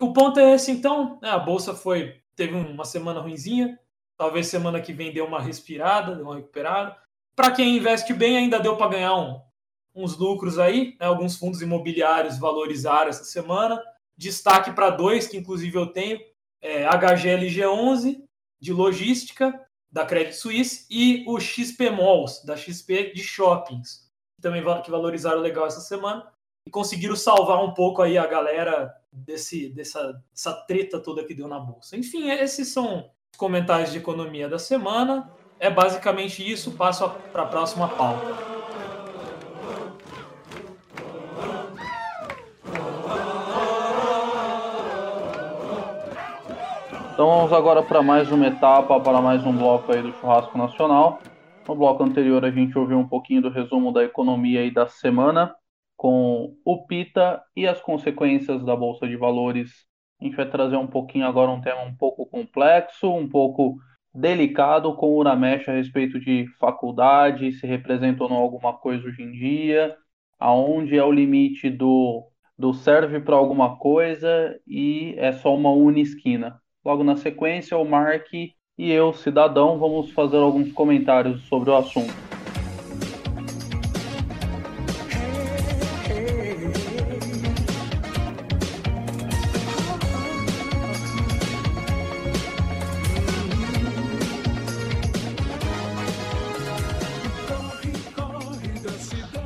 o 0.00 0.12
ponto 0.12 0.40
é 0.40 0.54
esse, 0.54 0.70
então. 0.70 1.18
Né, 1.20 1.30
a 1.30 1.38
bolsa 1.38 1.74
foi 1.74 2.20
teve 2.34 2.54
uma 2.54 2.84
semana 2.84 3.20
ruinzinha. 3.20 3.78
Talvez 4.16 4.46
semana 4.46 4.80
que 4.80 4.92
vem 4.92 5.12
deu 5.12 5.26
uma 5.26 5.40
respirada, 5.40 6.14
deu 6.14 6.24
uma 6.24 6.36
recuperada. 6.36 6.96
Para 7.34 7.50
quem 7.50 7.76
investe 7.76 8.14
bem, 8.14 8.36
ainda 8.36 8.58
deu 8.58 8.76
para 8.76 8.90
ganhar 8.90 9.14
um, 9.14 9.40
uns 9.96 10.16
lucros 10.16 10.58
aí. 10.58 10.94
Né, 11.00 11.06
alguns 11.06 11.36
fundos 11.36 11.62
imobiliários 11.62 12.38
valorizaram 12.38 13.08
essa 13.08 13.24
semana. 13.24 13.82
Destaque 14.16 14.70
para 14.72 14.90
dois, 14.90 15.26
que 15.26 15.36
inclusive 15.36 15.76
eu 15.76 15.86
tenho: 15.86 16.20
é, 16.60 16.84
HGLG11, 16.84 18.22
de 18.60 18.72
logística, 18.72 19.58
da 19.90 20.04
Credit 20.04 20.36
Suisse, 20.36 20.86
e 20.90 21.24
o 21.26 21.40
XP 21.40 21.90
Malls, 21.90 22.44
da 22.44 22.56
XP 22.56 23.12
de 23.14 23.22
shoppings, 23.22 24.10
que 24.36 24.42
também 24.42 24.62
que 24.82 24.90
valorizaram 24.90 25.40
legal 25.40 25.66
essa 25.66 25.80
semana. 25.80 26.30
E 26.66 26.70
conseguiram 26.70 27.14
salvar 27.14 27.64
um 27.64 27.72
pouco 27.72 28.02
aí 28.02 28.18
a 28.18 28.26
galera 28.26 28.92
desse, 29.12 29.68
dessa, 29.68 30.20
dessa 30.32 30.52
treta 30.52 31.00
toda 31.00 31.24
que 31.24 31.34
deu 31.34 31.46
na 31.46 31.60
bolsa. 31.60 31.96
Enfim, 31.96 32.28
esses 32.28 32.68
são 32.68 33.10
os 33.32 33.38
comentários 33.38 33.92
de 33.92 33.98
economia 33.98 34.48
da 34.48 34.58
semana. 34.58 35.30
É 35.60 35.70
basicamente 35.70 36.48
isso. 36.48 36.72
Passo 36.72 37.08
para 37.32 37.42
a 37.42 37.46
próxima 37.46 37.88
pauta. 37.88 38.45
Então 47.16 47.30
vamos 47.30 47.50
agora 47.50 47.82
para 47.82 48.02
mais 48.02 48.30
uma 48.30 48.46
etapa, 48.46 49.00
para 49.00 49.22
mais 49.22 49.42
um 49.42 49.56
bloco 49.56 49.90
aí 49.90 50.02
do 50.02 50.12
churrasco 50.12 50.58
nacional. 50.58 51.18
No 51.66 51.74
bloco 51.74 52.04
anterior 52.04 52.44
a 52.44 52.50
gente 52.50 52.78
ouviu 52.78 52.98
um 52.98 53.08
pouquinho 53.08 53.40
do 53.40 53.48
resumo 53.48 53.90
da 53.90 54.04
economia 54.04 54.60
aí 54.60 54.70
da 54.70 54.86
semana 54.86 55.56
com 55.96 56.54
o 56.62 56.86
PITA 56.86 57.42
e 57.56 57.66
as 57.66 57.80
consequências 57.80 58.62
da 58.66 58.76
Bolsa 58.76 59.08
de 59.08 59.16
Valores. 59.16 59.86
A 60.20 60.26
gente 60.26 60.36
vai 60.36 60.46
trazer 60.46 60.76
um 60.76 60.86
pouquinho 60.86 61.26
agora 61.26 61.50
um 61.50 61.62
tema 61.62 61.80
um 61.84 61.96
pouco 61.96 62.26
complexo, 62.26 63.10
um 63.10 63.26
pouco 63.26 63.78
delicado 64.14 64.94
com 64.94 65.06
o 65.06 65.16
Uramesh 65.16 65.70
a 65.70 65.72
respeito 65.72 66.20
de 66.20 66.46
faculdade, 66.60 67.52
se 67.52 67.66
representa 67.66 68.24
ou 68.24 68.28
não 68.28 68.36
alguma 68.36 68.74
coisa 68.74 69.08
hoje 69.08 69.22
em 69.22 69.32
dia, 69.32 69.96
aonde 70.38 70.98
é 70.98 71.02
o 71.02 71.12
limite 71.12 71.70
do, 71.70 72.28
do 72.58 72.74
serve 72.74 73.20
para 73.20 73.36
alguma 73.36 73.78
coisa 73.78 74.54
e 74.66 75.14
é 75.16 75.32
só 75.32 75.56
uma 75.56 75.98
esquina. 75.98 76.60
Logo 76.86 77.02
na 77.02 77.16
sequência, 77.16 77.76
o 77.76 77.84
Mark 77.84 78.32
e 78.32 78.52
eu, 78.78 79.12
cidadão, 79.12 79.76
vamos 79.76 80.12
fazer 80.12 80.36
alguns 80.36 80.70
comentários 80.70 81.42
sobre 81.48 81.68
o 81.68 81.74
assunto. 81.74 82.14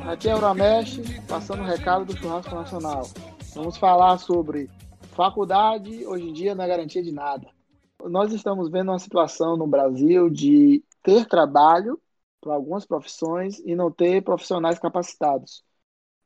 Aqui 0.05 0.29
é 0.29 0.35
Uramesh, 0.35 0.99
passando 1.27 1.63
o 1.63 1.65
recado 1.65 2.05
do 2.05 2.15
Churrasco 2.15 2.53
Nacional. 2.53 3.09
Vamos 3.55 3.77
falar 3.77 4.19
sobre 4.19 4.69
faculdade, 5.21 6.03
hoje 6.07 6.29
em 6.29 6.33
dia 6.33 6.55
não 6.55 6.63
é 6.63 6.67
garantia 6.67 7.03
de 7.03 7.11
nada. 7.11 7.47
Nós 8.05 8.33
estamos 8.33 8.69
vendo 8.71 8.89
uma 8.89 8.97
situação 8.97 9.55
no 9.55 9.67
Brasil 9.67 10.31
de 10.31 10.83
ter 11.03 11.27
trabalho 11.27 12.01
para 12.41 12.55
algumas 12.55 12.85
profissões 12.87 13.59
e 13.59 13.75
não 13.75 13.91
ter 13.91 14.23
profissionais 14.23 14.79
capacitados. 14.79 15.63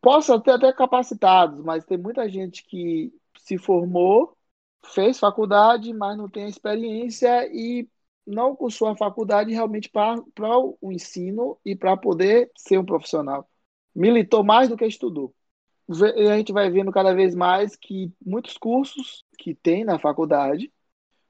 Posso 0.02 0.40
ter 0.40 0.52
até 0.52 0.72
capacitados, 0.72 1.62
mas 1.62 1.84
tem 1.84 1.98
muita 1.98 2.30
gente 2.30 2.66
que 2.66 3.14
se 3.40 3.58
formou, 3.58 4.38
fez 4.86 5.20
faculdade, 5.20 5.94
mas 5.94 6.18
não 6.18 6.30
tem 6.30 6.48
experiência 6.48 7.46
e 7.52 7.90
não 8.26 8.56
cursou 8.56 8.88
a 8.88 8.96
faculdade 8.96 9.52
realmente 9.52 9.90
para 9.90 10.16
o 10.82 10.92
ensino 10.92 11.58
e 11.66 11.76
para 11.76 11.98
poder 11.98 12.50
ser 12.56 12.78
um 12.80 12.86
profissional 12.86 13.46
militou 13.96 14.44
mais 14.44 14.68
do 14.70 14.76
que 14.78 14.86
estudou. 14.86 15.34
A 15.88 16.36
gente 16.38 16.52
vai 16.52 16.70
vendo 16.70 16.92
cada 16.92 17.14
vez 17.14 17.36
mais 17.36 17.76
que 17.76 18.12
muitos 18.26 18.58
cursos 18.58 19.24
que 19.38 19.54
tem 19.54 19.84
na 19.84 20.00
faculdade 20.00 20.72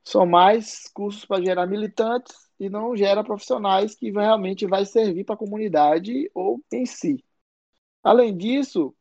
são 0.04 0.26
mais 0.26 0.88
cursos 0.94 1.26
para 1.26 1.44
gerar 1.44 1.66
militantes 1.68 2.36
e 2.60 2.70
não 2.70 2.96
gera 2.96 3.24
profissionais 3.24 3.96
que 3.96 4.12
realmente 4.12 4.66
vai 4.66 4.86
servir 4.86 5.26
para 5.26 5.36
a 5.36 5.38
comunidade 5.38 6.30
ou 6.34 6.62
em 6.72 6.86
si. 6.86 7.24
Além 8.04 8.36
disso, 8.38 8.96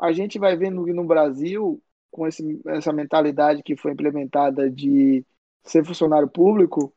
a 0.00 0.12
gente 0.12 0.38
vai 0.38 0.56
vendo 0.56 0.84
que 0.84 0.92
no 0.92 1.04
Brasil, 1.04 1.80
com 2.10 2.26
esse, 2.26 2.60
essa 2.66 2.92
mentalidade 2.92 3.62
que 3.62 3.76
foi 3.76 3.92
implementada 3.92 4.68
de 4.70 5.24
ser 5.62 5.84
funcionário 5.84 6.28
público, 6.28 6.92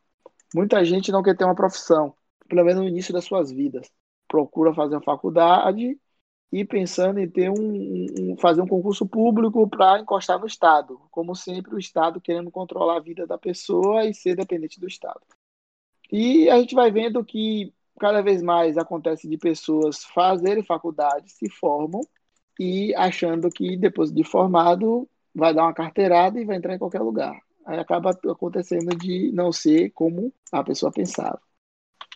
muita 0.55 0.83
gente 0.83 1.11
não 1.11 1.21
quer 1.21 1.35
ter 1.37 1.43
uma 1.43 1.55
profissão, 1.55 2.15
pelo 2.47 2.63
menos 2.63 2.81
no 2.81 2.87
início 2.89 3.13
das 3.13 3.25
suas 3.25 3.51
vidas 3.51 3.91
procura 4.33 4.73
fazer 4.73 4.95
a 4.95 5.01
faculdade 5.01 5.95
e 6.53 6.63
pensando 6.63 7.19
em 7.19 7.27
ter 7.27 7.49
um, 7.49 8.05
um 8.19 8.37
fazer 8.37 8.61
um 8.61 8.67
concurso 8.67 9.07
público 9.07 9.67
para 9.67 9.99
encostar 9.99 10.39
no 10.39 10.45
Estado, 10.45 11.01
como 11.09 11.35
sempre 11.35 11.73
o 11.73 11.79
Estado 11.79 12.21
querendo 12.21 12.51
controlar 12.51 12.97
a 12.97 12.99
vida 12.99 13.25
da 13.25 13.39
pessoa 13.39 14.05
e 14.05 14.13
ser 14.13 14.35
dependente 14.35 14.79
do 14.79 14.85
Estado. 14.85 15.19
E 16.11 16.47
a 16.51 16.59
gente 16.59 16.75
vai 16.75 16.91
vendo 16.91 17.25
que 17.25 17.73
cada 17.99 18.21
vez 18.21 18.43
mais 18.43 18.77
acontece 18.77 19.27
de 19.27 19.35
pessoas 19.35 20.03
fazerem 20.03 20.63
faculdade, 20.63 21.31
se 21.31 21.49
formam 21.49 22.01
e 22.59 22.93
achando 22.93 23.49
que 23.49 23.75
depois 23.75 24.11
de 24.11 24.23
formado 24.23 25.09
vai 25.33 25.55
dar 25.55 25.63
uma 25.63 25.73
carteirada 25.73 26.39
e 26.39 26.45
vai 26.45 26.57
entrar 26.57 26.75
em 26.75 26.79
qualquer 26.79 27.01
lugar. 27.01 27.35
Aí 27.65 27.79
acaba 27.79 28.11
acontecendo 28.11 28.95
de 28.95 29.31
não 29.31 29.51
ser 29.51 29.89
como 29.89 30.31
a 30.51 30.63
pessoa 30.63 30.91
pensava. 30.91 31.41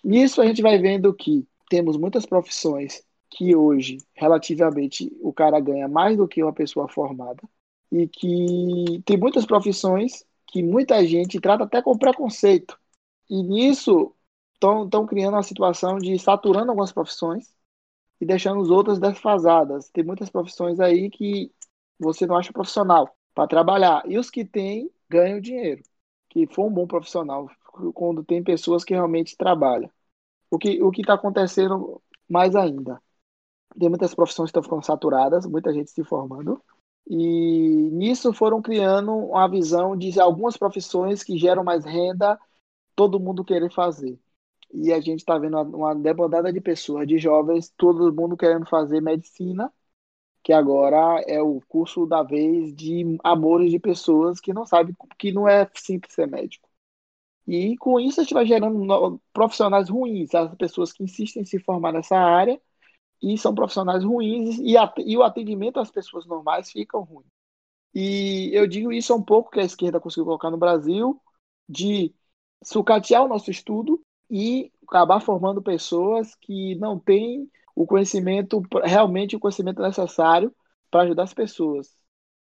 Nisso 0.03 0.39
a 0.43 0.45
gente 0.45 0.61
vai 0.61 0.77
vendo 0.77 1.11
que 1.11 1.47
temos 1.67 1.97
muitas 1.97 2.23
profissões 2.23 3.06
que 3.29 3.55
hoje, 3.55 3.97
relativamente, 4.15 5.11
o 5.21 5.33
cara 5.33 5.59
ganha 5.59 5.87
mais 5.87 6.17
do 6.17 6.27
que 6.27 6.43
uma 6.43 6.53
pessoa 6.53 6.87
formada 6.87 7.41
e 7.91 8.07
que 8.07 9.01
tem 9.05 9.17
muitas 9.17 9.45
profissões 9.45 10.25
que 10.47 10.63
muita 10.63 11.05
gente 11.05 11.39
trata 11.39 11.63
até 11.65 11.81
com 11.81 11.97
preconceito. 11.97 12.77
E 13.29 13.43
nisso 13.43 14.13
estão 14.53 15.05
criando 15.05 15.35
uma 15.35 15.43
situação 15.43 15.97
de 15.97 16.17
saturando 16.19 16.71
algumas 16.71 16.91
profissões 16.91 17.53
e 18.19 18.25
deixando 18.25 18.61
as 18.61 18.69
outras 18.69 18.99
desfasadas. 18.99 19.89
Tem 19.89 20.03
muitas 20.03 20.29
profissões 20.29 20.79
aí 20.79 21.09
que 21.09 21.51
você 21.99 22.25
não 22.25 22.35
acha 22.37 22.53
profissional 22.53 23.15
para 23.33 23.47
trabalhar. 23.47 24.03
E 24.09 24.17
os 24.17 24.29
que 24.29 24.45
têm 24.45 24.89
ganham 25.09 25.39
dinheiro. 25.41 25.83
Que 26.29 26.47
for 26.47 26.65
um 26.65 26.73
bom 26.73 26.87
profissional, 26.87 27.49
quando 27.93 28.23
tem 28.23 28.43
pessoas 28.43 28.83
que 28.83 28.93
realmente 28.93 29.37
trabalham. 29.37 29.89
O 30.49 30.57
que 30.57 30.81
o 30.81 30.91
está 30.91 31.13
acontecendo 31.13 32.01
mais 32.29 32.55
ainda? 32.55 33.01
Tem 33.79 33.89
muitas 33.89 34.13
profissões 34.13 34.47
que 34.47 34.51
estão 34.51 34.63
ficando 34.63 34.85
saturadas, 34.85 35.45
muita 35.45 35.73
gente 35.73 35.91
se 35.91 36.03
formando, 36.03 36.61
e 37.09 37.89
nisso 37.93 38.33
foram 38.33 38.61
criando 38.61 39.11
uma 39.13 39.47
visão 39.47 39.95
de 39.95 40.19
algumas 40.19 40.57
profissões 40.57 41.23
que 41.23 41.37
geram 41.37 41.63
mais 41.63 41.85
renda, 41.85 42.39
todo 42.95 43.19
mundo 43.19 43.45
querer 43.45 43.71
fazer. 43.71 44.19
E 44.73 44.91
a 44.91 44.99
gente 44.99 45.19
está 45.19 45.37
vendo 45.37 45.57
uma 45.61 45.95
debandada 45.95 46.51
de 46.51 46.59
pessoas, 46.59 47.07
de 47.07 47.17
jovens, 47.17 47.73
todo 47.77 48.13
mundo 48.13 48.35
querendo 48.35 48.65
fazer 48.67 49.01
medicina, 49.01 49.71
que 50.43 50.53
agora 50.53 51.21
é 51.27 51.41
o 51.41 51.61
curso 51.67 52.05
da 52.05 52.23
vez 52.23 52.75
de 52.75 53.17
amores 53.23 53.71
de 53.71 53.79
pessoas 53.79 54.39
que 54.39 54.53
não 54.53 54.65
sabem 54.65 54.95
que 55.17 55.31
não 55.31 55.47
é 55.47 55.69
simples 55.75 56.13
ser 56.13 56.27
médico. 56.27 56.67
E 57.47 57.77
com 57.77 57.99
isso 57.99 58.19
a 58.19 58.23
gente 58.23 58.33
vai 58.33 58.45
gerando 58.45 59.21
profissionais 59.33 59.89
ruins, 59.89 60.35
as 60.35 60.53
pessoas 60.55 60.91
que 60.91 61.03
insistem 61.03 61.43
em 61.43 61.45
se 61.45 61.59
formar 61.59 61.93
nessa 61.93 62.17
área 62.17 62.59
e 63.21 63.37
são 63.37 63.55
profissionais 63.55 64.03
ruins 64.03 64.57
e, 64.59 64.75
e 65.05 65.17
o 65.17 65.23
atendimento 65.23 65.79
às 65.79 65.91
pessoas 65.91 66.25
normais 66.25 66.71
fica 66.71 66.97
ruim. 66.97 67.25
E 67.93 68.51
eu 68.53 68.67
digo 68.67 68.91
isso 68.91 69.11
é 69.13 69.15
um 69.15 69.21
pouco 69.23 69.51
que 69.51 69.59
a 69.59 69.63
esquerda 69.63 69.99
conseguiu 69.99 70.25
colocar 70.25 70.51
no 70.51 70.57
Brasil, 70.57 71.19
de 71.67 72.13
sucatear 72.63 73.23
o 73.23 73.27
nosso 73.27 73.51
estudo 73.51 74.01
e 74.29 74.71
acabar 74.87 75.19
formando 75.19 75.61
pessoas 75.61 76.35
que 76.35 76.75
não 76.75 76.99
têm 76.99 77.49
o 77.75 77.85
conhecimento, 77.85 78.61
realmente 78.83 79.35
o 79.35 79.39
conhecimento 79.39 79.81
necessário 79.81 80.53
para 80.89 81.03
ajudar 81.03 81.23
as 81.23 81.33
pessoas. 81.33 81.95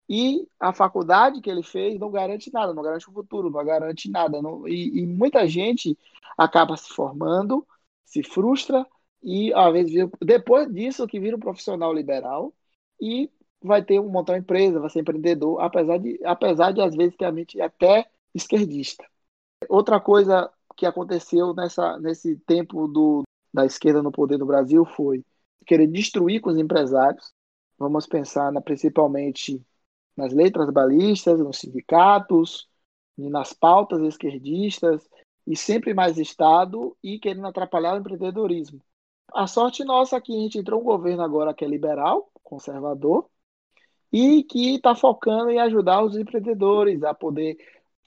E 0.09 0.47
a 0.61 0.73
faculdade 0.73 1.41
que 1.41 1.51
ele 1.51 1.63
fez 1.63 1.99
não 1.99 2.11
garante 2.11 2.53
nada, 2.53 2.73
não 2.73 2.83
garante 2.83 3.09
o 3.09 3.13
futuro, 3.13 3.51
não 3.51 3.65
garante 3.65 4.11
nada. 4.11 4.41
Não, 4.41 4.67
e, 4.69 5.01
e 5.01 5.07
muita 5.07 5.47
gente 5.49 5.99
acaba 6.39 6.77
se 6.77 6.89
formando, 6.91 7.67
se 8.05 8.23
frustra 8.23 8.87
e 9.27 9.53
às 9.53 9.73
vezes 9.73 10.09
depois 10.23 10.73
disso 10.73 11.05
que 11.09 11.19
vira 11.19 11.37
um 11.37 11.41
profissional 11.41 11.93
liberal 11.93 12.55
e 13.01 13.29
vai 13.61 13.85
ter 13.85 13.99
um 13.99 14.09
montar 14.09 14.35
uma 14.35 14.39
empresa, 14.39 14.79
vai 14.79 14.89
ser 14.89 15.01
empreendedor, 15.01 15.61
apesar 15.61 15.99
de 15.99 16.21
apesar 16.25 16.71
de 16.71 16.81
às 16.81 16.95
vezes 16.95 17.17
ter 17.17 17.25
a 17.25 17.33
mente 17.33 17.61
até 17.61 18.07
esquerdista. 18.33 19.05
Outra 19.69 20.01
coisa 20.01 20.49
que 20.77 20.87
aconteceu 20.87 21.53
nessa 21.55 21.99
nesse 21.99 22.37
tempo 22.47 22.87
do 22.87 23.25
da 23.53 23.67
esquerda 23.67 24.01
no 24.01 24.13
poder 24.13 24.39
do 24.39 24.47
Brasil 24.47 24.85
foi 24.85 25.25
querer 25.67 25.89
destruir 25.89 26.41
com 26.41 26.51
os 26.51 26.59
empresários. 26.59 27.33
Vamos 27.77 28.07
pensar 28.07 28.53
na, 28.53 28.61
principalmente 28.61 29.61
nas 30.17 30.33
letras 30.33 30.71
balistas, 30.71 31.41
nos 31.41 31.59
sindicatos, 31.59 32.69
nas 33.19 33.53
pautas 33.53 34.01
esquerdistas, 34.03 35.09
e 35.47 35.57
sempre 35.57 35.93
mais 35.95 36.17
Estado 36.17 36.97
e 37.03 37.19
querendo 37.19 37.47
atrapalhar 37.49 37.95
o 37.95 37.99
empreendedorismo. 37.99 38.81
A 39.33 39.47
sorte 39.47 39.85
nossa 39.85 40.17
é 40.17 40.21
que 40.21 40.33
a 40.37 40.41
gente 40.41 40.59
entrou 40.59 40.81
um 40.81 40.85
governo 40.85 41.23
agora 41.23 41.55
que 41.55 41.65
é 41.65 41.69
liberal, 41.69 42.31
conservador, 42.43 43.29
e 44.13 44.45
que 44.45 44.77
está 44.77 44.95
focando 44.95 45.51
em 45.51 45.59
ajudar 45.59 46.03
os 46.03 46.17
empreendedores 46.17 47.03
a 47.03 47.13
poder 47.13 47.57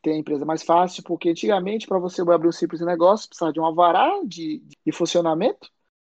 ter 0.01 0.11
a 0.11 0.17
empresa 0.17 0.45
mais 0.45 0.63
fácil, 0.63 1.03
porque 1.03 1.30
antigamente, 1.30 1.86
para 1.88 1.99
você 1.99 2.22
abrir 2.22 2.47
um 2.47 2.51
simples 2.51 2.82
negócio, 2.82 3.28
precisava 3.28 3.51
de 3.51 3.59
um 3.59 3.65
alvará 3.65 4.09
de, 4.26 4.63
de 4.86 4.91
funcionamento, 4.91 5.70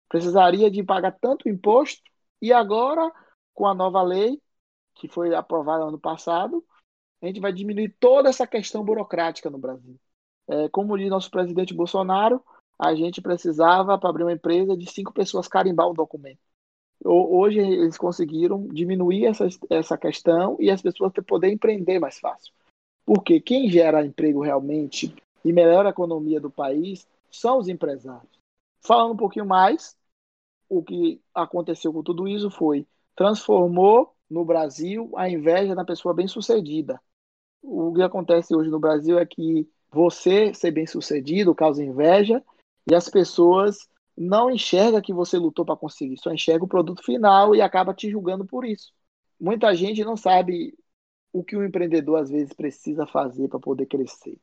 precisaria 0.08 0.70
de 0.70 0.82
pagar 0.82 1.12
tanto 1.20 1.48
imposto, 1.48 2.02
e 2.40 2.52
agora, 2.52 3.10
com 3.54 3.66
a 3.66 3.74
nova 3.74 4.02
lei, 4.02 4.40
que 4.94 5.08
foi 5.08 5.34
aprovada 5.34 5.84
ano 5.84 5.98
passado, 5.98 6.64
a 7.22 7.26
gente 7.26 7.40
vai 7.40 7.52
diminuir 7.52 7.96
toda 7.98 8.28
essa 8.28 8.46
questão 8.46 8.84
burocrática 8.84 9.50
no 9.50 9.58
Brasil. 9.58 9.98
É, 10.46 10.68
como 10.68 10.96
diz 10.96 11.10
nosso 11.10 11.30
presidente 11.30 11.74
Bolsonaro, 11.74 12.42
a 12.78 12.94
gente 12.94 13.20
precisava, 13.20 13.98
para 13.98 14.08
abrir 14.08 14.22
uma 14.22 14.32
empresa, 14.32 14.76
de 14.76 14.90
cinco 14.90 15.12
pessoas 15.12 15.48
carimbar 15.48 15.90
um 15.90 15.94
documento. 15.94 16.38
Hoje 17.04 17.58
eles 17.58 17.96
conseguiram 17.96 18.66
diminuir 18.68 19.26
essa, 19.26 19.48
essa 19.70 19.96
questão 19.96 20.56
e 20.60 20.70
as 20.70 20.82
pessoas 20.82 21.12
poder 21.26 21.50
empreender 21.50 21.98
mais 21.98 22.18
fácil. 22.18 22.52
Porque 23.04 23.40
quem 23.40 23.68
gera 23.68 24.04
emprego 24.04 24.42
realmente 24.42 25.14
e 25.44 25.52
melhora 25.52 25.88
a 25.88 25.90
economia 25.90 26.40
do 26.40 26.50
país 26.50 27.06
são 27.30 27.58
os 27.58 27.68
empresários. 27.68 28.28
Falando 28.80 29.14
um 29.14 29.16
pouquinho 29.16 29.46
mais, 29.46 29.96
o 30.68 30.82
que 30.82 31.20
aconteceu 31.34 31.92
com 31.92 32.02
tudo 32.02 32.28
isso 32.28 32.50
foi 32.50 32.86
transformou 33.16 34.14
no 34.30 34.44
Brasil 34.44 35.10
a 35.16 35.28
inveja 35.28 35.74
da 35.74 35.84
pessoa 35.84 36.14
bem-sucedida. 36.14 37.00
O 37.62 37.92
que 37.92 38.02
acontece 38.02 38.54
hoje 38.54 38.70
no 38.70 38.78
Brasil 38.78 39.18
é 39.18 39.26
que 39.26 39.68
você 39.90 40.52
ser 40.54 40.70
bem-sucedido 40.70 41.54
causa 41.54 41.82
inveja 41.82 42.42
e 42.90 42.94
as 42.94 43.08
pessoas 43.08 43.88
não 44.16 44.50
enxergam 44.50 45.00
que 45.00 45.12
você 45.12 45.38
lutou 45.38 45.64
para 45.64 45.76
conseguir, 45.76 46.18
só 46.18 46.32
enxerga 46.32 46.64
o 46.64 46.68
produto 46.68 47.02
final 47.04 47.54
e 47.54 47.60
acaba 47.60 47.94
te 47.94 48.10
julgando 48.10 48.44
por 48.44 48.64
isso. 48.64 48.92
Muita 49.40 49.74
gente 49.74 50.04
não 50.04 50.16
sabe 50.16 50.76
o 51.32 51.44
que 51.44 51.56
um 51.56 51.64
empreendedor 51.64 52.20
às 52.20 52.30
vezes 52.30 52.52
precisa 52.52 53.06
fazer 53.06 53.48
para 53.48 53.60
poder 53.60 53.86
crescer. 53.86 54.38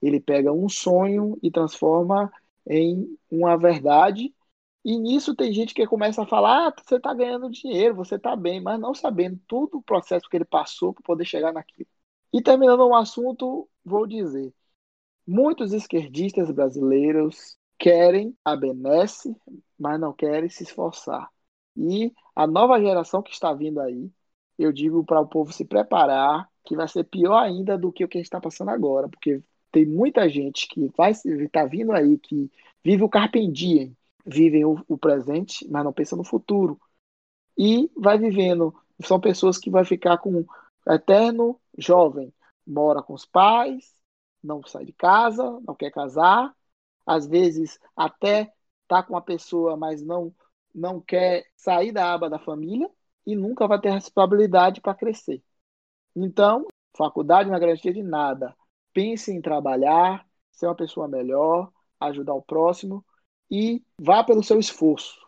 Ele 0.00 0.18
pega 0.18 0.52
um 0.52 0.68
sonho 0.68 1.38
e 1.42 1.50
transforma 1.50 2.32
em 2.66 3.16
uma 3.30 3.56
verdade 3.56 4.34
e 4.84 4.98
nisso 4.98 5.34
tem 5.34 5.52
gente 5.52 5.74
que 5.74 5.86
começa 5.86 6.22
a 6.22 6.26
falar: 6.26 6.68
ah, 6.68 6.74
você 6.76 6.96
está 6.96 7.14
ganhando 7.14 7.50
dinheiro, 7.50 7.94
você 7.94 8.16
está 8.16 8.34
bem, 8.34 8.60
mas 8.60 8.80
não 8.80 8.94
sabendo 8.94 9.40
todo 9.46 9.78
o 9.78 9.82
processo 9.82 10.28
que 10.28 10.36
ele 10.36 10.44
passou 10.44 10.92
para 10.92 11.02
poder 11.02 11.24
chegar 11.24 11.52
naquilo. 11.52 11.88
E 12.32 12.42
terminando 12.42 12.86
um 12.86 12.94
assunto, 12.94 13.68
vou 13.84 14.06
dizer: 14.06 14.52
muitos 15.26 15.72
esquerdistas 15.72 16.50
brasileiros 16.50 17.56
querem 17.82 18.32
a 18.44 18.54
benesse, 18.54 19.36
mas 19.76 19.98
não 19.98 20.12
querem 20.12 20.48
se 20.48 20.62
esforçar. 20.62 21.28
E 21.76 22.12
a 22.32 22.46
nova 22.46 22.80
geração 22.80 23.20
que 23.20 23.32
está 23.32 23.52
vindo 23.52 23.80
aí, 23.80 24.08
eu 24.56 24.72
digo 24.72 25.04
para 25.04 25.20
o 25.20 25.26
povo 25.26 25.52
se 25.52 25.64
preparar, 25.64 26.48
que 26.64 26.76
vai 26.76 26.86
ser 26.86 27.02
pior 27.02 27.36
ainda 27.36 27.76
do 27.76 27.90
que 27.90 28.04
o 28.04 28.08
que 28.08 28.18
a 28.18 28.20
gente 28.20 28.26
está 28.26 28.40
passando 28.40 28.70
agora, 28.70 29.08
porque 29.08 29.42
tem 29.72 29.84
muita 29.84 30.28
gente 30.28 30.68
que 30.68 30.92
vai 30.96 31.10
estar 31.10 31.48
tá 31.50 31.64
vindo 31.64 31.90
aí, 31.90 32.16
que 32.18 32.48
vive 32.84 33.02
o 33.02 33.08
carpe 33.08 33.44
diem, 33.48 33.96
vivem 34.24 34.64
o, 34.64 34.80
o 34.86 34.96
presente, 34.96 35.66
mas 35.68 35.82
não 35.82 35.92
pensam 35.92 36.16
no 36.16 36.24
futuro. 36.24 36.80
E 37.58 37.90
vai 37.96 38.16
vivendo, 38.16 38.72
são 39.02 39.18
pessoas 39.18 39.58
que 39.58 39.70
vai 39.70 39.84
ficar 39.84 40.18
com 40.18 40.44
eterno 40.86 41.60
jovem, 41.76 42.32
mora 42.64 43.02
com 43.02 43.14
os 43.14 43.26
pais, 43.26 43.92
não 44.40 44.62
sai 44.64 44.84
de 44.84 44.92
casa, 44.92 45.60
não 45.66 45.74
quer 45.74 45.90
casar, 45.90 46.54
às 47.06 47.26
vezes 47.26 47.78
até 47.96 48.52
tá 48.88 49.02
com 49.02 49.14
uma 49.14 49.22
pessoa, 49.22 49.76
mas 49.76 50.02
não 50.02 50.34
não 50.74 51.00
quer 51.00 51.44
sair 51.54 51.92
da 51.92 52.14
aba 52.14 52.30
da 52.30 52.38
família 52.38 52.88
e 53.26 53.36
nunca 53.36 53.66
vai 53.68 53.78
ter 53.80 53.90
responsabilidade 53.90 54.80
para 54.80 54.94
crescer. 54.94 55.42
Então, 56.16 56.66
faculdade 56.96 57.48
não 57.48 57.56
é 57.56 57.60
garantia 57.60 57.92
de 57.92 58.02
nada. 58.02 58.54
Pense 58.92 59.30
em 59.32 59.40
trabalhar, 59.40 60.26
ser 60.50 60.66
uma 60.66 60.74
pessoa 60.74 61.08
melhor, 61.08 61.70
ajudar 62.00 62.34
o 62.34 62.42
próximo 62.42 63.04
e 63.50 63.82
vá 63.98 64.24
pelo 64.24 64.42
seu 64.42 64.58
esforço. 64.58 65.20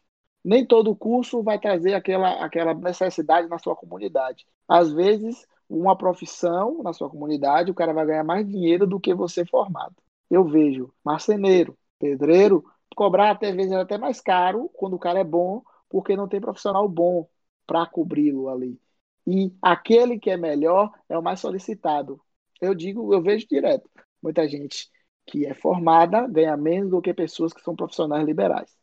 Nem 0.44 0.66
todo 0.66 0.94
curso 0.96 1.42
vai 1.42 1.58
trazer 1.58 1.94
aquela, 1.94 2.44
aquela 2.44 2.74
necessidade 2.74 3.48
na 3.48 3.58
sua 3.58 3.74
comunidade. 3.74 4.46
Às 4.68 4.92
vezes, 4.92 5.46
uma 5.68 5.96
profissão 5.96 6.82
na 6.82 6.92
sua 6.92 7.08
comunidade, 7.08 7.70
o 7.70 7.74
cara 7.74 7.92
vai 7.94 8.06
ganhar 8.06 8.24
mais 8.24 8.46
dinheiro 8.46 8.86
do 8.86 9.00
que 9.00 9.14
você 9.14 9.44
formado. 9.46 9.94
Eu 10.30 10.44
vejo 10.44 10.92
marceneiro, 11.04 11.76
pedreiro, 11.98 12.64
cobrar 12.96 13.30
até 13.30 13.52
vezes 13.52 13.72
até 13.72 13.98
mais 13.98 14.20
caro 14.20 14.70
quando 14.74 14.94
o 14.94 14.98
cara 14.98 15.20
é 15.20 15.24
bom, 15.24 15.62
porque 15.88 16.16
não 16.16 16.28
tem 16.28 16.40
profissional 16.40 16.88
bom 16.88 17.28
para 17.66 17.86
cobri-lo 17.86 18.48
ali. 18.48 18.80
E 19.26 19.52
aquele 19.62 20.18
que 20.18 20.30
é 20.30 20.36
melhor 20.36 20.92
é 21.08 21.16
o 21.16 21.22
mais 21.22 21.40
solicitado. 21.40 22.20
Eu 22.60 22.74
digo, 22.74 23.12
eu 23.12 23.22
vejo 23.22 23.46
direto. 23.48 23.88
Muita 24.22 24.46
gente 24.48 24.90
que 25.26 25.46
é 25.46 25.54
formada 25.54 26.26
ganha 26.26 26.56
menos 26.56 26.90
do 26.90 27.00
que 27.00 27.14
pessoas 27.14 27.52
que 27.52 27.62
são 27.62 27.74
profissionais 27.74 28.24
liberais. 28.26 28.76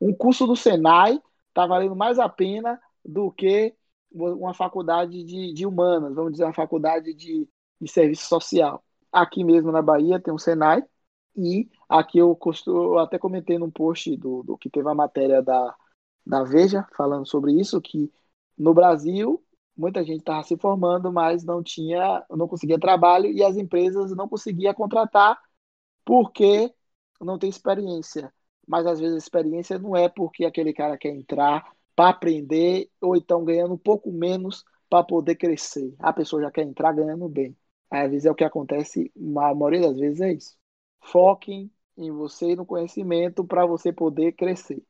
Um 0.00 0.14
curso 0.14 0.46
do 0.46 0.54
Senai 0.56 1.20
está 1.48 1.66
valendo 1.66 1.96
mais 1.96 2.18
a 2.18 2.28
pena 2.28 2.80
do 3.04 3.30
que 3.32 3.74
uma 4.12 4.54
faculdade 4.54 5.22
de, 5.24 5.52
de 5.52 5.66
humanas, 5.66 6.14
vamos 6.14 6.32
dizer, 6.32 6.44
uma 6.44 6.52
faculdade 6.54 7.14
de, 7.14 7.48
de 7.80 7.88
serviço 7.90 8.28
social. 8.28 8.84
Aqui 9.12 9.44
mesmo 9.44 9.72
na 9.72 9.82
Bahia 9.82 10.20
tem 10.20 10.32
um 10.32 10.38
Senai, 10.38 10.82
e 11.36 11.68
aqui 11.88 12.18
eu, 12.18 12.34
costumo, 12.36 12.94
eu 12.94 12.98
até 12.98 13.18
comentei 13.18 13.58
num 13.58 13.70
post 13.70 14.16
do, 14.16 14.42
do 14.42 14.58
que 14.58 14.70
teve 14.70 14.88
a 14.88 14.94
matéria 14.94 15.42
da, 15.42 15.74
da 16.26 16.42
Veja 16.44 16.86
falando 16.96 17.26
sobre 17.26 17.52
isso, 17.52 17.80
que 17.80 18.10
no 18.58 18.72
Brasil 18.74 19.42
muita 19.76 20.02
gente 20.04 20.20
estava 20.20 20.42
se 20.42 20.56
formando, 20.56 21.12
mas 21.12 21.44
não 21.44 21.62
tinha, 21.62 22.24
não 22.30 22.48
conseguia 22.48 22.78
trabalho 22.80 23.26
e 23.30 23.42
as 23.42 23.56
empresas 23.56 24.14
não 24.16 24.28
conseguiam 24.28 24.72
contratar 24.74 25.38
porque 26.04 26.72
não 27.20 27.38
tem 27.38 27.48
experiência. 27.50 28.32
Mas 28.66 28.86
às 28.86 28.98
vezes 29.00 29.14
a 29.14 29.18
experiência 29.18 29.78
não 29.78 29.96
é 29.96 30.08
porque 30.08 30.44
aquele 30.44 30.72
cara 30.72 30.98
quer 30.98 31.10
entrar 31.10 31.70
para 31.94 32.10
aprender 32.10 32.90
ou 33.00 33.16
então 33.16 33.44
ganhando 33.44 33.74
um 33.74 33.78
pouco 33.78 34.10
menos 34.12 34.64
para 34.88 35.04
poder 35.04 35.36
crescer. 35.36 35.94
A 35.98 36.12
pessoa 36.12 36.42
já 36.42 36.50
quer 36.50 36.62
entrar 36.62 36.92
ganhando 36.92 37.28
bem. 37.28 37.56
Às 37.90 38.10
vezes 38.10 38.26
é 38.26 38.30
o 38.30 38.34
que 38.34 38.44
acontece, 38.44 39.12
a 39.16 39.54
maioria 39.54 39.82
das 39.82 39.98
vezes 39.98 40.20
é 40.20 40.32
isso. 40.32 40.56
foquem 41.00 41.70
em 41.96 42.10
você 42.10 42.52
e 42.52 42.56
no 42.56 42.66
conhecimento 42.66 43.44
para 43.44 43.64
você 43.66 43.92
poder 43.92 44.32
crescer. 44.32 44.82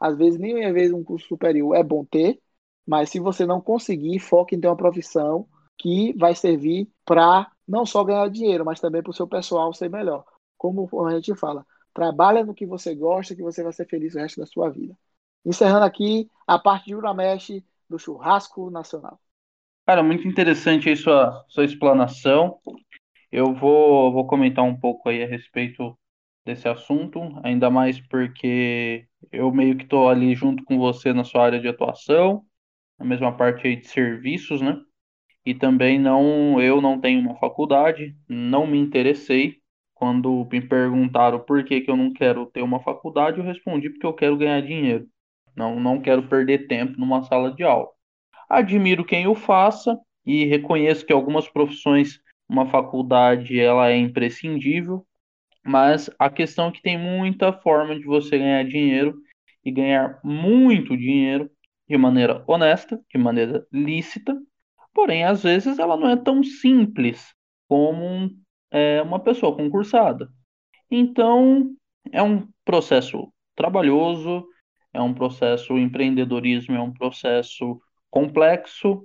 Às 0.00 0.16
vezes, 0.16 0.38
nem 0.38 0.64
às 0.64 0.72
vezes 0.72 0.92
um 0.94 1.04
curso 1.04 1.26
superior 1.28 1.74
é 1.76 1.82
bom 1.82 2.04
ter, 2.04 2.40
mas 2.86 3.10
se 3.10 3.20
você 3.20 3.44
não 3.46 3.60
conseguir, 3.60 4.18
foque 4.20 4.56
em 4.56 4.60
ter 4.60 4.68
uma 4.68 4.76
profissão 4.76 5.48
que 5.76 6.12
vai 6.14 6.34
servir 6.34 6.90
para 7.04 7.50
não 7.66 7.84
só 7.86 8.02
ganhar 8.04 8.28
dinheiro, 8.30 8.64
mas 8.64 8.80
também 8.80 9.02
para 9.02 9.10
o 9.10 9.14
seu 9.14 9.26
pessoal 9.28 9.72
ser 9.74 9.90
melhor. 9.90 10.24
Como 10.56 10.88
a 11.06 11.14
gente 11.14 11.34
fala, 11.36 11.66
trabalha 11.94 12.44
no 12.44 12.54
que 12.54 12.66
você 12.66 12.94
gosta, 12.94 13.34
que 13.36 13.42
você 13.42 13.62
vai 13.62 13.72
ser 13.72 13.86
feliz 13.86 14.14
o 14.14 14.18
resto 14.18 14.40
da 14.40 14.46
sua 14.46 14.70
vida. 14.70 14.96
Encerrando 15.44 15.84
aqui 15.84 16.30
a 16.46 16.58
parte 16.58 16.86
de 16.86 16.94
Uramesh 16.94 17.62
do 17.88 17.98
churrasco 17.98 18.70
nacional. 18.70 19.20
Cara, 19.88 20.02
muito 20.02 20.28
interessante 20.28 20.88
aí 20.88 20.96
sua, 20.96 21.44
sua 21.48 21.64
explanação. 21.64 22.58
Eu 23.32 23.54
vou, 23.54 24.12
vou 24.12 24.26
comentar 24.26 24.64
um 24.64 24.76
pouco 24.78 25.08
aí 25.08 25.22
a 25.22 25.26
respeito 25.28 25.98
desse 26.46 26.68
assunto, 26.68 27.20
ainda 27.44 27.70
mais 27.70 28.00
porque 28.08 29.06
eu 29.32 29.52
meio 29.52 29.76
que 29.76 29.84
estou 29.84 30.08
ali 30.08 30.34
junto 30.34 30.64
com 30.64 30.78
você 30.78 31.12
na 31.12 31.24
sua 31.24 31.44
área 31.46 31.60
de 31.60 31.68
atuação, 31.68 32.44
na 32.98 33.06
mesma 33.06 33.36
parte 33.36 33.66
aí 33.68 33.76
de 33.76 33.88
serviços, 33.88 34.60
né? 34.62 34.78
E 35.46 35.54
também 35.54 35.98
não, 36.00 36.60
eu 36.62 36.80
não 36.82 37.00
tenho 37.00 37.20
uma 37.20 37.36
faculdade, 37.38 38.16
não 38.28 38.66
me 38.66 38.78
interessei. 38.78 39.58
Quando 39.94 40.48
me 40.52 40.60
perguntaram 40.62 41.40
por 41.40 41.64
que, 41.64 41.80
que 41.82 41.90
eu 41.90 41.96
não 41.96 42.12
quero 42.12 42.46
ter 42.46 42.62
uma 42.62 42.80
faculdade, 42.82 43.38
eu 43.40 43.44
respondi 43.44 43.90
porque 43.90 44.06
eu 44.06 44.14
quero 44.14 44.36
ganhar 44.38 44.62
dinheiro. 44.62 45.08
Não, 45.56 45.80
não 45.80 46.00
quero 46.02 46.28
perder 46.28 46.68
tempo 46.68 46.98
numa 47.00 47.22
sala 47.24 47.52
de 47.54 47.64
aula. 47.64 47.88
Admiro 48.48 49.04
quem 49.04 49.26
o 49.26 49.34
faça 49.34 49.98
e 50.24 50.44
reconheço 50.44 51.04
que 51.04 51.12
algumas 51.12 51.48
profissões 51.48 52.20
uma 52.48 52.66
faculdade 52.66 53.60
ela 53.60 53.90
é 53.90 53.96
imprescindível, 53.96 55.06
mas 55.62 56.08
a 56.18 56.30
questão 56.30 56.68
é 56.68 56.72
que 56.72 56.80
tem 56.80 56.98
muita 56.98 57.52
forma 57.52 57.98
de 57.98 58.04
você 58.04 58.38
ganhar 58.38 58.64
dinheiro 58.64 59.20
e 59.64 59.70
ganhar 59.70 60.18
muito 60.24 60.96
dinheiro 60.96 61.50
de 61.86 61.96
maneira 61.98 62.42
honesta, 62.46 62.98
de 63.12 63.18
maneira 63.18 63.66
lícita, 63.70 64.34
porém 64.94 65.24
às 65.24 65.42
vezes 65.42 65.78
ela 65.78 65.96
não 65.96 66.08
é 66.08 66.16
tão 66.16 66.42
simples 66.42 67.34
como 67.68 68.04
um, 68.04 68.40
é, 68.70 69.02
uma 69.02 69.20
pessoa 69.20 69.54
concursada. 69.54 70.28
Então 70.90 71.70
é 72.10 72.22
um 72.22 72.48
processo 72.64 73.30
trabalhoso, 73.54 74.46
é 74.92 75.00
um 75.02 75.12
processo 75.12 75.76
empreendedorismo, 75.78 76.74
é 76.74 76.80
um 76.80 76.92
processo 76.92 77.78
complexo. 78.10 79.02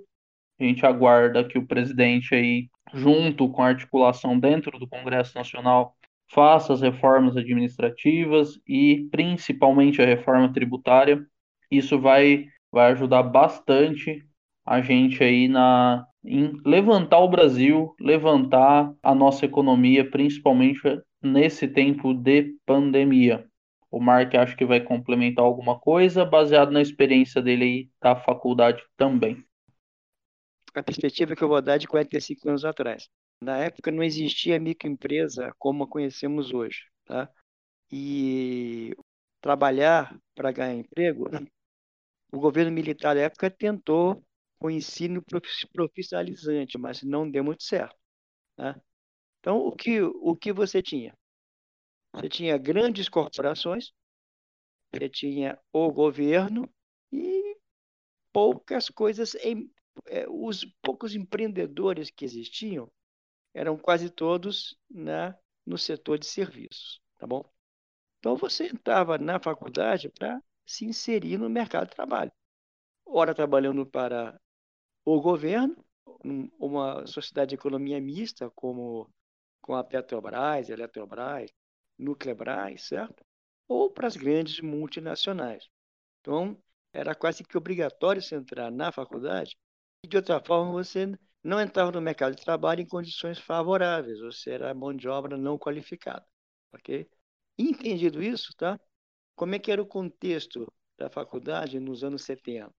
A 0.60 0.64
gente 0.64 0.86
aguarda 0.86 1.44
que 1.44 1.58
o 1.58 1.66
presidente 1.66 2.34
aí 2.36 2.70
junto 2.94 3.50
com 3.50 3.64
a 3.64 3.68
articulação 3.68 4.40
dentro 4.40 4.78
do 4.78 4.88
Congresso 4.88 5.36
Nacional, 5.36 5.96
faça 6.28 6.74
as 6.74 6.82
reformas 6.82 7.36
administrativas 7.36 8.60
e 8.68 9.08
principalmente 9.12 10.02
a 10.02 10.06
reforma 10.06 10.52
tributária. 10.54 11.26
Isso 11.70 12.00
vai, 12.00 12.46
vai 12.72 12.92
ajudar 12.92 13.24
bastante 13.24 14.24
a 14.66 14.82
gente 14.82 15.24
aí 15.24 15.48
na 15.48 16.06
em 16.26 16.54
levantar 16.66 17.20
o 17.20 17.28
Brasil, 17.28 17.94
levantar 18.00 18.94
a 19.04 19.14
nossa 19.14 19.46
economia, 19.46 20.10
principalmente 20.10 20.82
nesse 21.22 21.68
tempo 21.68 22.14
de 22.14 22.56
pandemia. 22.66 23.46
O 23.94 24.00
Mark 24.00 24.34
acho 24.36 24.58
que 24.58 24.66
vai 24.66 24.82
complementar 24.82 25.46
alguma 25.46 25.80
coisa 25.80 26.26
baseado 26.26 26.72
na 26.72 26.82
experiência 26.82 27.42
dele 27.42 27.64
aí 27.64 27.90
da 28.02 28.16
faculdade 28.16 28.84
também 28.98 29.46
a 30.74 30.84
perspectiva 30.84 31.36
que 31.36 31.44
eu 31.44 31.48
vou 31.48 31.62
dar 31.62 31.78
de 31.78 31.88
45 31.88 32.50
anos 32.50 32.66
atrás. 32.66 33.10
Na 33.42 33.58
época 33.58 33.92
não 33.92 34.04
existia 34.04 34.60
microempresa 34.60 35.54
como 35.60 35.84
a 35.84 35.88
conhecemos 35.88 36.54
hoje, 36.54 36.86
tá? 37.06 37.30
E 37.92 38.96
trabalhar 39.42 40.18
para 40.34 40.52
ganhar 40.52 40.76
emprego, 40.76 41.30
o 42.32 42.40
governo 42.40 42.72
militar 42.72 43.14
da 43.16 43.22
época 43.22 43.52
tentou 43.52 44.24
o 44.60 44.70
ensino 44.70 45.22
profissionalizante, 45.74 46.78
mas 46.78 47.04
não 47.04 47.30
deu 47.30 47.44
muito 47.44 47.64
certo. 47.64 47.96
Tá? 48.56 48.80
Então, 49.40 49.58
o 49.58 49.72
que, 49.74 50.02
o 50.02 50.36
que 50.36 50.54
você 50.54 50.82
tinha? 50.82 51.14
Você 52.14 52.30
tinha 52.30 52.58
grandes 52.58 53.10
corporações, 53.10 53.92
você 54.94 55.10
tinha 55.10 55.60
o 55.72 55.92
governo 55.92 56.72
e 57.12 57.58
poucas 58.32 58.90
coisas 58.90 59.36
em, 59.36 59.72
é, 60.08 60.28
os 60.30 60.66
poucos 60.82 61.16
empreendedores 61.16 62.12
que 62.12 62.24
existiam 62.24 62.92
eram 63.54 63.78
quase 63.78 64.10
todos 64.10 64.78
na, 64.90 65.38
no 65.66 65.78
setor 65.78 66.18
de 66.18 66.26
serviços, 66.26 67.02
tá 67.18 67.28
bom? 67.28 67.44
Então 68.20 68.36
você 68.36 68.68
entrava 68.68 69.18
na 69.18 69.40
faculdade 69.40 70.10
para 70.10 70.42
se 70.66 70.86
inserir 70.86 71.38
no 71.38 71.50
mercado 71.50 71.90
de 71.90 71.96
trabalho. 71.96 72.32
Ora 73.06 73.36
trabalhando 73.36 73.86
para 73.86 74.40
o 75.06 75.22
governo, 75.22 75.84
uma 76.58 77.06
sociedade 77.06 77.50
de 77.50 77.56
economia 77.56 78.00
mista 78.00 78.50
como 78.52 79.10
com 79.62 79.76
a 79.76 79.84
Petrobras, 79.84 80.70
Eletrobras, 80.70 81.52
Nuclebras, 82.04 82.84
certo? 82.84 83.24
Ou 83.68 83.90
para 83.92 84.08
as 84.08 84.16
grandes 84.16 84.60
multinacionais. 84.60 85.68
Então, 86.22 86.58
era 86.94 87.16
quase 87.16 87.44
que 87.44 87.58
obrigatório 87.58 88.22
você 88.22 88.36
entrar 88.36 88.72
na 88.72 88.92
faculdade 88.92 89.58
de 90.08 90.18
outra 90.18 90.40
forma 90.40 90.72
você 90.72 91.18
não 91.44 91.62
entrava 91.62 91.92
no 91.92 92.02
mercado 92.02 92.36
de 92.36 92.44
trabalho 92.44 92.82
em 92.82 92.88
condições 92.88 93.40
favoráveis, 93.40 94.20
você 94.20 94.52
era 94.52 94.74
mão 94.74 94.94
de 94.94 95.08
obra 95.08 95.38
não 95.38 95.58
qualificada, 95.58 96.26
ok? 96.74 97.10
Entendido 97.58 98.22
isso, 98.22 98.54
tá? 98.58 98.80
Como 99.36 99.56
é 99.56 99.60
que 99.60 99.72
era 99.72 99.82
o 99.82 99.88
contexto 99.88 100.72
da 100.98 101.10
faculdade 101.10 101.80
nos 101.80 102.04
anos 102.04 102.24
70? 102.24 102.74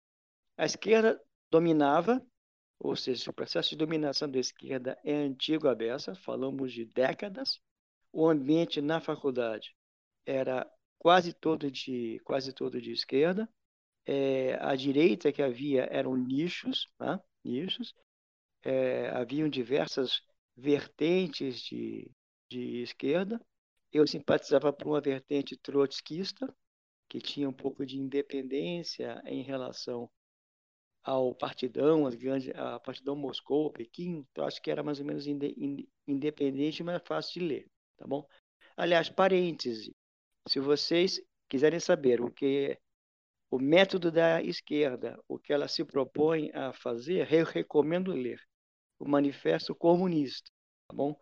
A 0.56 0.64
esquerda 0.64 1.20
dominava, 1.50 2.24
ou 2.78 2.94
seja, 2.94 3.30
o 3.30 3.34
processo 3.34 3.70
de 3.70 3.76
dominação 3.76 4.30
da 4.30 4.38
esquerda 4.38 4.98
é 5.04 5.14
antigo 5.14 5.68
a 5.68 5.74
beça, 5.74 6.14
falamos 6.14 6.72
de 6.72 6.84
décadas. 6.84 7.60
O 8.16 8.28
ambiente 8.28 8.80
na 8.80 9.00
faculdade 9.00 9.74
era 10.24 10.64
quase 10.96 11.32
todo 11.32 11.68
de 11.68 12.20
quase 12.24 12.52
todo 12.52 12.80
de 12.80 12.92
esquerda 12.92 13.48
é, 14.06 14.54
à 14.60 14.76
direita 14.76 15.32
que 15.32 15.42
havia 15.42 15.88
eram 15.90 16.16
nichos, 16.16 16.88
né? 17.00 17.18
nichos. 17.44 17.92
É, 18.62 19.08
haviam 19.08 19.48
diversas 19.48 20.22
vertentes 20.56 21.60
de, 21.60 22.08
de 22.48 22.82
esquerda. 22.82 23.40
Eu 23.92 24.06
simpatizava 24.06 24.72
por 24.72 24.86
uma 24.86 25.00
vertente 25.00 25.56
trotskista, 25.56 26.54
que 27.08 27.18
tinha 27.20 27.48
um 27.48 27.52
pouco 27.52 27.84
de 27.84 27.98
independência 27.98 29.20
em 29.26 29.42
relação 29.42 30.08
ao 31.02 31.34
partidão, 31.34 32.06
as 32.06 32.14
grandes, 32.14 32.48
a 32.54 32.78
partidão 32.78 33.16
Moscou, 33.16 33.72
Pequim, 33.72 34.24
então 34.30 34.46
acho 34.46 34.62
que 34.62 34.70
era 34.70 34.84
mais 34.84 35.00
ou 35.00 35.04
menos 35.04 35.26
inde, 35.26 35.88
independente, 36.06 36.82
mas 36.84 37.02
fácil 37.04 37.40
de 37.40 37.46
ler, 37.46 37.70
tá 37.96 38.06
bom? 38.06 38.26
Aliás, 38.76 39.08
parêntese, 39.08 39.94
se 40.48 40.60
vocês 40.60 41.20
quiserem 41.48 41.80
saber 41.80 42.20
o 42.20 42.30
que 42.30 42.78
o 43.50 43.58
método 43.58 44.10
da 44.10 44.42
esquerda, 44.42 45.16
o 45.28 45.38
que 45.38 45.52
ela 45.52 45.68
se 45.68 45.84
propõe 45.84 46.50
a 46.52 46.72
fazer, 46.72 47.32
eu 47.32 47.44
recomendo 47.44 48.12
ler 48.12 48.40
o 48.98 49.08
Manifesto 49.08 49.74
Comunista, 49.74 50.50
tá 50.88 50.96
bom? 50.96 51.16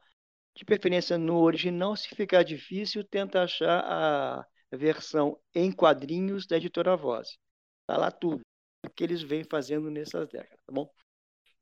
De 0.56 0.64
preferência 0.64 1.18
no 1.18 1.38
original, 1.40 1.96
se 1.96 2.08
ficar 2.14 2.42
difícil, 2.42 3.04
tenta 3.04 3.42
achar 3.42 3.80
a 3.84 4.46
versão 4.76 5.38
em 5.54 5.70
quadrinhos 5.70 6.46
da 6.46 6.56
editora 6.56 6.96
Voz. 6.96 7.36
Está 7.82 7.98
lá 7.98 8.10
tudo 8.10 8.40
o 8.84 8.90
que 8.90 9.04
eles 9.04 9.22
vêm 9.22 9.44
fazendo 9.44 9.90
nessas 9.90 10.28
décadas, 10.28 10.64
tá 10.66 10.72
bom? 10.72 10.90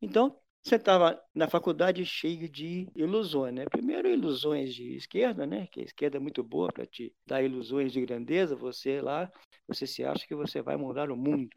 Então, 0.00 0.40
você 0.62 0.76
estava 0.76 1.20
na 1.34 1.48
faculdade 1.48 2.04
cheio 2.04 2.48
de 2.48 2.86
ilusões, 2.94 3.54
né? 3.54 3.64
Primeiro, 3.64 4.08
ilusões 4.08 4.74
de 4.74 4.94
esquerda, 4.94 5.46
né? 5.46 5.66
Que 5.68 5.80
a 5.80 5.84
esquerda 5.84 6.18
é 6.18 6.20
muito 6.20 6.42
boa 6.42 6.68
para 6.72 6.86
te 6.86 7.14
dar 7.26 7.42
ilusões 7.42 7.92
de 7.92 8.00
grandeza. 8.00 8.54
Você 8.56 9.00
lá, 9.00 9.30
você 9.66 9.86
se 9.86 10.04
acha 10.04 10.26
que 10.26 10.34
você 10.34 10.60
vai 10.60 10.76
mudar 10.76 11.10
o 11.10 11.16
mundo 11.16 11.56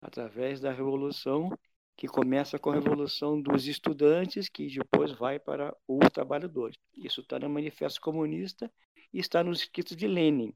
através 0.00 0.60
da 0.60 0.72
revolução 0.72 1.50
que 1.96 2.06
começa 2.06 2.58
com 2.58 2.70
a 2.70 2.74
revolução 2.74 3.40
dos 3.42 3.66
estudantes, 3.66 4.48
que 4.48 4.68
depois 4.68 5.12
vai 5.12 5.38
para 5.38 5.76
os 5.86 6.08
trabalhadores. 6.10 6.76
Isso 6.96 7.20
está 7.20 7.40
no 7.40 7.50
Manifesto 7.50 8.00
Comunista 8.00 8.72
e 9.12 9.18
está 9.18 9.42
nos 9.42 9.62
escritos 9.62 9.96
de 9.96 10.06
Lenin. 10.06 10.54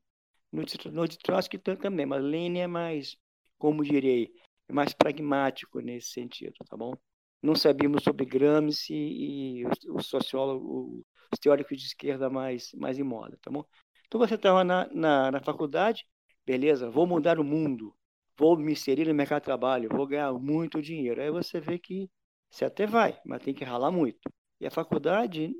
No, 0.52 0.62
no 0.92 1.08
de 1.08 1.18
Trotsky 1.18 1.58
também, 1.58 2.06
mas 2.06 2.22
Lenin 2.22 2.60
é 2.60 2.66
mais, 2.68 3.16
como 3.58 3.82
direi, 3.82 4.32
é 4.68 4.72
mais 4.72 4.92
pragmático 4.92 5.80
nesse 5.80 6.10
sentido, 6.12 6.54
tá 6.64 6.76
bom? 6.76 6.94
Não 7.42 7.54
sabíamos 7.54 8.04
sobre 8.04 8.24
Gramsci 8.24 8.94
e 8.94 9.64
o, 9.66 9.96
o 9.96 10.02
sociólogo, 10.02 11.04
os 11.32 11.38
teóricos 11.38 11.78
de 11.78 11.86
esquerda 11.86 12.30
mais, 12.30 12.72
mais 12.74 12.98
em 12.98 13.02
moda, 13.02 13.38
tá 13.42 13.50
bom? 13.50 13.64
Então 14.06 14.20
você 14.20 14.34
estava 14.34 14.62
na, 14.64 14.88
na, 14.92 15.30
na 15.30 15.40
faculdade, 15.40 16.06
beleza, 16.46 16.90
vou 16.90 17.06
mudar 17.06 17.38
o 17.38 17.44
mundo, 17.44 17.94
vou 18.38 18.56
me 18.56 18.72
inserir 18.72 19.08
no 19.08 19.14
mercado 19.14 19.40
de 19.40 19.46
trabalho, 19.46 19.88
vou 19.90 20.06
ganhar 20.06 20.32
muito 20.34 20.82
dinheiro. 20.82 21.20
Aí 21.20 21.30
você 21.30 21.60
vê 21.60 21.78
que 21.78 22.10
você 22.50 22.64
até 22.64 22.86
vai, 22.86 23.18
mas 23.24 23.42
tem 23.42 23.54
que 23.54 23.64
ralar 23.64 23.90
muito. 23.90 24.30
E 24.60 24.66
a 24.66 24.70
faculdade 24.70 25.52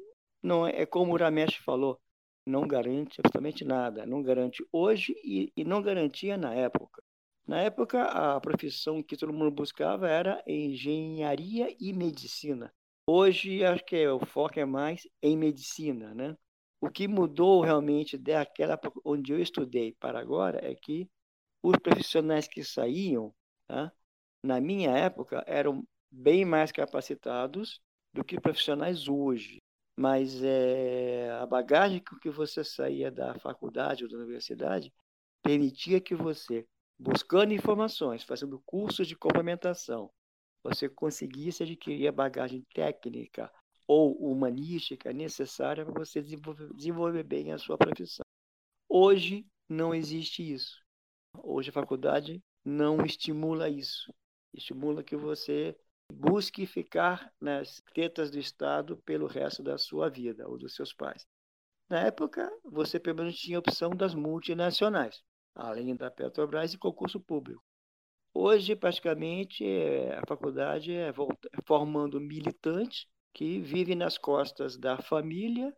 não 0.43 0.67
é, 0.67 0.83
é 0.83 0.87
como 0.87 1.13
o 1.13 1.17
Ramesh 1.17 1.57
falou, 1.65 1.99
não 2.47 2.67
garante 2.67 3.21
absolutamente 3.21 3.65
nada. 3.65 4.05
Não 4.07 4.23
garante 4.23 4.65
hoje 4.73 5.15
e, 5.25 5.53
e 5.57 5.65
não 5.65 5.83
garantia 5.83 6.37
na 6.37 6.55
época. 6.55 7.03
Na 7.47 7.61
época, 7.61 8.05
a 8.05 8.41
profissão 8.41 9.03
que 9.03 9.17
todo 9.17 9.33
mundo 9.33 9.51
buscava 9.51 10.09
era 10.09 10.43
engenharia 10.47 11.75
e 11.81 11.93
medicina. 11.93 12.73
Hoje, 13.07 13.65
acho 13.65 13.85
que 13.85 14.07
o 14.07 14.25
foco 14.25 14.61
é 14.61 14.65
mais 14.65 15.07
em 15.21 15.37
medicina, 15.37 16.15
né? 16.15 16.37
O 16.81 16.89
que 16.89 17.09
mudou 17.09 17.61
realmente 17.61 18.17
daquela 18.17 18.79
onde 19.05 19.33
eu 19.33 19.41
estudei 19.41 19.93
para 19.99 20.21
agora 20.21 20.65
é 20.65 20.75
que 20.75 21.09
os 21.63 21.77
profissionais 21.79 22.49
que 22.49 22.65
saíam, 22.65 23.35
tá? 23.67 23.93
na 24.43 24.61
minha 24.61 24.91
época, 24.91 25.45
eram 25.47 25.87
bem 26.11 26.45
mais 26.45 26.73
capacitados 26.73 27.81
do 28.13 28.25
que 28.25 28.41
profissionais 28.41 29.09
hoje. 29.09 29.59
Mas 29.97 30.43
é, 30.43 31.31
a 31.41 31.47
bagagem 31.47 32.01
com 32.01 32.17
que 32.19 32.31
você 32.31 32.65
saía 32.65 33.11
da 33.11 33.35
faculdade 33.39 34.05
ou 34.05 34.11
da 34.11 34.17
universidade 34.17 34.93
permitia 35.43 36.01
que 36.01 36.15
você, 36.15 36.67
buscando 36.99 37.53
informações, 37.53 38.23
fazendo 38.23 38.61
cursos 38.65 39.07
de 39.07 39.17
complementação, 39.17 40.11
você 40.63 40.89
conseguisse 40.89 41.63
adquirir 41.63 42.09
a 42.09 42.13
bagagem 42.13 42.65
técnica 42.73 43.53
ou 43.87 44.15
humanística 44.15 45.13
necessária 45.13 45.85
para 45.85 45.95
você 45.95 46.23
desenvolver, 46.23 46.73
desenvolver 46.75 47.23
bem 47.25 47.53
a 47.53 47.59
sua 47.59 47.77
profissão. 47.77 48.25
Hoje 48.89 49.47
não 49.69 49.95
existe 49.95 50.43
isso. 50.43 50.81
Hoje 51.43 51.71
a 51.71 51.73
faculdade 51.73 52.43
não 52.65 53.05
estimula 53.05 53.69
isso. 53.69 54.15
Estimula 54.55 55.03
que 55.03 55.17
você 55.17 55.77
busque 56.13 56.67
ficar 56.67 57.33
nas 57.41 57.83
tetas 57.95 58.31
do 58.31 58.39
Estado 58.39 58.97
pelo 58.99 59.27
resto 59.27 59.63
da 59.63 59.79
sua 59.79 60.09
vida 60.09 60.47
ou 60.49 60.59
dos 60.59 60.75
seus 60.75 60.93
pais. 60.93 61.27
Na 61.89 62.01
época, 62.01 62.51
você 62.65 63.01
pelo 63.01 63.19
menos 63.19 63.39
tinha 63.39 63.59
a 63.59 63.61
opção 63.61 63.91
das 63.91 64.15
multinacionais, 64.15 65.23
além 65.55 65.95
da 65.95 66.11
Petrobras 66.11 66.75
e 66.75 66.79
concurso 66.79 67.21
público. 67.21 67.63
Hoje, 68.35 68.75
praticamente, 68.75 69.65
é, 69.65 70.17
a 70.19 70.23
faculdade 70.27 70.93
é 70.93 71.13
formando 71.67 72.21
militantes 72.21 73.07
que 73.35 73.61
vivem 73.61 73.95
nas 73.95 74.17
costas 74.17 74.77
da 74.77 74.97
família 74.99 75.75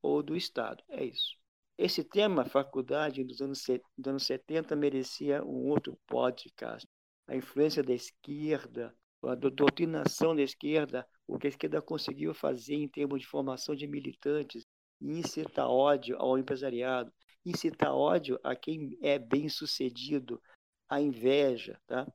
ou 0.00 0.22
do 0.22 0.36
Estado. 0.36 0.82
É 0.88 1.04
isso. 1.04 1.36
Esse 1.76 2.02
tema, 2.02 2.44
faculdade, 2.44 3.24
dos 3.24 3.40
anos, 3.40 3.62
dos 3.96 4.08
anos 4.08 4.24
70, 4.24 4.74
merecia 4.76 5.44
um 5.44 5.68
outro 5.68 5.98
podcast. 6.06 6.88
A 7.26 7.36
influência 7.36 7.82
da 7.82 7.92
esquerda, 7.92 8.94
a 9.22 9.34
doutrinação 9.34 10.34
da 10.34 10.42
esquerda, 10.42 11.06
o 11.26 11.38
que 11.38 11.46
a 11.46 11.50
esquerda 11.50 11.82
conseguiu 11.82 12.32
fazer 12.34 12.74
em 12.74 12.88
termos 12.88 13.20
de 13.20 13.26
formação 13.26 13.74
de 13.74 13.86
militantes, 13.86 14.64
incitar 15.00 15.68
ódio 15.68 16.16
ao 16.18 16.38
empresariado, 16.38 17.12
incitar 17.50 17.92
ódio 17.92 18.38
a 18.42 18.54
quem 18.54 18.98
é 19.02 19.18
bem 19.18 19.48
sucedido, 19.48 20.40
a 20.88 21.00
inveja, 21.00 21.78
tá? 21.86 22.06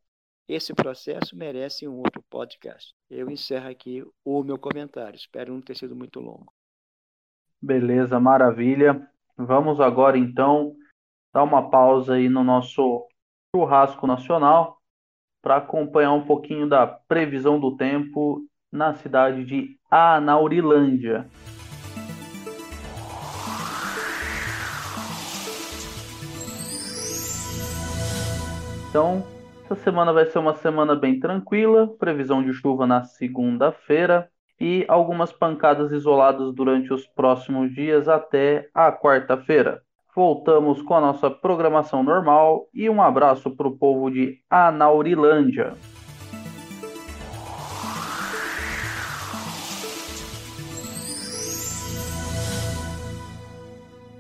Esse 0.47 0.73
processo 0.73 1.37
merece 1.37 1.87
um 1.87 1.97
outro 1.97 2.21
podcast. 2.29 2.93
Eu 3.09 3.29
encerro 3.29 3.69
aqui 3.69 4.05
o 4.25 4.43
meu 4.43 4.57
comentário. 4.57 5.15
Espero 5.15 5.53
não 5.53 5.61
ter 5.61 5.75
sido 5.75 5.95
muito 5.95 6.19
longo. 6.19 6.51
Beleza, 7.61 8.19
maravilha. 8.19 9.09
Vamos 9.37 9.79
agora 9.79 10.17
então 10.17 10.75
dar 11.33 11.43
uma 11.43 11.69
pausa 11.69 12.15
aí 12.15 12.27
no 12.27 12.43
nosso 12.43 13.07
churrasco 13.55 14.05
nacional 14.05 14.77
para 15.41 15.57
acompanhar 15.57 16.13
um 16.13 16.25
pouquinho 16.25 16.67
da 16.67 16.85
previsão 16.85 17.59
do 17.59 17.75
tempo 17.75 18.45
na 18.71 18.93
cidade 18.95 19.45
de 19.45 19.79
Anaurilândia. 19.89 21.29
Então, 28.93 29.25
essa 29.65 29.73
semana 29.73 30.13
vai 30.13 30.27
ser 30.27 30.37
uma 30.37 30.53
semana 30.53 30.95
bem 30.95 31.19
tranquila, 31.19 31.87
previsão 31.97 32.43
de 32.43 32.53
chuva 32.53 32.85
na 32.85 33.03
segunda-feira 33.03 34.29
e 34.61 34.85
algumas 34.87 35.33
pancadas 35.33 35.91
isoladas 35.91 36.53
durante 36.53 36.93
os 36.93 37.07
próximos 37.07 37.73
dias 37.73 38.07
até 38.07 38.69
a 38.71 38.91
quarta-feira 38.91 39.81
voltamos 40.15 40.79
com 40.83 40.93
a 40.93 41.01
nossa 41.01 41.29
programação 41.29 42.03
normal 42.03 42.67
e 42.73 42.89
um 42.89 43.01
abraço 43.01 43.49
para 43.55 43.67
o 43.67 43.75
povo 43.75 44.11
de 44.11 44.39
Anaurilândia. 44.49 45.73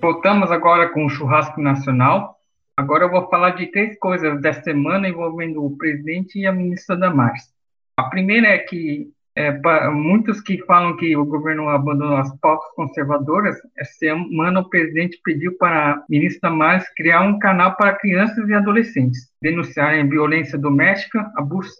Voltamos 0.01 0.51
agora 0.51 0.89
com 0.89 1.05
o 1.05 1.09
churrasco 1.09 1.61
nacional. 1.61 2.42
Agora 2.75 3.05
eu 3.05 3.11
vou 3.11 3.29
falar 3.29 3.51
de 3.51 3.67
três 3.67 3.97
coisas 3.99 4.41
dessa 4.41 4.63
semana 4.63 5.07
envolvendo 5.07 5.63
o 5.63 5.77
presidente 5.77 6.39
e 6.39 6.47
a 6.47 6.51
ministra 6.51 6.97
Damares. 6.97 7.53
A 7.95 8.03
primeira 8.09 8.47
é 8.47 8.57
que 8.57 9.11
é, 9.35 9.51
muitos 9.89 10.41
que 10.41 10.63
falam 10.65 10.95
que 10.95 11.15
o 11.15 11.25
governo 11.25 11.67
abandonou 11.69 12.17
as 12.17 12.35
pautas 12.39 12.69
conservadoras, 12.75 13.55
essa 13.77 13.93
semana 13.93 14.59
o 14.59 14.69
presidente 14.69 15.19
pediu 15.23 15.57
para 15.57 15.93
a 15.93 16.03
ministra 16.09 16.49
Damares 16.49 16.87
criar 16.95 17.21
um 17.21 17.39
canal 17.39 17.75
para 17.75 17.95
crianças 17.95 18.47
e 18.47 18.53
adolescentes 18.53 19.31
denunciarem 19.41 20.07
violência 20.09 20.57
doméstica, 20.57 21.31
abuso 21.35 21.75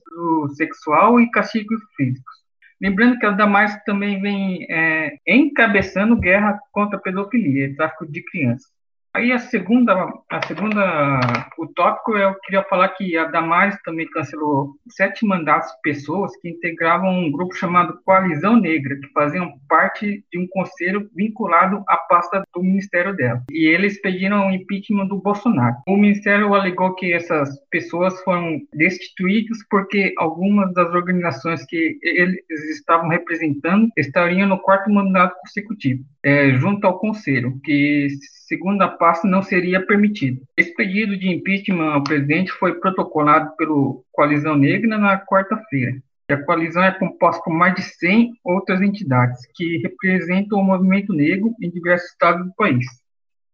sexual 0.56 1.20
e 1.20 1.30
castigos 1.32 1.82
físicos. 1.96 2.44
Lembrando 2.82 3.18
que 3.18 3.26
a 3.26 3.32
Damares 3.32 3.76
também 3.86 4.22
vem 4.22 4.68
é, 4.70 5.18
encabeçando 5.28 6.20
guerra 6.20 6.60
contra 6.72 6.98
a 6.98 7.02
pedofilia 7.02 7.66
e 7.66 7.76
tráfico 7.76 8.06
de 8.12 8.24
crianças. 8.24 8.72
Aí 9.16 9.32
a 9.32 9.38
segunda, 9.38 9.94
a 10.32 10.42
segunda, 10.48 11.20
o 11.60 11.68
tópico 11.68 12.18
eu 12.18 12.34
queria 12.42 12.64
falar 12.64 12.90
que 12.90 13.16
a 13.16 13.26
Damares 13.26 13.78
também 13.86 14.10
cancelou 14.10 14.72
sete 14.90 15.24
mandatos 15.24 15.70
de 15.70 15.82
pessoas 15.84 16.36
que 16.38 16.50
integravam 16.50 17.12
um 17.12 17.32
grupo 17.32 17.54
chamado 17.54 18.00
Coalizão 18.04 18.60
Negra, 18.60 18.96
que 18.96 19.08
faziam 19.14 19.54
parte 19.70 20.26
de 20.32 20.40
um 20.40 20.48
conselho 20.48 21.08
vinculado 21.16 21.84
à 21.88 21.98
pasta 21.98 22.44
do 22.56 22.64
ministério 22.64 23.16
dela. 23.16 23.44
E 23.52 23.68
eles 23.68 24.02
pediram 24.02 24.48
o 24.48 24.52
impeachment 24.52 25.06
do 25.06 25.22
Bolsonaro. 25.22 25.76
O 25.88 25.96
ministério 25.96 26.56
alegou 26.56 26.96
que 26.96 27.14
essas 27.14 27.50
pessoas 27.70 28.20
foram 28.24 28.60
destituídas 28.74 29.60
porque 29.70 30.12
algumas 30.18 30.74
das 30.74 30.92
organizações 30.92 31.64
que 31.68 32.00
eles 32.02 32.42
estavam 32.72 33.10
representando 33.10 33.90
estariam 33.96 34.48
no 34.48 34.58
quarto 34.58 34.90
mandato 34.90 35.36
consecutivo, 35.40 36.04
é, 36.24 36.50
junto 36.56 36.88
ao 36.88 36.98
conselho, 36.98 37.60
que 37.64 38.08
segundo 38.48 38.82
a 38.82 38.88
pasta, 38.88 39.28
não 39.28 39.42
seria 39.42 39.86
permitido. 39.86 40.42
Esse 40.58 40.74
pedido 40.76 41.18
de 41.18 41.30
impeachment 41.30 41.94
ao 41.94 42.04
presidente 42.04 42.52
foi 42.52 42.76
protocolado 42.76 43.56
pelo 43.56 44.04
Coalizão 44.12 44.56
Negra 44.56 44.98
na 44.98 45.18
quarta-feira. 45.18 45.98
A 46.30 46.38
coalizão 46.38 46.84
é 46.84 46.92
composta 46.92 47.44
por 47.44 47.54
mais 47.54 47.76
de 47.76 47.84
100 47.84 48.34
outras 48.44 48.82
entidades 48.82 49.46
que 49.54 49.78
representam 49.78 50.58
o 50.58 50.64
movimento 50.64 51.14
negro 51.14 51.54
em 51.62 51.70
diversos 51.70 52.10
estados 52.10 52.46
do 52.46 52.54
país. 52.56 52.86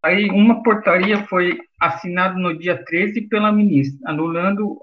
Aí, 0.01 0.29
uma 0.29 0.63
portaria 0.63 1.25
foi 1.25 1.59
assinada 1.79 2.35
no 2.35 2.57
dia 2.57 2.81
13 2.85 3.21
pela 3.27 3.51
ministra, 3.51 3.99
anulando 4.09 4.81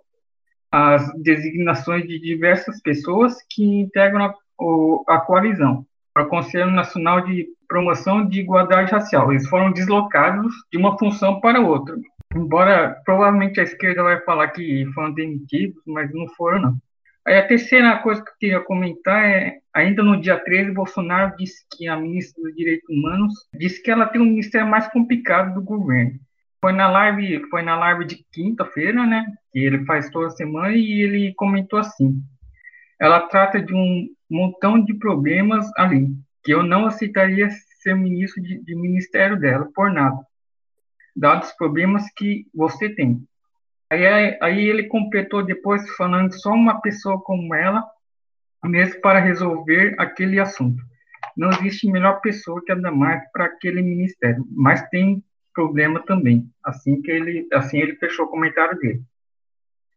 as 0.70 1.10
designações 1.22 2.06
de 2.06 2.18
diversas 2.20 2.82
pessoas 2.82 3.36
que 3.48 3.64
integram 3.64 4.26
a, 4.26 5.14
a 5.14 5.20
coalizão 5.20 5.86
o 6.22 6.28
Conselho 6.28 6.70
Nacional 6.70 7.20
de 7.22 7.46
promoção 7.68 8.26
de 8.26 8.40
igualdade 8.40 8.92
racial. 8.92 9.30
Eles 9.30 9.48
foram 9.48 9.72
deslocados 9.72 10.52
de 10.70 10.78
uma 10.78 10.98
função 10.98 11.40
para 11.40 11.60
outra. 11.60 11.96
Embora 12.34 13.00
provavelmente 13.04 13.60
a 13.60 13.62
esquerda 13.62 14.02
vai 14.02 14.20
falar 14.20 14.48
que 14.48 14.86
foram 14.94 15.12
demitidos, 15.12 15.80
mas 15.86 16.12
não 16.12 16.26
foram, 16.28 16.60
não. 16.60 16.76
Aí 17.26 17.36
a 17.38 17.46
terceira 17.46 17.98
coisa 17.98 18.22
que 18.22 18.30
eu 18.30 18.34
queria 18.38 18.60
comentar 18.60 19.24
é, 19.24 19.58
ainda 19.74 20.00
no 20.00 20.20
dia 20.20 20.38
13, 20.38 20.70
Bolsonaro 20.70 21.36
disse 21.36 21.64
que 21.72 21.88
a 21.88 21.96
ministra 21.96 22.40
dos 22.40 22.54
Direitos 22.54 22.88
Humanos 22.88 23.34
disse 23.52 23.82
que 23.82 23.90
ela 23.90 24.06
tem 24.06 24.20
um 24.20 24.26
ministério 24.26 24.68
mais 24.68 24.86
complicado 24.88 25.54
do 25.54 25.60
governo. 25.60 26.20
Foi 26.60 26.72
na 26.72 26.88
live, 26.88 27.44
foi 27.50 27.62
na 27.62 27.76
live 27.76 28.04
de 28.04 28.24
quinta-feira, 28.32 29.04
né, 29.04 29.26
que 29.52 29.58
ele 29.58 29.84
faz 29.84 30.08
toda 30.10 30.30
semana 30.30 30.72
e 30.72 31.02
ele 31.02 31.34
comentou 31.34 31.80
assim: 31.80 32.22
ela 33.00 33.20
trata 33.20 33.60
de 33.60 33.74
um 33.74 34.06
montão 34.30 34.82
de 34.82 34.94
problemas 34.94 35.68
ali, 35.76 36.08
que 36.46 36.54
eu 36.54 36.62
não 36.62 36.86
aceitaria 36.86 37.50
ser 37.82 37.96
ministro 37.96 38.40
de, 38.40 38.62
de 38.62 38.76
ministério 38.76 39.36
dela 39.36 39.68
por 39.74 39.90
nada, 39.90 40.16
dados 41.14 41.48
os 41.48 41.56
problemas 41.56 42.04
que 42.16 42.46
você 42.54 42.88
tem. 42.88 43.20
Aí, 43.90 44.38
aí 44.40 44.68
ele 44.68 44.84
completou 44.84 45.44
depois 45.44 45.82
falando 45.96 46.32
só 46.40 46.52
uma 46.52 46.80
pessoa 46.80 47.20
como 47.20 47.52
ela, 47.52 47.84
mesmo 48.64 49.00
para 49.00 49.18
resolver 49.18 49.96
aquele 49.98 50.38
assunto. 50.38 50.80
Não 51.36 51.50
existe 51.50 51.90
melhor 51.90 52.20
pessoa 52.20 52.62
que 52.64 52.70
a 52.70 52.76
Damares 52.76 53.28
para 53.32 53.46
aquele 53.46 53.82
ministério, 53.82 54.46
mas 54.48 54.88
tem 54.88 55.24
problema 55.52 56.00
também. 56.06 56.48
Assim 56.64 57.02
que 57.02 57.10
ele, 57.10 57.48
assim 57.52 57.78
ele 57.78 57.96
fechou 57.96 58.26
o 58.26 58.30
comentário 58.30 58.78
dele. 58.78 59.02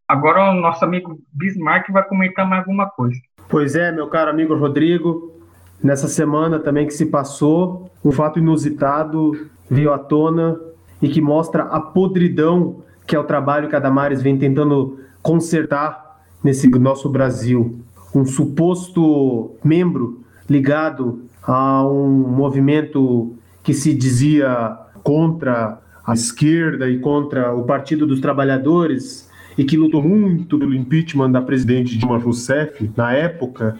Agora 0.08 0.50
o 0.50 0.54
nosso 0.54 0.84
amigo 0.84 1.16
Bismarck 1.32 1.90
vai 1.92 2.02
comentar 2.08 2.44
mais 2.44 2.62
alguma 2.62 2.90
coisa. 2.90 3.20
Pois 3.48 3.76
é, 3.76 3.92
meu 3.92 4.08
caro 4.08 4.30
amigo 4.30 4.56
Rodrigo, 4.56 5.39
nessa 5.82 6.08
semana 6.08 6.58
também 6.58 6.86
que 6.86 6.94
se 6.94 7.06
passou, 7.06 7.90
um 8.04 8.10
fato 8.10 8.38
inusitado 8.38 9.48
veio 9.68 9.92
à 9.92 9.98
tona 9.98 10.58
e 11.00 11.08
que 11.08 11.20
mostra 11.20 11.64
a 11.64 11.80
podridão 11.80 12.82
que 13.06 13.16
é 13.16 13.18
o 13.18 13.24
trabalho 13.24 13.68
que 13.68 13.74
a 13.74 13.80
Damares 13.80 14.22
vem 14.22 14.38
tentando 14.38 15.00
consertar 15.20 16.20
nesse 16.44 16.68
nosso 16.68 17.08
Brasil. 17.08 17.80
Um 18.14 18.24
suposto 18.24 19.50
membro 19.64 20.20
ligado 20.48 21.22
a 21.42 21.84
um 21.84 22.08
movimento 22.08 23.34
que 23.64 23.74
se 23.74 23.92
dizia 23.92 24.78
contra 25.02 25.80
a 26.06 26.14
esquerda 26.14 26.88
e 26.88 27.00
contra 27.00 27.52
o 27.52 27.64
Partido 27.64 28.06
dos 28.06 28.20
Trabalhadores 28.20 29.28
e 29.58 29.64
que 29.64 29.76
lutou 29.76 30.02
muito 30.02 30.56
pelo 30.56 30.72
impeachment 30.72 31.32
da 31.32 31.42
presidente 31.42 31.98
Dilma 31.98 32.18
Rousseff 32.18 32.90
na 32.96 33.12
época, 33.12 33.76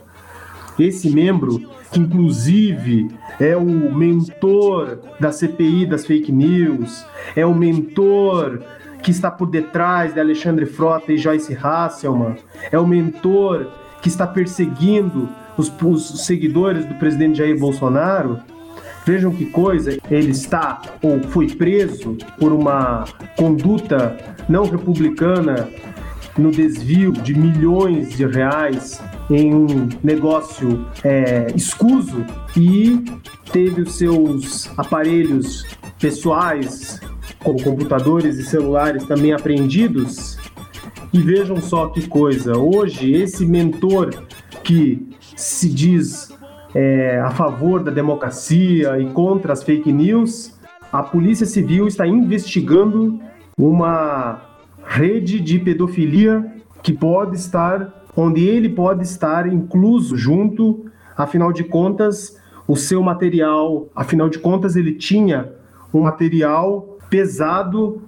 esse 0.83 1.11
membro, 1.11 1.61
que 1.91 2.01
inclusive 2.01 3.09
é 3.39 3.57
o 3.57 3.65
mentor 3.65 4.99
da 5.19 5.33
CPI 5.33 5.87
das 5.87 6.07
fake 6.07 6.33
news, 6.33 7.05
é 7.35 7.45
o 7.45 7.55
mentor 7.55 8.63
que 9.03 9.11
está 9.11 9.31
por 9.31 9.47
detrás 9.47 10.13
de 10.13 10.21
Alexandre 10.21 10.67
Frota 10.67 11.13
e 11.13 11.19
Joyce 11.19 11.57
Hasselman, 11.61 12.37
é 12.71 12.79
o 12.79 12.87
mentor 12.87 13.67
que 14.03 14.09
está 14.09 14.27
perseguindo 14.27 15.29
os, 15.57 15.73
os 15.83 16.27
seguidores 16.27 16.85
do 16.85 16.95
presidente 16.95 17.39
Jair 17.39 17.59
Bolsonaro, 17.59 18.41
Vejam 19.05 19.33
que 19.33 19.47
coisa, 19.47 19.97
ele 20.11 20.31
está 20.31 20.83
ou 21.03 21.23
foi 21.23 21.49
preso 21.49 22.17
por 22.39 22.53
uma 22.53 23.05
conduta 23.37 24.17
não 24.49 24.65
republicana 24.65 25.69
no 26.37 26.51
desvio 26.51 27.11
de 27.13 27.35
milhões 27.35 28.11
de 28.11 28.27
reais 28.27 29.03
em 29.31 29.55
um 29.55 29.89
negócio 30.03 30.85
é, 31.05 31.47
escuso 31.55 32.25
e 32.57 33.05
teve 33.53 33.83
os 33.83 33.95
seus 33.95 34.71
aparelhos 34.77 35.65
pessoais, 35.99 37.01
como 37.43 37.63
computadores 37.63 38.37
e 38.39 38.45
celulares, 38.45 39.05
também 39.05 39.33
apreendidos. 39.33 40.37
E 41.13 41.21
vejam 41.21 41.61
só 41.61 41.89
que 41.89 42.07
coisa, 42.07 42.57
hoje 42.57 43.13
esse 43.13 43.47
mentor 43.47 44.11
que 44.63 45.09
se 45.37 45.69
diz 45.69 46.33
é, 46.75 47.19
a 47.21 47.31
favor 47.31 47.83
da 47.83 47.91
democracia 47.91 48.99
e 48.99 49.07
contra 49.13 49.53
as 49.53 49.63
fake 49.63 49.93
news, 49.93 50.59
a 50.93 51.03
Polícia 51.03 51.47
Civil 51.47 51.87
está 51.87 52.07
investigando 52.07 53.21
uma 53.57 54.43
rede 54.85 55.41
de 55.41 55.59
pedofilia 55.59 56.53
que 56.83 56.93
pode 56.93 57.37
estar, 57.37 58.00
onde 58.21 58.47
ele 58.47 58.69
pode 58.69 59.03
estar 59.03 59.47
incluso 59.47 60.17
junto, 60.17 60.87
afinal 61.17 61.53
de 61.53 61.65
contas, 61.65 62.39
o 62.67 62.77
seu 62.77 63.03
material, 63.03 63.89
afinal 63.95 64.29
de 64.29 64.39
contas, 64.39 64.77
ele 64.77 64.95
tinha 64.95 65.53
um 65.93 66.03
material 66.03 66.99
pesado 67.09 68.03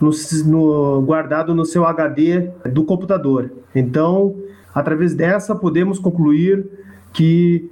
no, 0.00 0.10
no, 0.46 1.02
guardado 1.02 1.54
no 1.54 1.64
seu 1.64 1.86
HD 1.86 2.50
do 2.72 2.84
computador. 2.84 3.52
Então, 3.74 4.34
através 4.74 5.14
dessa, 5.14 5.54
podemos 5.54 5.98
concluir 5.98 6.68
que 7.12 7.70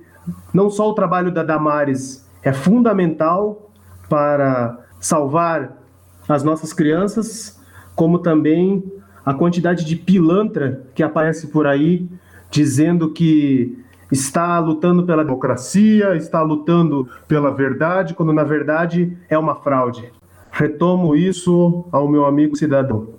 não 0.53 0.71
só 0.71 0.89
o 0.91 0.95
trabalho 0.95 1.33
da 1.33 1.43
Damares 1.43 2.29
é 2.43 2.53
fundamental 2.53 3.71
para 4.09 4.79
salvar 5.01 5.79
as 6.29 6.45
nossas 6.45 6.73
crianças, 6.73 7.59
como 7.97 8.19
também 8.19 8.85
a 9.29 9.35
quantidade 9.35 9.85
de 9.85 9.95
pilantra 9.95 10.87
que 10.95 11.03
aparece 11.03 11.49
por 11.49 11.67
aí 11.67 12.09
dizendo 12.51 13.13
que 13.13 13.77
está 14.11 14.59
lutando 14.59 15.05
pela 15.05 15.23
democracia, 15.23 16.17
está 16.17 16.41
lutando 16.41 17.07
pela 17.29 17.51
verdade, 17.51 18.15
quando 18.15 18.33
na 18.33 18.43
verdade 18.43 19.19
é 19.29 19.37
uma 19.37 19.57
fraude. 19.57 20.11
Retomo 20.51 21.15
isso 21.15 21.87
ao 21.93 22.09
meu 22.09 22.25
amigo 22.25 22.57
cidadão. 22.57 23.19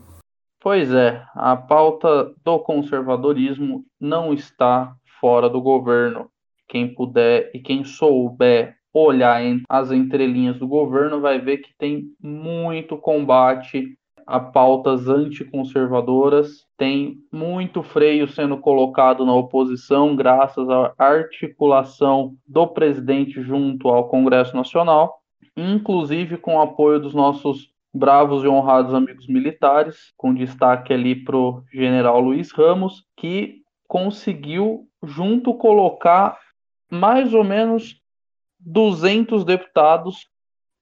Pois 0.59 0.91
é, 0.91 1.21
a 1.35 1.55
pauta 1.55 2.33
do 2.43 2.57
conservadorismo 2.57 3.85
não 4.01 4.33
está 4.33 4.91
fora 5.21 5.47
do 5.47 5.61
governo. 5.61 6.27
Quem 6.67 6.91
puder 6.91 7.51
e 7.53 7.59
quem 7.59 7.83
souber 7.83 8.73
olhar 8.91 9.39
as 9.69 9.91
entrelinhas 9.91 10.57
do 10.57 10.67
governo 10.67 11.21
vai 11.21 11.39
ver 11.39 11.59
que 11.59 11.69
tem 11.77 12.05
muito 12.19 12.97
combate 12.97 13.95
a 14.29 14.39
pautas 14.39 15.09
anticonservadoras, 15.09 16.67
tem 16.77 17.17
muito 17.31 17.81
freio 17.81 18.27
sendo 18.27 18.59
colocado 18.59 19.25
na 19.25 19.33
oposição 19.33 20.15
graças 20.15 20.69
à 20.69 20.93
articulação 20.99 22.35
do 22.47 22.67
presidente 22.67 23.41
junto 23.41 23.87
ao 23.87 24.07
Congresso 24.07 24.55
Nacional, 24.55 25.19
inclusive 25.57 26.37
com 26.37 26.57
o 26.57 26.61
apoio 26.61 26.99
dos 26.99 27.15
nossos 27.15 27.73
bravos 27.91 28.43
e 28.43 28.47
honrados 28.47 28.93
amigos 28.93 29.27
militares, 29.27 30.13
com 30.15 30.31
destaque 30.31 30.93
ali 30.93 31.15
para 31.15 31.35
o 31.35 31.63
general 31.73 32.19
Luiz 32.19 32.51
Ramos, 32.51 33.03
que 33.17 33.63
conseguiu 33.87 34.87
junto 35.01 35.55
colocar 35.55 36.37
mais 36.87 37.33
ou 37.33 37.43
menos 37.43 37.99
200 38.59 39.43
deputados 39.43 40.29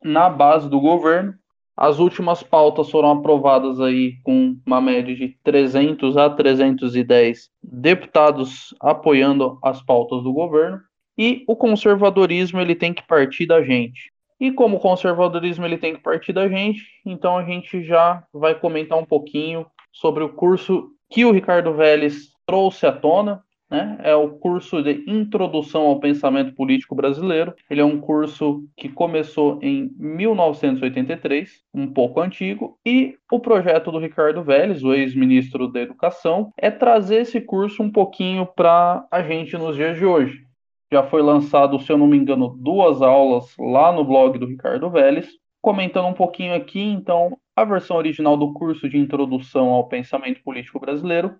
na 0.03 0.29
base 0.29 0.69
do 0.69 0.81
governo. 0.81 1.33
As 1.77 1.99
últimas 1.99 2.41
pautas 2.41 2.89
foram 2.89 3.11
aprovadas 3.11 3.79
aí 3.79 4.15
com 4.23 4.57
uma 4.65 4.81
média 4.81 5.15
de 5.15 5.37
300 5.43 6.17
a 6.17 6.27
310 6.27 7.51
deputados 7.61 8.73
apoiando 8.79 9.59
as 9.63 9.79
pautas 9.83 10.23
do 10.23 10.33
governo. 10.33 10.79
E 11.15 11.43
o 11.47 11.55
conservadorismo 11.55 12.59
ele 12.59 12.73
tem 12.73 12.93
que 12.93 13.05
partir 13.05 13.45
da 13.45 13.61
gente. 13.61 14.11
E 14.39 14.51
como 14.51 14.77
o 14.77 14.79
conservadorismo 14.79 15.65
ele 15.65 15.77
tem 15.77 15.95
que 15.95 16.01
partir 16.01 16.33
da 16.33 16.47
gente, 16.47 16.81
então 17.05 17.37
a 17.37 17.43
gente 17.43 17.83
já 17.83 18.23
vai 18.33 18.55
comentar 18.55 18.97
um 18.97 19.05
pouquinho 19.05 19.63
sobre 19.91 20.23
o 20.23 20.29
curso 20.29 20.89
que 21.09 21.25
o 21.25 21.31
Ricardo 21.31 21.73
Vélez 21.73 22.29
trouxe 22.45 22.87
à 22.87 22.91
tona, 22.91 23.43
né? 23.69 23.97
É 24.01 24.15
o 24.15 24.29
curso 24.29 24.81
de 24.81 25.03
Introdução 25.07 25.83
ao 25.83 25.99
Pensamento 25.99 26.53
Político 26.53 26.95
Brasileiro. 26.95 27.53
Ele 27.69 27.81
é 27.81 27.85
um 27.85 27.99
curso 27.99 28.63
que 28.75 28.89
começou 28.89 29.59
em 29.61 29.91
1983, 29.97 31.63
um 31.73 31.87
pouco 31.87 32.21
antigo, 32.21 32.77
e 32.85 33.15
o 33.31 33.39
projeto 33.39 33.91
do 33.91 33.99
Ricardo 33.99 34.43
Vélez, 34.43 34.83
o 34.83 34.93
ex-ministro 34.93 35.67
da 35.67 35.81
Educação, 35.81 36.51
é 36.57 36.71
trazer 36.71 37.21
esse 37.21 37.41
curso 37.41 37.83
um 37.83 37.91
pouquinho 37.91 38.45
para 38.45 39.05
a 39.11 39.21
gente 39.21 39.57
nos 39.57 39.75
dias 39.75 39.97
de 39.97 40.05
hoje. 40.05 40.45
Já 40.91 41.03
foi 41.03 41.21
lançado, 41.21 41.79
se 41.79 41.91
eu 41.91 41.97
não 41.97 42.07
me 42.07 42.17
engano, 42.17 42.55
duas 42.57 43.01
aulas 43.01 43.53
lá 43.59 43.91
no 43.91 44.05
blog 44.05 44.39
do 44.39 44.45
Ricardo 44.45 44.89
Vélez, 44.89 45.27
comentando 45.61 46.07
um 46.07 46.13
pouquinho 46.13 46.53
aqui, 46.53 46.79
então, 46.79 47.37
a 47.53 47.65
versão 47.65 47.97
original 47.97 48.37
do 48.37 48.53
curso 48.53 48.87
de 48.87 48.97
Introdução 48.97 49.69
ao 49.69 49.89
Pensamento 49.89 50.41
Político 50.41 50.79
Brasileiro 50.79 51.35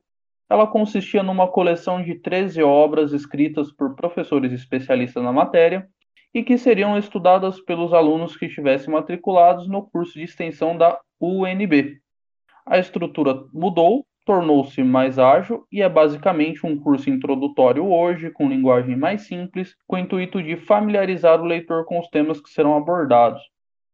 ela 0.50 0.68
consistia 0.68 1.22
numa 1.22 1.48
coleção 1.48 2.02
de 2.02 2.16
13 2.16 2.64
obras 2.64 3.12
escritas 3.12 3.72
por 3.72 3.96
professores 3.96 4.52
especialistas 4.54 5.24
na 5.24 5.32
matéria 5.32 5.88
e 6.34 6.44
que 6.44 6.58
seriam 6.58 6.98
estudadas 6.98 7.60
pelos 7.62 7.94
alunos 7.94 8.38
que 8.38 8.46
estivessem 8.46 8.94
matriculados 8.94 9.68
no 9.68 9.90
curso 9.90 10.14
de 10.14 10.24
extensão 10.24 10.78
da 10.78 11.00
UNB. 11.20 12.00
A 12.66 12.78
estrutura 12.78 13.44
mudou, 13.54 14.06
tornou-se 14.26 14.84
mais 14.84 15.18
ágil 15.18 15.66
e 15.72 15.82
é 15.82 15.88
basicamente 15.88 16.66
um 16.66 16.78
curso 16.78 17.10
introdutório 17.10 17.90
hoje, 17.90 18.30
com 18.30 18.50
linguagem 18.50 18.96
mais 18.96 19.22
simples, 19.22 19.76
com 19.88 19.96
o 19.96 20.00
intuito 20.00 20.44
de 20.44 20.58
familiarizar 20.58 21.42
o 21.42 21.46
leitor 21.46 21.86
com 21.86 22.00
os 22.00 22.08
temas 22.10 22.42
que 22.42 22.50
serão 22.50 22.76
abordados. 22.76 23.42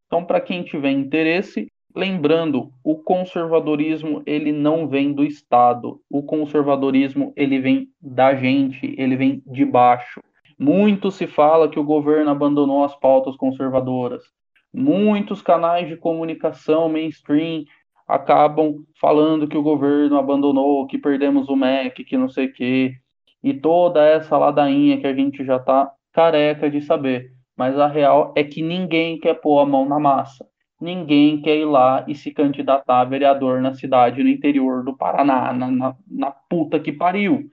Então, 0.06 0.24
para 0.24 0.40
quem 0.40 0.62
tiver 0.62 0.90
interesse, 0.90 1.68
Lembrando, 1.96 2.72
o 2.82 2.96
conservadorismo 2.96 4.20
ele 4.26 4.50
não 4.50 4.88
vem 4.88 5.12
do 5.12 5.22
Estado. 5.22 6.00
O 6.10 6.24
conservadorismo 6.24 7.32
ele 7.36 7.60
vem 7.60 7.88
da 8.02 8.34
gente, 8.34 8.96
ele 8.98 9.14
vem 9.14 9.40
de 9.46 9.64
baixo. 9.64 10.20
Muito 10.58 11.12
se 11.12 11.28
fala 11.28 11.68
que 11.68 11.78
o 11.78 11.84
governo 11.84 12.30
abandonou 12.30 12.82
as 12.82 12.98
pautas 12.98 13.36
conservadoras. 13.36 14.24
Muitos 14.72 15.40
canais 15.40 15.86
de 15.86 15.96
comunicação 15.96 16.88
mainstream 16.88 17.64
acabam 18.08 18.84
falando 19.00 19.46
que 19.46 19.56
o 19.56 19.62
governo 19.62 20.18
abandonou, 20.18 20.88
que 20.88 20.98
perdemos 20.98 21.48
o 21.48 21.54
MEC, 21.54 22.02
que 22.02 22.16
não 22.16 22.28
sei 22.28 22.46
o 22.46 22.52
quê. 22.52 22.94
E 23.40 23.54
toda 23.54 24.04
essa 24.04 24.36
ladainha 24.36 24.98
que 24.98 25.06
a 25.06 25.14
gente 25.14 25.44
já 25.44 25.56
está 25.58 25.92
careca 26.12 26.68
de 26.68 26.80
saber. 26.80 27.30
Mas 27.56 27.78
a 27.78 27.86
real 27.86 28.32
é 28.36 28.42
que 28.42 28.62
ninguém 28.62 29.16
quer 29.20 29.34
pôr 29.34 29.60
a 29.60 29.66
mão 29.66 29.88
na 29.88 30.00
massa 30.00 30.44
ninguém 30.80 31.40
quer 31.40 31.56
ir 31.56 31.64
lá 31.64 32.04
e 32.06 32.14
se 32.14 32.30
candidatar 32.30 33.00
a 33.00 33.04
vereador 33.04 33.60
na 33.60 33.74
cidade 33.74 34.22
no 34.22 34.28
interior 34.28 34.84
do 34.84 34.96
Paraná, 34.96 35.52
na, 35.52 35.70
na, 35.70 35.96
na 36.10 36.30
puta 36.30 36.78
que 36.78 36.92
pariu. 36.92 37.50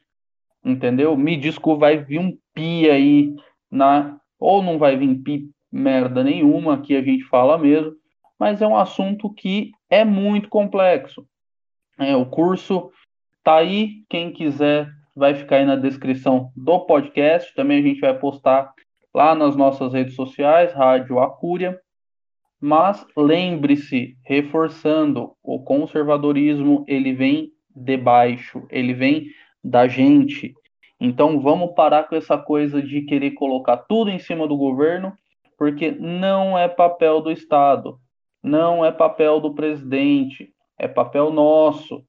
Entendeu? 0.64 1.18
Me 1.18 1.38
desculpa, 1.38 1.82
vai 1.82 1.98
vir 1.98 2.20
um 2.20 2.38
pi 2.54 2.90
aí 2.90 3.36
na. 3.70 4.18
Ou 4.40 4.62
não 4.62 4.78
vai 4.78 4.96
vir 4.96 5.16
pi 5.20 5.50
merda 5.72 6.24
nenhuma, 6.24 6.82
que 6.82 6.96
a 6.96 7.02
gente 7.02 7.24
fala 7.24 7.58
mesmo, 7.58 7.94
mas 8.38 8.62
é 8.62 8.68
um 8.68 8.76
assunto 8.76 9.34
que 9.34 9.72
é 9.90 10.04
muito 10.04 10.50
complexo. 10.50 11.26
É, 11.98 12.16
o 12.16 12.26
curso 12.26 12.92
tá 13.44 13.56
aí, 13.58 14.04
quem 14.10 14.32
quiser 14.32 14.90
vai 15.16 15.34
ficar 15.34 15.58
aí 15.58 15.66
na 15.66 15.76
descrição 15.76 16.52
do 16.56 16.80
podcast. 16.82 17.54
Também 17.56 17.80
a 17.80 17.88
gente 17.88 18.02
vai 18.02 18.18
postar 18.18 18.74
lá 19.14 19.36
nas 19.36 19.56
nossas 19.56 19.94
redes 19.94 20.16
sociais, 20.16 20.74
Rádio 20.74 21.20
Acúria. 21.20 21.80
Mas 22.62 23.04
lembre-se, 23.18 24.16
reforçando, 24.24 25.32
o 25.42 25.64
conservadorismo 25.64 26.86
ele 26.88 27.12
vem 27.12 27.52
de 27.76 27.98
baixo, 27.98 28.68
ele 28.70 28.94
vem 28.94 29.26
da 29.64 29.88
gente. 29.88 30.54
Então 31.00 31.42
vamos 31.42 31.74
parar 31.74 32.04
com 32.04 32.16
essa 32.16 32.38
coisa 32.38 32.80
de 32.80 33.02
querer 33.02 33.32
colocar 33.32 33.78
tudo 33.78 34.12
em 34.12 34.20
cima 34.20 34.48
do 34.48 34.56
governo, 34.56 35.12
porque 35.58 35.90
não 35.90 36.56
é 36.56 36.68
papel 36.68 37.20
do 37.20 37.32
Estado, 37.32 38.00
não 38.44 38.86
é 38.86 38.92
papel 38.92 39.40
do 39.40 39.56
presidente, 39.56 40.54
é 40.78 40.88
papel 40.88 41.32
nosso. 41.32 42.04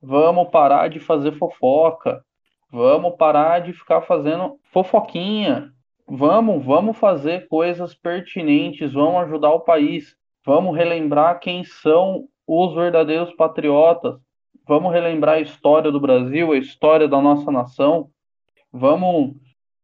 Vamos 0.00 0.48
parar 0.50 0.88
de 0.88 1.00
fazer 1.00 1.32
fofoca, 1.32 2.24
vamos 2.70 3.16
parar 3.16 3.60
de 3.60 3.72
ficar 3.72 4.02
fazendo 4.02 4.60
fofoquinha. 4.70 5.72
Vamos, 6.10 6.64
vamos 6.64 6.96
fazer 6.96 7.48
coisas 7.48 7.94
pertinentes, 7.94 8.94
vamos 8.94 9.24
ajudar 9.24 9.50
o 9.50 9.60
país, 9.60 10.16
vamos 10.44 10.74
relembrar 10.74 11.38
quem 11.38 11.62
são 11.64 12.26
os 12.46 12.74
verdadeiros 12.74 13.30
patriotas, 13.34 14.18
vamos 14.66 14.90
relembrar 14.90 15.34
a 15.34 15.40
história 15.40 15.92
do 15.92 16.00
Brasil, 16.00 16.50
a 16.50 16.56
história 16.56 17.06
da 17.06 17.20
nossa 17.20 17.52
nação, 17.52 18.08
vamos, 18.72 19.34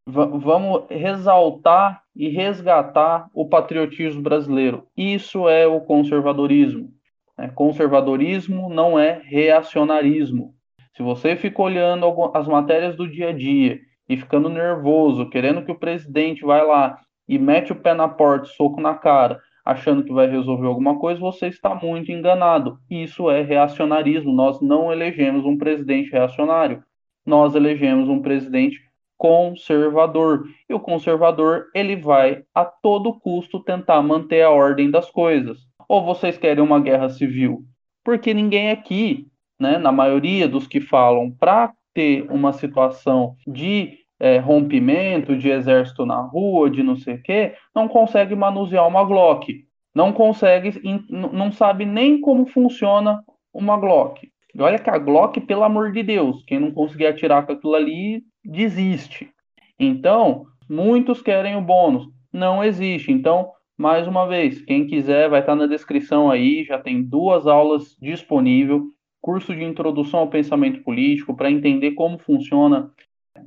vamos 0.07 0.85
ressaltar 0.89 2.03
e 2.17 2.31
resgatar 2.31 3.29
o 3.35 3.47
patriotismo 3.47 4.23
brasileiro. 4.23 4.87
Isso 4.97 5.47
é 5.47 5.67
o 5.67 5.83
conservadorismo. 5.83 6.91
Né? 7.37 7.51
Conservadorismo 7.55 8.71
não 8.71 8.99
é 8.99 9.21
reacionarismo. 9.25 10.55
Se 10.97 11.03
você 11.03 11.37
fica 11.37 11.61
olhando 11.61 12.07
as 12.33 12.49
matérias 12.49 12.97
do 12.97 13.07
dia 13.07 13.29
a 13.29 13.33
dia 13.33 13.79
e 14.09 14.17
ficando 14.17 14.49
nervoso, 14.49 15.29
querendo 15.29 15.65
que 15.65 15.73
o 15.73 15.79
presidente 15.79 16.45
vá 16.45 16.63
lá 16.63 16.99
e 17.29 17.39
mete 17.39 17.73
o 17.73 17.77
pé 17.77 17.95
na 17.95 18.09
porta, 18.09 18.47
soco 18.47 18.81
na 18.81 18.95
cara, 18.95 19.41
achando 19.65 20.05
que 20.05 20.13
vai 20.13 20.29
resolver 20.29 20.67
alguma 20.67 20.99
coisa, 20.99 21.19
você 21.19 21.47
está 21.47 21.75
muito 21.75 22.13
enganado. 22.13 22.79
Isso 22.91 23.31
é 23.31 23.43
reacionarismo. 23.43 24.33
Nós 24.33 24.61
não 24.61 24.93
elegemos 24.93 25.45
um 25.47 25.57
presidente 25.57 26.11
reacionário. 26.11 26.85
Nós 27.25 27.55
elegemos 27.55 28.09
um 28.09 28.21
presidente 28.21 28.79
conservador. 29.17 30.45
E 30.69 30.75
o 30.75 30.81
conservador, 30.81 31.67
ele 31.75 31.97
vai 31.97 32.43
a 32.55 32.65
todo 32.65 33.19
custo 33.19 33.59
tentar 33.61 34.03
manter 34.03 34.43
a 34.43 34.51
ordem 34.51 34.91
das 34.91 35.11
coisas. 35.11 35.61
Ou 35.89 36.05
vocês 36.05 36.37
querem 36.37 36.63
uma 36.63 36.81
guerra 36.81 37.09
civil? 37.09 37.65
Porque 38.05 38.35
ninguém 38.35 38.71
aqui, 38.71 39.27
né, 39.59 39.79
na 39.79 39.91
maioria 39.91 40.47
dos 40.47 40.67
que 40.67 40.81
falam 40.81 41.31
para 41.31 41.73
ter 41.95 42.27
uma 42.31 42.53
situação 42.53 43.37
de 43.47 43.99
é, 44.19 44.39
rompimento 44.39 45.37
de 45.37 45.49
exército 45.49 46.05
na 46.05 46.21
rua, 46.21 46.69
de 46.69 46.83
não 46.83 46.97
sei 46.97 47.15
o 47.15 47.23
quê, 47.23 47.55
não 47.75 47.89
consegue 47.89 48.35
manusear 48.35 48.87
uma 48.87 49.05
Glock. 49.05 49.65
Não 49.95 50.13
consegue, 50.13 50.73
não 51.09 51.53
sabe 51.53 51.85
nem 51.85 52.21
como 52.21 52.47
funciona 52.47 53.23
uma 53.53 53.77
Glock. 53.77 54.29
E 54.53 54.61
olha 54.61 54.79
que 54.79 54.91
a 54.91 54.99
Glock, 54.99 55.41
pelo 55.41 55.63
amor 55.63 55.93
de 55.93 56.03
Deus, 56.03 56.43
quem 56.47 56.59
não 56.59 56.73
conseguir 56.73 57.07
atirar 57.07 57.47
com 57.47 57.53
aquilo 57.53 57.75
ali, 57.75 58.23
desiste. 58.45 59.31
Então, 59.79 60.47
muitos 60.69 61.23
querem 61.23 61.57
o 61.57 61.61
bônus. 61.61 62.07
Não 62.33 62.63
existe. 62.63 63.13
Então, 63.13 63.51
mais 63.77 64.07
uma 64.07 64.27
vez, 64.27 64.63
quem 64.63 64.87
quiser 64.87 65.29
vai 65.29 65.41
estar 65.41 65.55
na 65.55 65.67
descrição 65.67 66.31
aí, 66.31 66.65
já 66.65 66.79
tem 66.79 67.03
duas 67.03 67.47
aulas 67.47 67.97
disponíveis, 68.01 68.83
curso 69.25 69.57
de 69.57 69.65
introdução 69.65 70.21
ao 70.21 70.29
pensamento 70.29 70.83
político 70.83 71.35
para 71.35 71.51
entender 71.51 71.93
como 71.93 72.19
funciona 72.19 72.91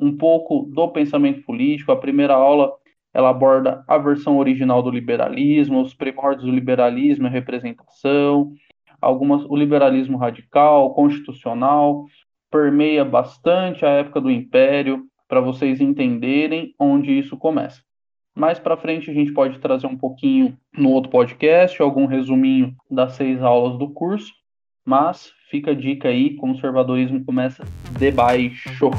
um 0.02 0.18
pouco 0.18 0.68
do 0.74 0.88
pensamento 0.88 1.44
político. 1.44 1.92
A 1.92 1.96
primeira 1.96 2.34
aula 2.34 2.74
ela 3.14 3.30
aborda 3.30 3.86
a 3.88 3.96
versão 4.00 4.40
original 4.40 4.82
do 4.82 4.90
liberalismo, 4.90 5.84
os 5.84 5.94
primórdios 5.94 6.46
do 6.46 6.52
liberalismo, 6.52 7.28
a 7.28 7.30
representação, 7.30 8.54
algumas 9.00 9.46
o 9.46 9.56
liberalismo 9.56 10.18
radical, 10.18 10.96
constitucional, 10.96 12.06
permeia 12.50 13.06
bastante 13.06 13.86
a 13.86 13.90
época 13.90 14.20
do 14.20 14.32
Império 14.32 15.06
para 15.28 15.42
vocês 15.42 15.80
entenderem 15.80 16.74
onde 16.80 17.12
isso 17.12 17.38
começa. 17.38 17.84
Mais 18.34 18.58
para 18.58 18.78
frente 18.78 19.12
a 19.12 19.14
gente 19.14 19.32
pode 19.32 19.60
trazer 19.60 19.86
um 19.86 19.98
pouquinho 19.98 20.58
no 20.76 20.90
outro 20.90 21.12
podcast, 21.12 21.80
algum 21.80 22.08
resuminho 22.08 22.76
das 22.90 23.14
seis 23.14 23.44
aulas 23.44 23.78
do 23.78 23.92
curso, 23.92 24.34
mas 24.84 25.37
fica 25.50 25.72
a 25.72 25.74
dica 25.74 26.10
aí, 26.10 26.36
conservadorismo 26.36 27.24
começa 27.24 27.66
de 27.98 28.12
baixo. 28.12 28.92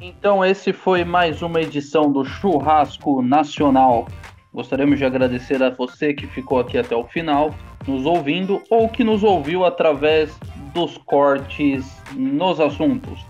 Então, 0.00 0.44
esse 0.44 0.72
foi 0.72 1.04
mais 1.04 1.42
uma 1.42 1.60
edição 1.60 2.10
do 2.10 2.24
Churrasco 2.24 3.22
Nacional. 3.22 4.08
Gostaríamos 4.52 4.98
de 4.98 5.04
agradecer 5.04 5.62
a 5.62 5.70
você 5.70 6.12
que 6.12 6.26
ficou 6.26 6.58
aqui 6.58 6.76
até 6.76 6.96
o 6.96 7.04
final, 7.04 7.54
nos 7.86 8.04
ouvindo 8.04 8.62
ou 8.70 8.88
que 8.88 9.04
nos 9.04 9.22
ouviu 9.22 9.64
através 9.64 10.36
dos 10.74 10.98
cortes 10.98 11.86
nos 12.14 12.58
assuntos. 12.58 13.24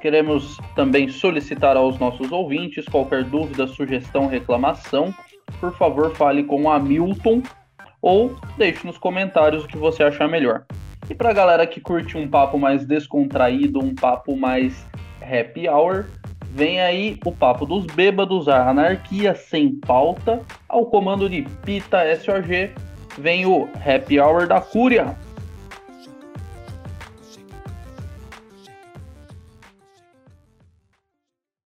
Queremos 0.00 0.58
também 0.76 1.08
solicitar 1.08 1.78
aos 1.78 1.98
nossos 1.98 2.30
ouvintes 2.30 2.84
qualquer 2.84 3.24
dúvida, 3.24 3.66
sugestão, 3.66 4.26
reclamação. 4.26 5.14
Por 5.60 5.72
favor, 5.76 6.14
fale 6.14 6.44
com 6.44 6.62
o 6.62 6.70
Hamilton 6.70 7.42
ou 8.00 8.36
deixe 8.56 8.86
nos 8.86 8.98
comentários 8.98 9.64
o 9.64 9.68
que 9.68 9.76
você 9.76 10.02
achar 10.02 10.28
melhor. 10.28 10.64
E 11.08 11.14
para 11.14 11.30
a 11.30 11.34
galera 11.34 11.66
que 11.66 11.80
curte 11.80 12.16
um 12.16 12.28
papo 12.28 12.58
mais 12.58 12.86
descontraído, 12.86 13.78
um 13.78 13.94
papo 13.94 14.36
mais 14.36 14.86
happy 15.22 15.68
hour, 15.68 16.06
Vem 16.54 16.80
aí 16.80 17.18
o 17.24 17.32
papo 17.32 17.66
dos 17.66 17.84
bêbados, 17.84 18.48
a 18.48 18.70
anarquia 18.70 19.34
sem 19.34 19.74
pauta, 19.74 20.40
ao 20.68 20.86
comando 20.86 21.28
de 21.28 21.42
Pita 21.64 22.04
SOG, 22.14 22.70
vem 23.18 23.44
o 23.44 23.68
Happy 23.84 24.20
Hour 24.20 24.46
da 24.46 24.60
Cúria. 24.60 25.16